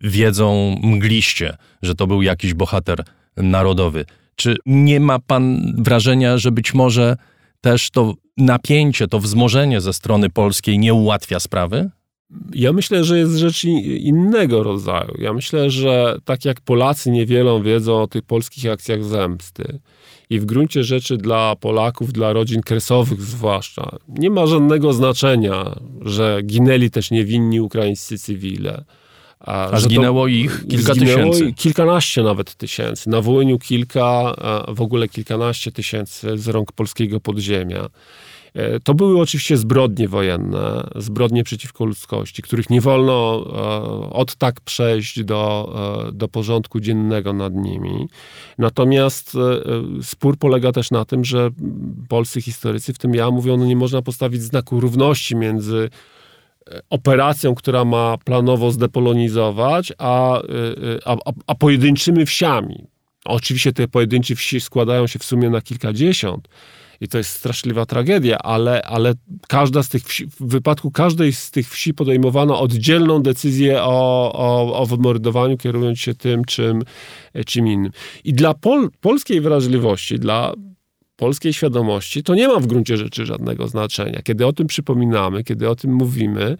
Wiedzą 0.00 0.76
mgliście, 0.82 1.56
że 1.82 1.94
to 1.94 2.06
był 2.06 2.22
jakiś 2.22 2.54
bohater 2.54 3.04
narodowy. 3.36 4.04
Czy 4.36 4.56
nie 4.66 5.00
ma 5.00 5.18
pan 5.18 5.74
wrażenia, 5.78 6.38
że 6.38 6.52
być 6.52 6.74
może 6.74 7.16
też 7.60 7.90
to 7.90 8.14
napięcie, 8.36 9.08
to 9.08 9.20
wzmożenie 9.20 9.80
ze 9.80 9.92
strony 9.92 10.30
polskiej 10.30 10.78
nie 10.78 10.94
ułatwia 10.94 11.40
sprawy? 11.40 11.90
Ja 12.54 12.72
myślę, 12.72 13.04
że 13.04 13.18
jest 13.18 13.36
rzecz 13.36 13.64
innego 13.64 14.62
rodzaju. 14.62 15.14
Ja 15.18 15.32
myślę, 15.32 15.70
że 15.70 16.16
tak 16.24 16.44
jak 16.44 16.60
Polacy 16.60 17.10
niewiele 17.10 17.62
wiedzą 17.62 18.02
o 18.02 18.06
tych 18.06 18.22
polskich 18.22 18.72
akcjach 18.72 19.04
zemsty 19.04 19.80
i 20.30 20.40
w 20.40 20.44
gruncie 20.44 20.84
rzeczy 20.84 21.16
dla 21.16 21.56
Polaków, 21.56 22.12
dla 22.12 22.32
rodzin 22.32 22.62
kresowych 22.62 23.22
zwłaszcza, 23.22 23.98
nie 24.08 24.30
ma 24.30 24.46
żadnego 24.46 24.92
znaczenia, 24.92 25.80
że 26.00 26.40
ginęli 26.42 26.90
też 26.90 27.10
niewinni 27.10 27.60
ukraińscy 27.60 28.18
cywile. 28.18 28.84
A, 29.40 29.70
a 29.70 29.80
zginęło 29.80 30.26
ich 30.26 30.64
kilka 30.68 30.94
zginęło 30.94 31.32
tysięcy. 31.32 31.52
Kilkanaście 31.52 32.22
nawet 32.22 32.54
tysięcy. 32.54 33.10
Na 33.10 33.20
Wołyniu 33.20 33.58
kilka, 33.58 34.34
w 34.68 34.80
ogóle 34.80 35.08
kilkanaście 35.08 35.72
tysięcy 35.72 36.38
z 36.38 36.48
rąk 36.48 36.72
polskiego 36.72 37.20
podziemia. 37.20 37.88
E, 38.54 38.80
to 38.80 38.94
były 38.94 39.20
oczywiście 39.20 39.56
zbrodnie 39.56 40.08
wojenne, 40.08 40.88
zbrodnie 40.96 41.44
przeciwko 41.44 41.84
ludzkości, 41.84 42.42
których 42.42 42.70
nie 42.70 42.80
wolno 42.80 43.44
e, 43.46 44.10
od 44.10 44.36
tak 44.36 44.60
przejść 44.60 45.24
do, 45.24 45.72
e, 46.08 46.12
do 46.12 46.28
porządku 46.28 46.80
dziennego 46.80 47.32
nad 47.32 47.54
nimi. 47.54 48.08
Natomiast 48.58 49.36
spór 50.02 50.38
polega 50.38 50.72
też 50.72 50.90
na 50.90 51.04
tym, 51.04 51.24
że 51.24 51.50
polscy 52.08 52.42
historycy, 52.42 52.92
w 52.92 52.98
tym 52.98 53.14
ja, 53.14 53.30
mówią, 53.30 53.56
no 53.56 53.66
nie 53.66 53.76
można 53.76 54.02
postawić 54.02 54.42
znaku 54.42 54.80
równości 54.80 55.36
między 55.36 55.90
operacją, 56.90 57.54
która 57.54 57.84
ma 57.84 58.16
planowo 58.24 58.70
zdepolonizować, 58.70 59.92
a, 59.98 60.42
a, 61.04 61.16
a 61.46 61.54
pojedynczymi 61.54 62.26
wsiami. 62.26 62.86
Oczywiście 63.24 63.72
te 63.72 63.88
pojedyncze 63.88 64.34
wsi 64.34 64.60
składają 64.60 65.06
się 65.06 65.18
w 65.18 65.24
sumie 65.24 65.50
na 65.50 65.60
kilkadziesiąt, 65.60 66.48
i 67.00 67.08
to 67.08 67.18
jest 67.18 67.30
straszliwa 67.30 67.86
tragedia, 67.86 68.38
ale, 68.38 68.82
ale 68.82 69.12
każda 69.48 69.82
z 69.82 69.88
tych 69.88 70.04
wsi, 70.04 70.26
w 70.26 70.40
wypadku 70.40 70.90
każdej 70.90 71.32
z 71.32 71.50
tych 71.50 71.70
wsi 71.70 71.94
podejmowano 71.94 72.60
oddzielną 72.60 73.22
decyzję 73.22 73.82
o, 73.82 74.32
o, 74.32 74.78
o 74.78 74.86
wymordowaniu, 74.86 75.56
kierując 75.56 75.98
się 75.98 76.14
tym, 76.14 76.44
czym, 76.44 76.82
czym 77.46 77.66
innym. 77.66 77.92
I 78.24 78.32
dla 78.34 78.54
pol, 78.54 78.90
polskiej 79.00 79.40
wrażliwości, 79.40 80.18
dla 80.18 80.54
polskiej 81.16 81.52
świadomości, 81.52 82.22
to 82.22 82.34
nie 82.34 82.48
ma 82.48 82.60
w 82.60 82.66
gruncie 82.66 82.96
rzeczy 82.96 83.26
żadnego 83.26 83.68
znaczenia. 83.68 84.22
Kiedy 84.22 84.46
o 84.46 84.52
tym 84.52 84.66
przypominamy, 84.66 85.44
kiedy 85.44 85.68
o 85.68 85.76
tym 85.76 85.92
mówimy, 85.92 86.56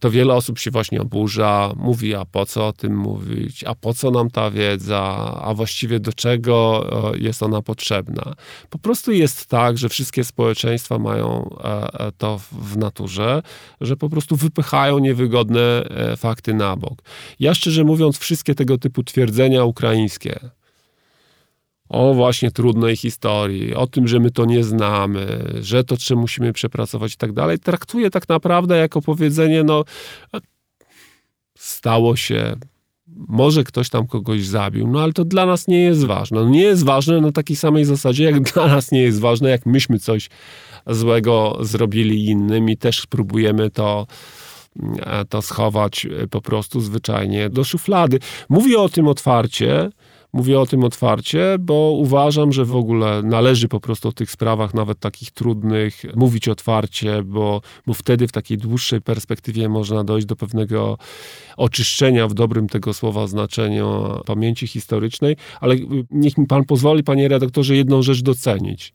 to 0.00 0.10
wiele 0.10 0.34
osób 0.34 0.58
się 0.58 0.70
właśnie 0.70 1.00
oburza, 1.00 1.72
mówi, 1.76 2.14
a 2.14 2.24
po 2.24 2.46
co 2.46 2.66
o 2.66 2.72
tym 2.72 2.96
mówić, 2.96 3.64
a 3.64 3.74
po 3.74 3.94
co 3.94 4.10
nam 4.10 4.30
ta 4.30 4.50
wiedza, 4.50 5.02
a 5.42 5.54
właściwie 5.54 6.00
do 6.00 6.12
czego 6.12 6.86
e, 7.14 7.18
jest 7.18 7.42
ona 7.42 7.62
potrzebna. 7.62 8.34
Po 8.70 8.78
prostu 8.78 9.12
jest 9.12 9.46
tak, 9.46 9.78
że 9.78 9.88
wszystkie 9.88 10.24
społeczeństwa 10.24 10.98
mają 10.98 11.56
e, 11.64 12.12
to 12.18 12.40
w 12.52 12.76
naturze, 12.76 13.42
że 13.80 13.96
po 13.96 14.08
prostu 14.08 14.36
wypychają 14.36 14.98
niewygodne 14.98 15.82
fakty 16.16 16.54
na 16.54 16.76
bok. 16.76 17.02
Ja 17.40 17.54
szczerze 17.54 17.84
mówiąc, 17.84 18.18
wszystkie 18.18 18.54
tego 18.54 18.78
typu 18.78 19.02
twierdzenia 19.02 19.64
ukraińskie, 19.64 20.40
o 21.92 22.14
właśnie 22.14 22.50
trudnej 22.50 22.96
historii, 22.96 23.74
o 23.74 23.86
tym, 23.86 24.08
że 24.08 24.20
my 24.20 24.30
to 24.30 24.44
nie 24.44 24.64
znamy, 24.64 25.44
że 25.60 25.84
to 25.84 25.96
czy 25.96 26.16
musimy 26.16 26.52
przepracować 26.52 27.14
i 27.14 27.16
tak 27.16 27.32
dalej, 27.32 27.58
traktuje 27.58 28.10
tak 28.10 28.28
naprawdę 28.28 28.76
jako 28.76 29.02
powiedzenie, 29.02 29.64
no 29.64 29.84
stało 31.58 32.16
się, 32.16 32.56
może 33.28 33.64
ktoś 33.64 33.88
tam 33.88 34.06
kogoś 34.06 34.46
zabił, 34.46 34.88
no 34.88 35.00
ale 35.02 35.12
to 35.12 35.24
dla 35.24 35.46
nas 35.46 35.68
nie 35.68 35.82
jest 35.82 36.04
ważne. 36.04 36.40
No, 36.40 36.48
nie 36.48 36.62
jest 36.62 36.84
ważne 36.84 37.20
na 37.20 37.32
takiej 37.32 37.56
samej 37.56 37.84
zasadzie, 37.84 38.24
jak 38.24 38.40
dla 38.52 38.66
nas 38.66 38.92
nie 38.92 39.02
jest 39.02 39.20
ważne, 39.20 39.50
jak 39.50 39.66
myśmy 39.66 39.98
coś 39.98 40.30
złego 40.86 41.58
zrobili 41.60 42.26
innym 42.26 42.68
i 42.68 42.76
też 42.76 43.06
próbujemy 43.06 43.70
to 43.70 44.06
to 45.28 45.42
schować 45.42 46.06
po 46.30 46.40
prostu 46.40 46.80
zwyczajnie 46.80 47.50
do 47.50 47.64
szuflady. 47.64 48.18
Mówię 48.48 48.78
o 48.78 48.88
tym 48.88 49.08
otwarcie, 49.08 49.90
Mówię 50.32 50.60
o 50.60 50.66
tym 50.66 50.84
otwarcie, 50.84 51.56
bo 51.60 51.90
uważam, 51.90 52.52
że 52.52 52.64
w 52.64 52.76
ogóle 52.76 53.22
należy 53.22 53.68
po 53.68 53.80
prostu 53.80 54.08
o 54.08 54.12
tych 54.12 54.30
sprawach, 54.30 54.74
nawet 54.74 54.98
takich 54.98 55.30
trudnych, 55.30 56.02
mówić 56.14 56.48
otwarcie, 56.48 57.22
bo, 57.22 57.60
bo 57.86 57.94
wtedy 57.94 58.28
w 58.28 58.32
takiej 58.32 58.58
dłuższej 58.58 59.00
perspektywie 59.00 59.68
można 59.68 60.04
dojść 60.04 60.26
do 60.26 60.36
pewnego 60.36 60.98
oczyszczenia 61.56 62.28
w 62.28 62.34
dobrym 62.34 62.68
tego 62.68 62.94
słowa 62.94 63.26
znaczeniu 63.26 64.20
pamięci 64.26 64.66
historycznej. 64.66 65.36
Ale 65.60 65.76
niech 66.10 66.38
mi 66.38 66.46
pan 66.46 66.64
pozwoli, 66.64 67.04
panie 67.04 67.28
redaktorze, 67.28 67.76
jedną 67.76 68.02
rzecz 68.02 68.22
docenić. 68.22 68.94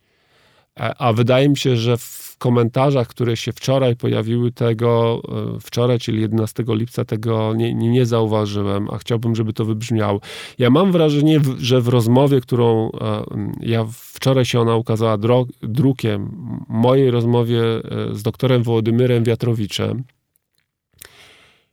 E, 0.80 0.96
a 0.98 1.14
wydaje 1.14 1.50
mi 1.50 1.58
się, 1.58 1.78
że 1.78 1.98
w 1.98 2.26
komentarzach, 2.38 3.08
które 3.08 3.38
się 3.38 3.52
wczoraj 3.52 3.96
pojawiły 3.96 4.52
tego, 4.52 5.22
e, 5.56 5.60
wczoraj, 5.60 6.00
czyli 6.00 6.22
11 6.22 6.64
lipca, 6.68 7.06
tego 7.06 7.54
nie, 7.54 7.74
nie, 7.74 8.06
zauważyłem, 8.06 8.88
a 8.92 8.98
chciałbym, 8.98 9.36
żeby 9.36 9.54
to 9.54 9.66
wybrzmiało. 9.66 10.20
Ja 10.58 10.70
mam 10.70 10.92
wrażenie, 10.92 11.40
że 11.60 11.82
w 11.82 11.88
rozmowie, 11.88 12.42
którą 12.42 12.92
e, 12.92 13.24
ja 13.60 13.86
wczoraj 13.92 14.46
się 14.46 14.60
ona 14.60 14.76
ukazała 14.76 15.18
drukiem, 15.62 16.30
mojej 16.68 17.12
rozmowie 17.12 17.62
z 18.12 18.24
doktorem 18.24 18.64
Wołodymyrem 18.64 19.24
Wiatrowiczem, 19.24 20.04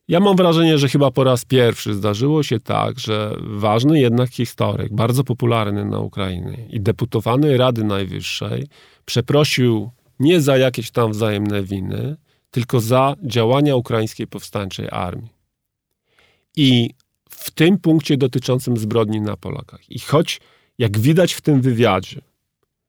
ja 0.08 0.20
mam 0.20 0.36
wrażenie, 0.36 0.78
że 0.78 0.88
chyba 0.88 1.10
po 1.10 1.24
raz 1.24 1.44
pierwszy 1.44 1.94
zdarzyło 1.94 2.42
się 2.42 2.60
tak, 2.60 2.98
że 2.98 3.36
ważny 3.40 4.00
jednak 4.00 4.30
historyk, 4.30 4.94
bardzo 4.94 5.24
popularny 5.24 5.84
na 5.84 5.98
Ukrainie 5.98 6.66
i 6.70 6.80
deputowany 6.80 7.56
Rady 7.56 7.84
Najwyższej 7.84 8.66
przeprosił 9.04 9.90
nie 10.20 10.40
za 10.40 10.56
jakieś 10.56 10.90
tam 10.90 11.12
wzajemne 11.12 11.62
winy, 11.62 12.16
tylko 12.50 12.80
za 12.80 13.14
działania 13.22 13.76
ukraińskiej 13.76 14.26
powstańczej 14.26 14.88
armii. 14.90 15.30
I 16.56 16.90
w 17.30 17.50
tym 17.50 17.78
punkcie 17.78 18.16
dotyczącym 18.16 18.76
zbrodni 18.76 19.20
na 19.20 19.36
Polakach. 19.36 19.90
I 19.90 19.98
choć, 19.98 20.40
jak 20.78 20.98
widać 20.98 21.32
w 21.32 21.40
tym 21.40 21.60
wywiadzie, 21.60 22.20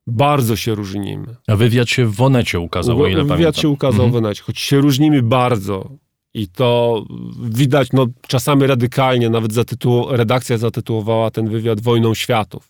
bardzo 0.07 0.55
się 0.55 0.75
różnimy. 0.75 1.35
A 1.47 1.55
wywiad 1.55 1.89
się 1.89 2.05
w 2.05 2.15
Wonecie 2.15 2.59
ukazał, 2.59 3.01
o 3.01 3.07
ile 3.07 3.23
Wywiad 3.23 3.37
pamiętam. 3.37 3.61
się 3.61 3.69
ukazał 3.69 4.05
mhm. 4.05 4.09
w 4.09 4.13
Wonecie, 4.13 4.43
choć 4.43 4.59
się 4.59 4.77
różnimy 4.77 5.21
bardzo 5.21 5.89
i 6.33 6.47
to 6.47 7.03
widać 7.43 7.87
no, 7.93 8.07
czasami 8.27 8.67
radykalnie, 8.67 9.29
nawet 9.29 9.53
zatytuł, 9.53 10.05
redakcja 10.09 10.57
zatytułowała 10.57 11.31
ten 11.31 11.49
wywiad 11.49 11.81
Wojną 11.81 12.13
Światów. 12.13 12.69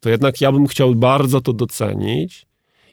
To 0.00 0.08
jednak 0.08 0.40
ja 0.40 0.52
bym 0.52 0.66
chciał 0.66 0.94
bardzo 0.94 1.40
to 1.40 1.52
docenić 1.52 2.46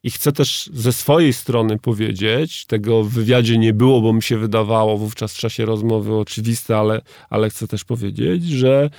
i 0.04 0.12
chcę 0.12 0.32
też 0.32 0.70
ze 0.74 0.94
swojej 0.94 1.34
strony 1.34 1.80
powiedzieć, 1.80 2.66
tego 2.66 3.04
w 3.04 3.10
wywiadzie 3.10 3.58
nie 3.58 3.74
było, 3.74 4.02
bo 4.02 4.14
mi 4.14 4.24
się 4.24 4.38
wydawało 4.38 4.98
wówczas 4.98 5.34
w 5.34 5.38
czasie 5.38 5.66
rozmowy 5.66 6.16
oczywiste, 6.16 6.78
ale, 6.78 7.02
ale 7.30 7.50
chcę 7.50 7.68
też 7.68 7.84
powiedzieć, 7.84 8.44
że 8.44 8.90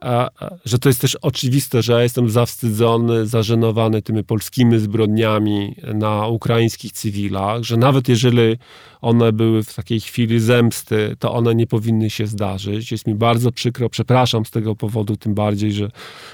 a, 0.00 0.30
że 0.64 0.78
to 0.78 0.88
jest 0.88 1.00
też 1.00 1.14
oczywiste, 1.14 1.82
że 1.82 1.92
ja 1.92 2.02
jestem 2.02 2.30
zawstydzony, 2.30 3.26
zażenowany 3.26 4.02
tymi 4.02 4.24
polskimi 4.24 4.78
zbrodniami 4.78 5.74
na 5.94 6.26
ukraińskich 6.26 6.92
cywilach, 6.92 7.62
że 7.62 7.76
nawet 7.76 8.08
jeżeli 8.08 8.56
one 9.00 9.32
były 9.32 9.62
w 9.62 9.74
takiej 9.74 10.00
chwili 10.00 10.40
zemsty, 10.40 11.16
to 11.18 11.32
one 11.32 11.54
nie 11.54 11.66
powinny 11.66 12.10
się 12.10 12.26
zdarzyć. 12.26 12.92
Jest 12.92 13.06
mi 13.06 13.14
bardzo 13.14 13.52
przykro, 13.52 13.88
przepraszam 13.88 14.44
z 14.44 14.50
tego 14.50 14.76
powodu, 14.76 15.16
tym 15.16 15.34
bardziej, 15.34 15.72
że, 15.72 15.90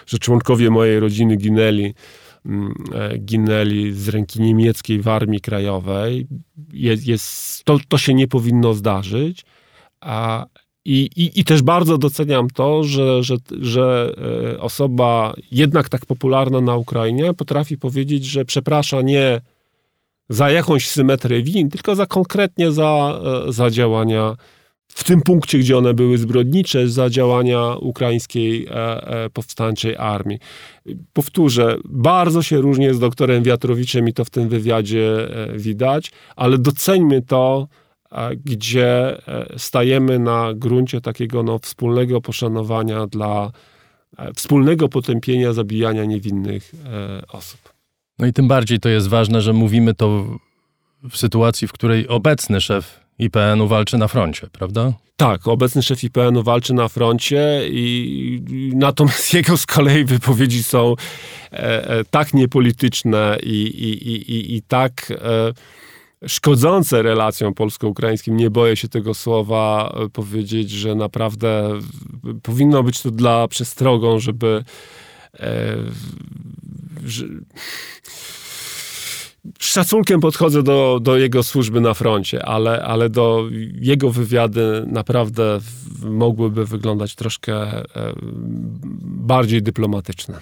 że 0.07 0.18
członkowie 0.18 0.70
mojej 0.70 1.01
rodziny 1.01 1.37
ginęli 1.37 1.95
ginęli 3.18 3.92
z 3.92 4.09
ręki 4.09 4.40
niemieckiej 4.40 5.01
w 5.01 5.09
Armii 5.09 5.40
Krajowej. 5.40 6.26
Jest, 6.72 7.07
jest, 7.07 7.64
to, 7.64 7.78
to 7.88 7.99
się 7.99 8.14
nie 8.14 8.28
powinno 8.28 8.74
zdarzyć. 8.74 9.45
A 10.01 10.47
I, 10.86 11.11
i, 11.16 11.40
I 11.40 11.45
też 11.45 11.62
bardzo 11.62 11.99
doceniam 11.99 12.51
to, 12.51 12.84
że, 12.84 13.22
że, 13.22 13.36
że 13.61 14.14
e, 14.55 14.61
osoba 14.61 15.34
jednak 15.51 15.88
tak 15.88 16.07
popularna 16.07 16.61
na 16.61 16.76
Ukrainie 16.76 17.34
potrafi 17.34 17.78
powiedzieć, 17.78 18.24
że 18.24 18.45
przeprasza 18.45 19.03
nie 19.03 19.40
za 20.28 20.51
jakąś 20.51 20.88
symetrię 20.88 21.42
win, 21.42 21.70
tylko 21.70 21.95
za 21.95 22.07
konkretnie 22.07 22.72
za, 22.72 23.20
e, 23.49 23.53
za 23.53 23.70
działania 23.70 24.36
w 24.95 25.05
tym 25.05 25.22
punkcie, 25.22 25.59
gdzie 25.59 25.78
one 25.78 25.95
były 25.95 26.18
zbrodnicze, 26.18 26.88
za 26.88 27.11
działania 27.11 27.76
ukraińskiej 27.80 28.66
e, 28.70 29.30
powstańczej 29.32 29.97
armii. 29.97 30.38
Powtórzę, 31.12 31.76
bardzo 31.84 32.42
się 32.42 32.61
różnię 32.61 32.95
z 32.95 32.99
doktorem 32.99 33.42
Wiatrowiczem 33.42 34.09
i 34.09 34.12
to 34.12 34.24
w 34.24 34.30
tym 34.30 34.49
wywiadzie 34.49 35.28
widać, 35.57 36.12
ale 36.36 36.59
doceńmy 36.59 37.22
to, 37.22 37.68
gdzie 38.45 39.18
e, 39.28 39.59
stajemy 39.59 40.18
na 40.18 40.55
gruncie 40.55 41.01
takiego 41.01 41.42
no, 41.42 41.59
wspólnego 41.59 42.20
poszanowania 42.20 43.07
dla 43.07 43.51
e, 44.18 44.32
wspólnego 44.32 44.88
potępienia 44.88 45.53
zabijania 45.53 46.05
niewinnych 46.05 46.72
e, 46.84 47.26
osób. 47.28 47.61
No 48.18 48.26
i 48.26 48.32
tym 48.32 48.49
bardziej 48.49 48.80
to 48.80 48.88
jest 48.88 49.09
ważne, 49.09 49.40
że 49.40 49.53
mówimy 49.53 49.95
to 49.95 50.26
w 51.11 51.16
sytuacji, 51.16 51.68
w 51.68 51.72
której 51.72 52.09
obecny 52.09 52.61
szef 52.61 53.04
IPN-u 53.19 53.69
walczy 53.69 53.99
na 53.99 54.09
froncie, 54.09 54.47
prawda? 54.53 54.93
Tak, 55.17 55.49
obecny 55.49 55.83
szef 55.83 56.05
IPN-u 56.05 56.43
walczy 56.43 56.75
na 56.75 56.89
froncie 56.89 57.61
i 57.69 58.73
natomiast 58.77 59.35
jego 59.35 59.57
z 59.57 59.67
kolei 59.67 60.05
wypowiedzi 60.05 60.62
są 60.62 60.95
e, 61.53 61.89
e, 61.89 62.05
tak 62.05 62.35
niepolityczne 62.35 63.39
i, 63.43 63.62
i, 63.62 64.11
i, 64.12 64.57
i 64.57 64.62
tak 64.62 65.11
e, 65.11 65.53
szkodzące 66.29 67.03
relacjom 67.03 67.55
polsko-ukraińskim. 67.55 68.37
Nie 68.37 68.51
boję 68.51 68.77
się 68.77 68.89
tego 68.89 69.15
słowa 69.15 69.95
e, 69.97 70.09
powiedzieć, 70.09 70.71
że 70.71 70.95
naprawdę 70.95 71.81
powinno 72.43 72.83
być 72.83 73.03
to 73.03 73.11
dla 73.11 73.49
przestrogą, 73.49 74.19
żeby 74.19 74.65
e, 75.35 75.77
że, 77.05 77.27
z 79.61 79.66
szacunkiem 79.66 80.20
podchodzę 80.20 80.62
do, 80.62 80.99
do 81.03 81.16
jego 81.16 81.42
służby 81.42 81.80
na 81.80 81.95
froncie, 81.95 82.45
ale, 82.45 82.82
ale 82.82 83.11
do 83.11 83.45
jego 83.80 84.11
wywiady 84.11 84.84
naprawdę 84.86 85.61
mogłyby 86.03 86.66
wyglądać 86.66 87.14
troszkę 87.14 87.55
e, 87.55 87.84
bardziej 89.03 89.62
dyplomatyczne 89.62 90.40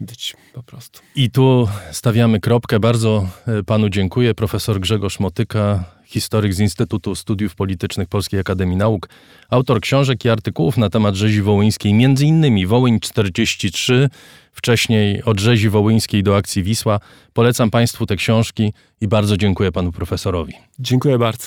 być 0.00 0.36
po 0.52 0.62
prostu. 0.62 1.00
I 1.16 1.30
tu 1.30 1.68
stawiamy 1.92 2.40
kropkę. 2.40 2.80
Bardzo 2.80 3.28
e, 3.46 3.62
panu 3.62 3.88
dziękuję. 3.88 4.34
Profesor 4.34 4.80
Grzegorz 4.80 5.20
Motyka, 5.20 5.84
historyk 6.14 6.54
z 6.54 6.60
Instytutu 6.60 7.14
Studiów 7.14 7.54
Politycznych 7.54 8.08
Polskiej 8.08 8.40
Akademii 8.40 8.76
Nauk, 8.76 9.08
autor 9.50 9.80
książek 9.80 10.24
i 10.24 10.28
artykułów 10.28 10.76
na 10.76 10.90
temat 10.90 11.14
rzezi 11.14 11.42
wołyńskiej, 11.42 11.94
między 11.94 12.26
innymi 12.26 12.66
Wołyń 12.66 13.00
43, 13.00 14.08
wcześniej 14.52 15.22
od 15.22 15.40
rzezi 15.40 15.68
wołyńskiej 15.68 16.22
do 16.22 16.36
akcji 16.36 16.62
Wisła. 16.62 17.00
Polecam 17.32 17.70
państwu 17.70 18.06
te 18.06 18.16
książki 18.16 18.72
i 19.00 19.08
bardzo 19.08 19.36
dziękuję 19.36 19.72
panu 19.72 19.92
profesorowi. 19.92 20.52
Dziękuję 20.78 21.18
bardzo. 21.18 21.46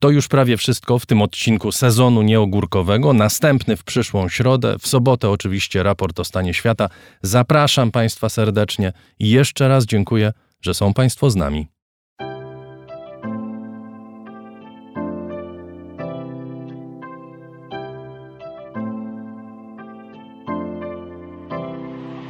To 0.00 0.10
już 0.10 0.28
prawie 0.28 0.56
wszystko 0.56 0.98
w 0.98 1.06
tym 1.06 1.22
odcinku 1.22 1.72
sezonu 1.72 2.22
nieogórkowego. 2.22 3.12
Następny 3.12 3.76
w 3.76 3.84
przyszłą 3.84 4.28
środę, 4.28 4.76
w 4.78 4.86
sobotę 4.86 5.30
oczywiście 5.30 5.82
raport 5.82 6.20
o 6.20 6.24
stanie 6.24 6.54
świata. 6.54 6.88
Zapraszam 7.22 7.90
Państwa 7.90 8.28
serdecznie 8.28 8.92
i 9.18 9.30
jeszcze 9.30 9.68
raz 9.68 9.86
dziękuję, 9.86 10.32
że 10.60 10.74
są 10.74 10.94
Państwo 10.94 11.30
z 11.30 11.36
nami. 11.36 11.73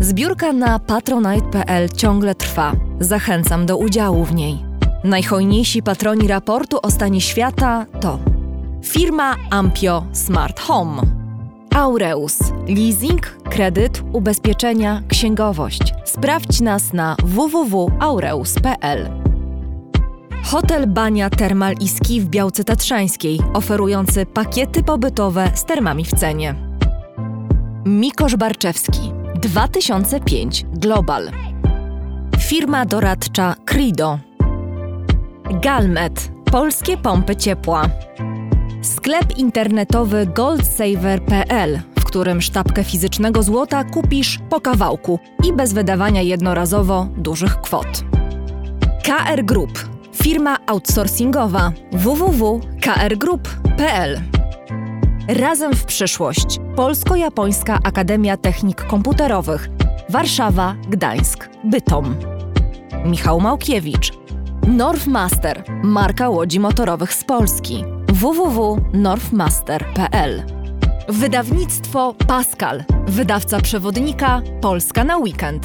Zbiórka 0.00 0.52
na 0.52 0.78
patronite.pl 0.78 1.88
ciągle 1.88 2.34
trwa. 2.34 2.72
Zachęcam 3.00 3.66
do 3.66 3.76
udziału 3.76 4.24
w 4.24 4.34
niej. 4.34 4.64
Najhojniejsi 5.04 5.82
patroni 5.82 6.28
raportu 6.28 6.78
o 6.82 6.90
stanie 6.90 7.20
świata 7.20 7.86
to 8.00 8.18
firma 8.84 9.36
Ampio 9.50 10.04
Smart 10.12 10.60
Home, 10.60 11.02
Aureus, 11.74 12.38
leasing, 12.68 13.38
kredyt, 13.50 14.02
ubezpieczenia, 14.12 15.02
księgowość. 15.08 15.94
Sprawdź 16.04 16.60
nas 16.60 16.92
na 16.92 17.16
www.aureus.pl. 17.24 19.10
Hotel 20.44 20.86
Bania 20.86 21.30
Termal 21.30 21.74
i 21.80 21.88
Ski 21.88 22.20
w 22.20 22.26
Białce 22.26 22.64
Tatrzańskiej, 22.64 23.40
oferujący 23.54 24.26
pakiety 24.26 24.82
pobytowe 24.82 25.50
z 25.54 25.64
termami 25.64 26.04
w 26.04 26.14
cenie. 26.14 26.54
Mikosz 27.86 28.36
Barczewski, 28.36 29.12
2005 29.44 30.64
Global. 30.72 31.30
Firma 32.38 32.86
doradcza 32.86 33.54
Crido 33.64 34.18
Galmet 35.62 36.30
polskie 36.50 36.96
pompy 36.96 37.36
ciepła. 37.36 37.88
Sklep 38.82 39.38
internetowy 39.38 40.26
goldsaver.pl, 40.26 41.80
w 41.98 42.04
którym 42.04 42.42
sztabkę 42.42 42.84
fizycznego 42.84 43.42
złota 43.42 43.84
kupisz 43.84 44.38
po 44.50 44.60
kawałku 44.60 45.18
i 45.48 45.52
bez 45.52 45.72
wydawania 45.72 46.22
jednorazowo 46.22 47.08
dużych 47.16 47.60
kwot. 47.60 48.04
KR 49.02 49.44
Group 49.44 49.88
firma 50.22 50.58
outsourcingowa 50.66 51.72
www.krgroup.pl 51.92 54.43
Razem 55.28 55.74
w 55.74 55.84
przyszłość. 55.84 56.58
Polsko-Japońska 56.76 57.78
Akademia 57.84 58.36
Technik 58.36 58.86
Komputerowych. 58.86 59.68
Warszawa, 60.08 60.76
Gdańsk, 60.88 61.48
Bytom. 61.64 62.16
Michał 63.04 63.40
Małkiewicz 63.40 64.12
Northmaster, 64.68 65.64
marka 65.82 66.28
łodzi 66.28 66.60
motorowych 66.60 67.14
z 67.14 67.24
Polski. 67.24 67.84
www.northmaster.pl 68.12 70.42
Wydawnictwo 71.08 72.14
Pascal, 72.26 72.84
wydawca 73.06 73.60
przewodnika 73.60 74.42
Polska 74.60 75.04
na 75.04 75.16
weekend. 75.16 75.64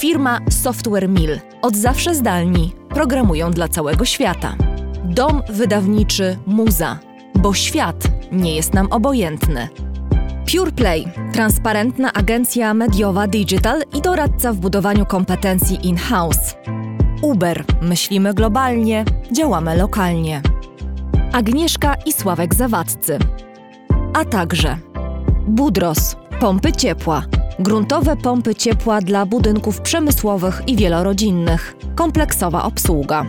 Firma 0.00 0.38
Software 0.50 1.08
Mill, 1.08 1.40
od 1.62 1.76
zawsze 1.76 2.14
zdalni, 2.14 2.72
programują 2.88 3.50
dla 3.50 3.68
całego 3.68 4.04
świata. 4.04 4.56
Dom 5.04 5.42
wydawniczy 5.48 6.38
Muza, 6.46 6.98
bo 7.34 7.54
świat 7.54 8.17
nie 8.32 8.56
jest 8.56 8.74
nam 8.74 8.86
obojętny. 8.92 9.68
PurePlay, 10.52 11.08
transparentna 11.32 12.12
agencja 12.12 12.74
mediowa 12.74 13.26
digital 13.26 13.82
i 13.94 14.00
doradca 14.00 14.52
w 14.52 14.56
budowaniu 14.56 15.06
kompetencji 15.06 15.86
in-house. 15.86 16.56
Uber. 17.22 17.64
Myślimy 17.82 18.34
globalnie, 18.34 19.04
działamy 19.32 19.76
lokalnie. 19.76 20.42
Agnieszka 21.32 21.94
i 22.06 22.12
Sławek 22.12 22.54
Zawadzcy. 22.54 23.18
A 24.14 24.24
także 24.24 24.78
Budros. 25.46 26.16
Pompy 26.40 26.72
ciepła. 26.72 27.22
Gruntowe 27.58 28.16
pompy 28.16 28.54
ciepła 28.54 29.00
dla 29.00 29.26
budynków 29.26 29.80
przemysłowych 29.80 30.62
i 30.66 30.76
wielorodzinnych. 30.76 31.76
Kompleksowa 31.94 32.62
obsługa. 32.62 33.26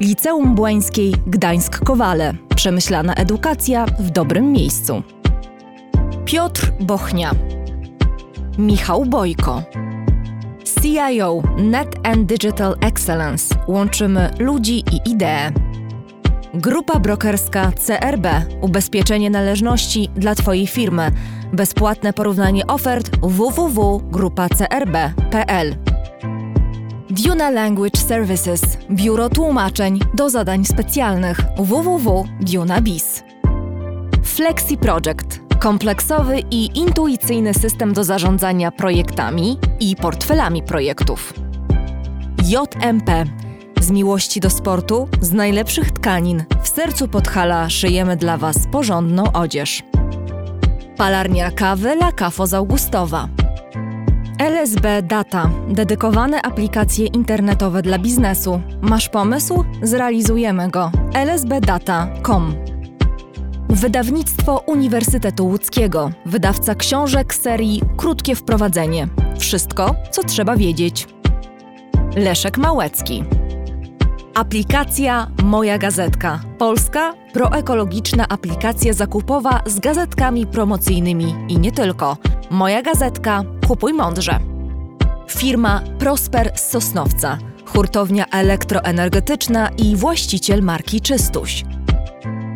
Liceum 0.00 0.54
Błańskiej 0.54 1.14
Gdańsk-Kowale. 1.26 2.34
Przemyślana 2.62 3.14
edukacja 3.14 3.86
w 3.98 4.10
dobrym 4.10 4.52
miejscu. 4.52 5.02
Piotr 6.24 6.72
Bochnia. 6.80 7.30
Michał 8.58 9.04
Bojko. 9.04 9.62
CIO 10.82 11.42
Net 11.58 11.96
and 12.02 12.26
Digital 12.26 12.76
Excellence 12.80 13.54
łączymy 13.68 14.30
ludzi 14.38 14.84
i 14.92 15.10
idee. 15.10 15.52
Grupa 16.54 17.00
brokerska 17.00 17.72
CRB 17.86 18.26
Ubezpieczenie 18.60 19.30
należności 19.30 20.08
dla 20.16 20.34
Twojej 20.34 20.66
firmy. 20.66 21.10
Bezpłatne 21.52 22.12
porównanie 22.12 22.66
ofert 22.66 23.10
www.grupacrb.pl 23.22 25.91
Duna 27.12 27.50
Language 27.50 28.00
Services 28.00 28.62
Biuro 28.90 29.28
tłumaczeń 29.28 30.00
do 30.14 30.30
zadań 30.30 30.64
specjalnych 30.64 31.40
www.dunabiz 31.56 33.22
Flexi 34.22 34.76
Project 34.76 35.40
kompleksowy 35.58 36.40
i 36.50 36.78
intuicyjny 36.78 37.54
system 37.54 37.92
do 37.92 38.04
zarządzania 38.04 38.70
projektami 38.70 39.58
i 39.80 39.96
portfelami 39.96 40.62
projektów. 40.62 41.34
JMP 42.44 43.24
z 43.80 43.90
miłości 43.90 44.40
do 44.40 44.50
sportu, 44.50 45.08
z 45.20 45.32
najlepszych 45.32 45.92
tkanin, 45.92 46.44
w 46.62 46.68
sercu 46.68 47.08
Podhala 47.08 47.70
szyjemy 47.70 48.16
dla 48.16 48.36
Was 48.36 48.56
porządną 48.72 49.32
odzież. 49.32 49.82
Palarnia 50.96 51.50
kawy 51.50 51.92
La 51.92 52.12
z 52.46 52.54
Augustowa. 52.54 53.41
LSB 54.42 55.02
Data 55.02 55.50
dedykowane 55.68 56.42
aplikacje 56.42 57.06
internetowe 57.06 57.82
dla 57.82 57.98
biznesu. 57.98 58.60
Masz 58.80 59.08
pomysł? 59.08 59.64
Zrealizujemy 59.82 60.70
go. 60.70 60.90
lsbdata.com 61.26 62.54
Wydawnictwo 63.68 64.62
Uniwersytetu 64.66 65.46
Łódzkiego, 65.46 66.10
wydawca 66.26 66.74
książek 66.74 67.34
serii 67.34 67.82
Krótkie 67.96 68.34
Wprowadzenie. 68.34 69.08
Wszystko, 69.38 69.94
co 70.10 70.22
trzeba 70.22 70.56
wiedzieć. 70.56 71.06
Leszek 72.16 72.58
Małecki. 72.58 73.24
Aplikacja 74.34 75.30
Moja 75.42 75.78
Gazetka. 75.78 76.40
Polska 76.58 77.14
proekologiczna 77.32 78.28
aplikacja 78.28 78.92
zakupowa 78.92 79.60
z 79.66 79.78
gazetkami 79.80 80.46
promocyjnymi 80.46 81.34
i 81.48 81.58
nie 81.58 81.72
tylko. 81.72 82.16
Moja 82.52 82.82
Gazetka. 82.82 83.42
Kupuj 83.68 83.92
mądrze. 83.92 84.38
Firma 85.28 85.82
Prosper 85.98 86.52
z 86.54 86.70
Sosnowca. 86.70 87.38
Hurtownia 87.66 88.26
elektroenergetyczna 88.26 89.68
i 89.68 89.96
właściciel 89.96 90.62
marki 90.62 91.00
Czystuś. 91.00 91.64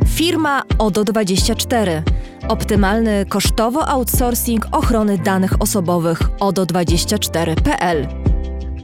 Firma 0.06 0.62
ODO24. 0.78 2.02
Optymalny 2.48 3.26
kosztowo 3.28 3.88
outsourcing 3.88 4.66
ochrony 4.72 5.18
danych 5.18 5.62
osobowych 5.62 6.18
ODO24.pl. 6.40 8.06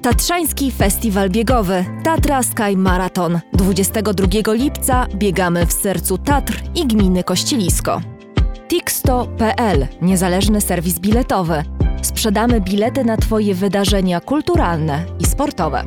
Tatrzański 0.02 0.70
Festiwal 0.70 1.30
Biegowy 1.30 1.84
Tatra 2.04 2.42
Sky 2.42 2.76
Marathon. 2.76 3.40
22 3.52 4.52
lipca 4.52 5.06
biegamy 5.14 5.66
w 5.66 5.72
sercu 5.72 6.18
Tatr 6.18 6.62
i 6.74 6.86
gminy 6.86 7.24
Kościelisko. 7.24 8.00
Tixto.pl 8.72 9.86
Niezależny 10.02 10.60
serwis 10.60 10.98
biletowy. 10.98 11.62
Sprzedamy 12.02 12.60
bilety 12.60 13.04
na 13.04 13.16
Twoje 13.16 13.54
wydarzenia 13.54 14.20
kulturalne 14.20 15.04
i 15.20 15.24
sportowe. 15.24 15.84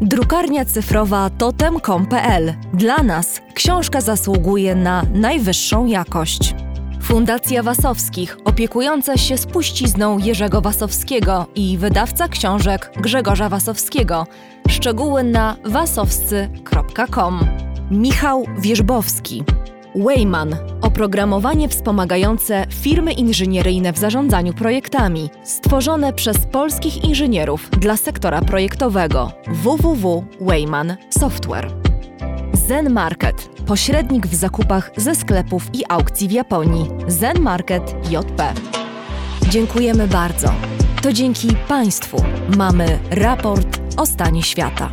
Drukarnia 0.00 0.64
cyfrowa 0.64 1.30
totem.com.pl. 1.30 2.54
Dla 2.74 3.02
nas 3.02 3.40
książka 3.54 4.00
zasługuje 4.00 4.74
na 4.74 5.02
najwyższą 5.14 5.86
jakość. 5.86 6.54
Fundacja 7.02 7.62
Wasowskich, 7.62 8.38
opiekująca 8.44 9.16
się 9.16 9.38
spuścizną 9.38 10.18
Jerzego 10.18 10.60
Wasowskiego 10.60 11.46
i 11.54 11.78
wydawca 11.78 12.28
książek 12.28 12.92
Grzegorza 12.96 13.48
Wasowskiego. 13.48 14.26
Szczegóły 14.68 15.22
na 15.22 15.56
wasowscy.com. 15.64 17.40
Michał 17.90 18.44
Wierzbowski. 18.58 19.44
Wayman 19.94 20.56
oprogramowanie 20.80 21.68
wspomagające 21.68 22.66
firmy 22.70 23.12
inżynieryjne 23.12 23.92
w 23.92 23.98
zarządzaniu 23.98 24.52
projektami, 24.52 25.30
stworzone 25.44 26.12
przez 26.12 26.38
polskich 26.38 27.04
inżynierów 27.04 27.70
dla 27.70 27.96
sektora 27.96 28.40
projektowego 28.40 29.32
www.wayman 29.48 30.96
Software. 31.10 31.72
Zen 32.52 32.92
Market 32.92 33.50
pośrednik 33.66 34.26
w 34.26 34.34
zakupach 34.34 34.90
ze 34.96 35.14
sklepów 35.14 35.74
i 35.74 35.82
aukcji 35.88 36.28
w 36.28 36.32
Japonii 36.32 36.88
Zen 37.08 37.40
Market 37.40 37.94
JP. 38.10 38.54
Dziękujemy 39.48 40.08
bardzo. 40.08 40.52
To 41.02 41.12
dzięki 41.12 41.48
Państwu 41.68 42.24
mamy 42.56 42.98
raport 43.10 43.80
o 43.96 44.06
stanie 44.06 44.42
świata. 44.42 44.90